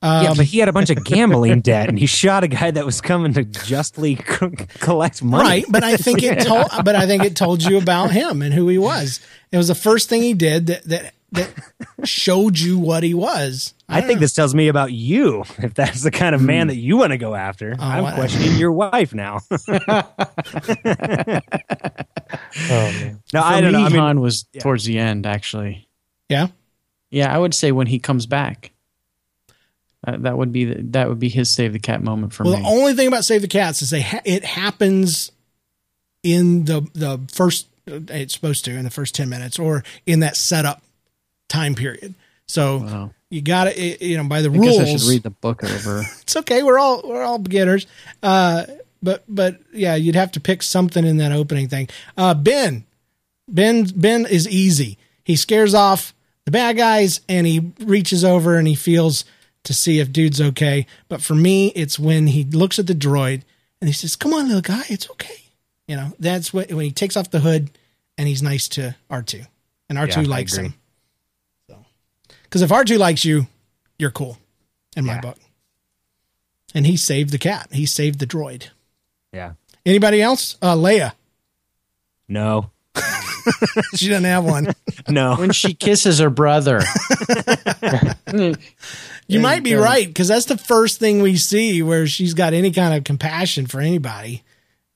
[0.00, 2.70] Um, yeah, but he had a bunch of gambling debt, and he shot a guy
[2.70, 5.44] that was coming to justly c- collect money.
[5.48, 8.54] Right, but I think it told, but I think it told you about him and
[8.54, 9.20] who he was.
[9.50, 11.50] It was the first thing he did that that that
[12.04, 13.74] showed you what he was.
[13.88, 15.44] I think this tells me about you.
[15.58, 18.56] If that's the kind of man that you want to go after, I'm I- questioning
[18.56, 19.40] your wife now.
[19.50, 19.58] Oh
[22.68, 23.20] man.
[23.32, 23.86] no, For I don't me, know.
[23.86, 25.88] I mean, Han was towards the end, actually.
[26.28, 26.48] Yeah,
[27.10, 28.72] Yeah, I would say when he comes back.
[30.06, 32.56] Uh, that would be the, that would be his save the cat moment for Well,
[32.56, 32.62] me.
[32.62, 35.32] the only thing about Save the Cats is they ha- it happens
[36.22, 40.36] in the the first it's supposed to in the first ten minutes or in that
[40.36, 40.82] setup
[41.48, 42.14] time period.
[42.46, 43.10] So Wow.
[43.30, 45.02] you got to you know by the I guess I rules.
[45.02, 46.00] should read the book over.
[46.22, 46.62] it's okay.
[46.62, 47.86] We're all we're all beginners.
[48.22, 48.64] Uh,
[49.02, 51.88] but but yeah, you'd have to pick something in that opening thing.
[52.16, 52.84] Uh, Ben,
[53.48, 54.96] Ben Ben is easy.
[55.24, 56.14] He scares off
[56.44, 59.24] the bad guys and he reaches over and he feels
[59.68, 60.86] to see if dude's okay.
[61.08, 63.42] But for me, it's when he looks at the droid
[63.80, 65.42] and he says, "Come on, little guy, it's okay."
[65.86, 67.70] You know, that's what when he takes off the hood
[68.16, 69.42] and he's nice to R two,
[69.88, 70.74] and R two Yeah, likes him.
[71.68, 71.84] So,
[72.44, 73.46] because if R two likes you,
[73.98, 74.38] you're cool,
[74.96, 75.36] in my book.
[76.74, 77.68] And he saved the cat.
[77.72, 78.68] He saved the droid.
[79.32, 79.52] yeah.
[79.86, 80.56] Anybody else?
[80.60, 81.12] Uh, Leia.
[82.26, 82.70] No.
[83.94, 84.74] She doesn't have one.
[85.08, 85.36] No.
[85.36, 86.82] when she kisses her brother.
[89.28, 92.70] You might be right because that's the first thing we see where she's got any
[92.70, 94.42] kind of compassion for anybody.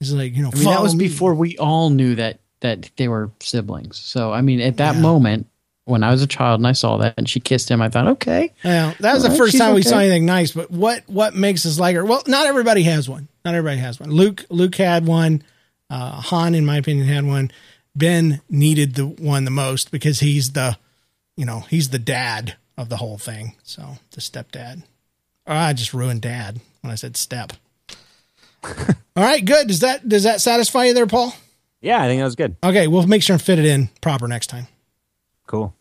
[0.01, 1.07] It's like you know, I mean, that was me.
[1.07, 3.99] before we all knew that that they were siblings.
[3.99, 5.47] So I mean, at that moment,
[5.85, 8.07] when I was a child and I saw that and she kissed him, I thought,
[8.09, 9.89] okay, Yeah, that was the first time we okay.
[9.91, 10.53] saw anything nice.
[10.53, 12.05] But what what makes us like her?
[12.05, 13.29] Well, not everybody has one.
[13.45, 14.11] Not everybody has one.
[14.11, 15.43] Luke Luke had one.
[15.91, 17.51] Uh, Han, in my opinion, had one.
[17.95, 20.79] Ben needed the one the most because he's the,
[21.37, 23.57] you know, he's the dad of the whole thing.
[23.63, 24.83] So the stepdad.
[25.47, 27.53] Oh, I just ruined dad when I said step.
[28.65, 28.75] All
[29.17, 29.69] right, good.
[29.69, 31.35] Does that does that satisfy you there, Paul?
[31.81, 32.57] Yeah, I think that was good.
[32.63, 34.69] Okay, we'll make sure and fit it in proper next time.
[35.47, 35.75] Cool.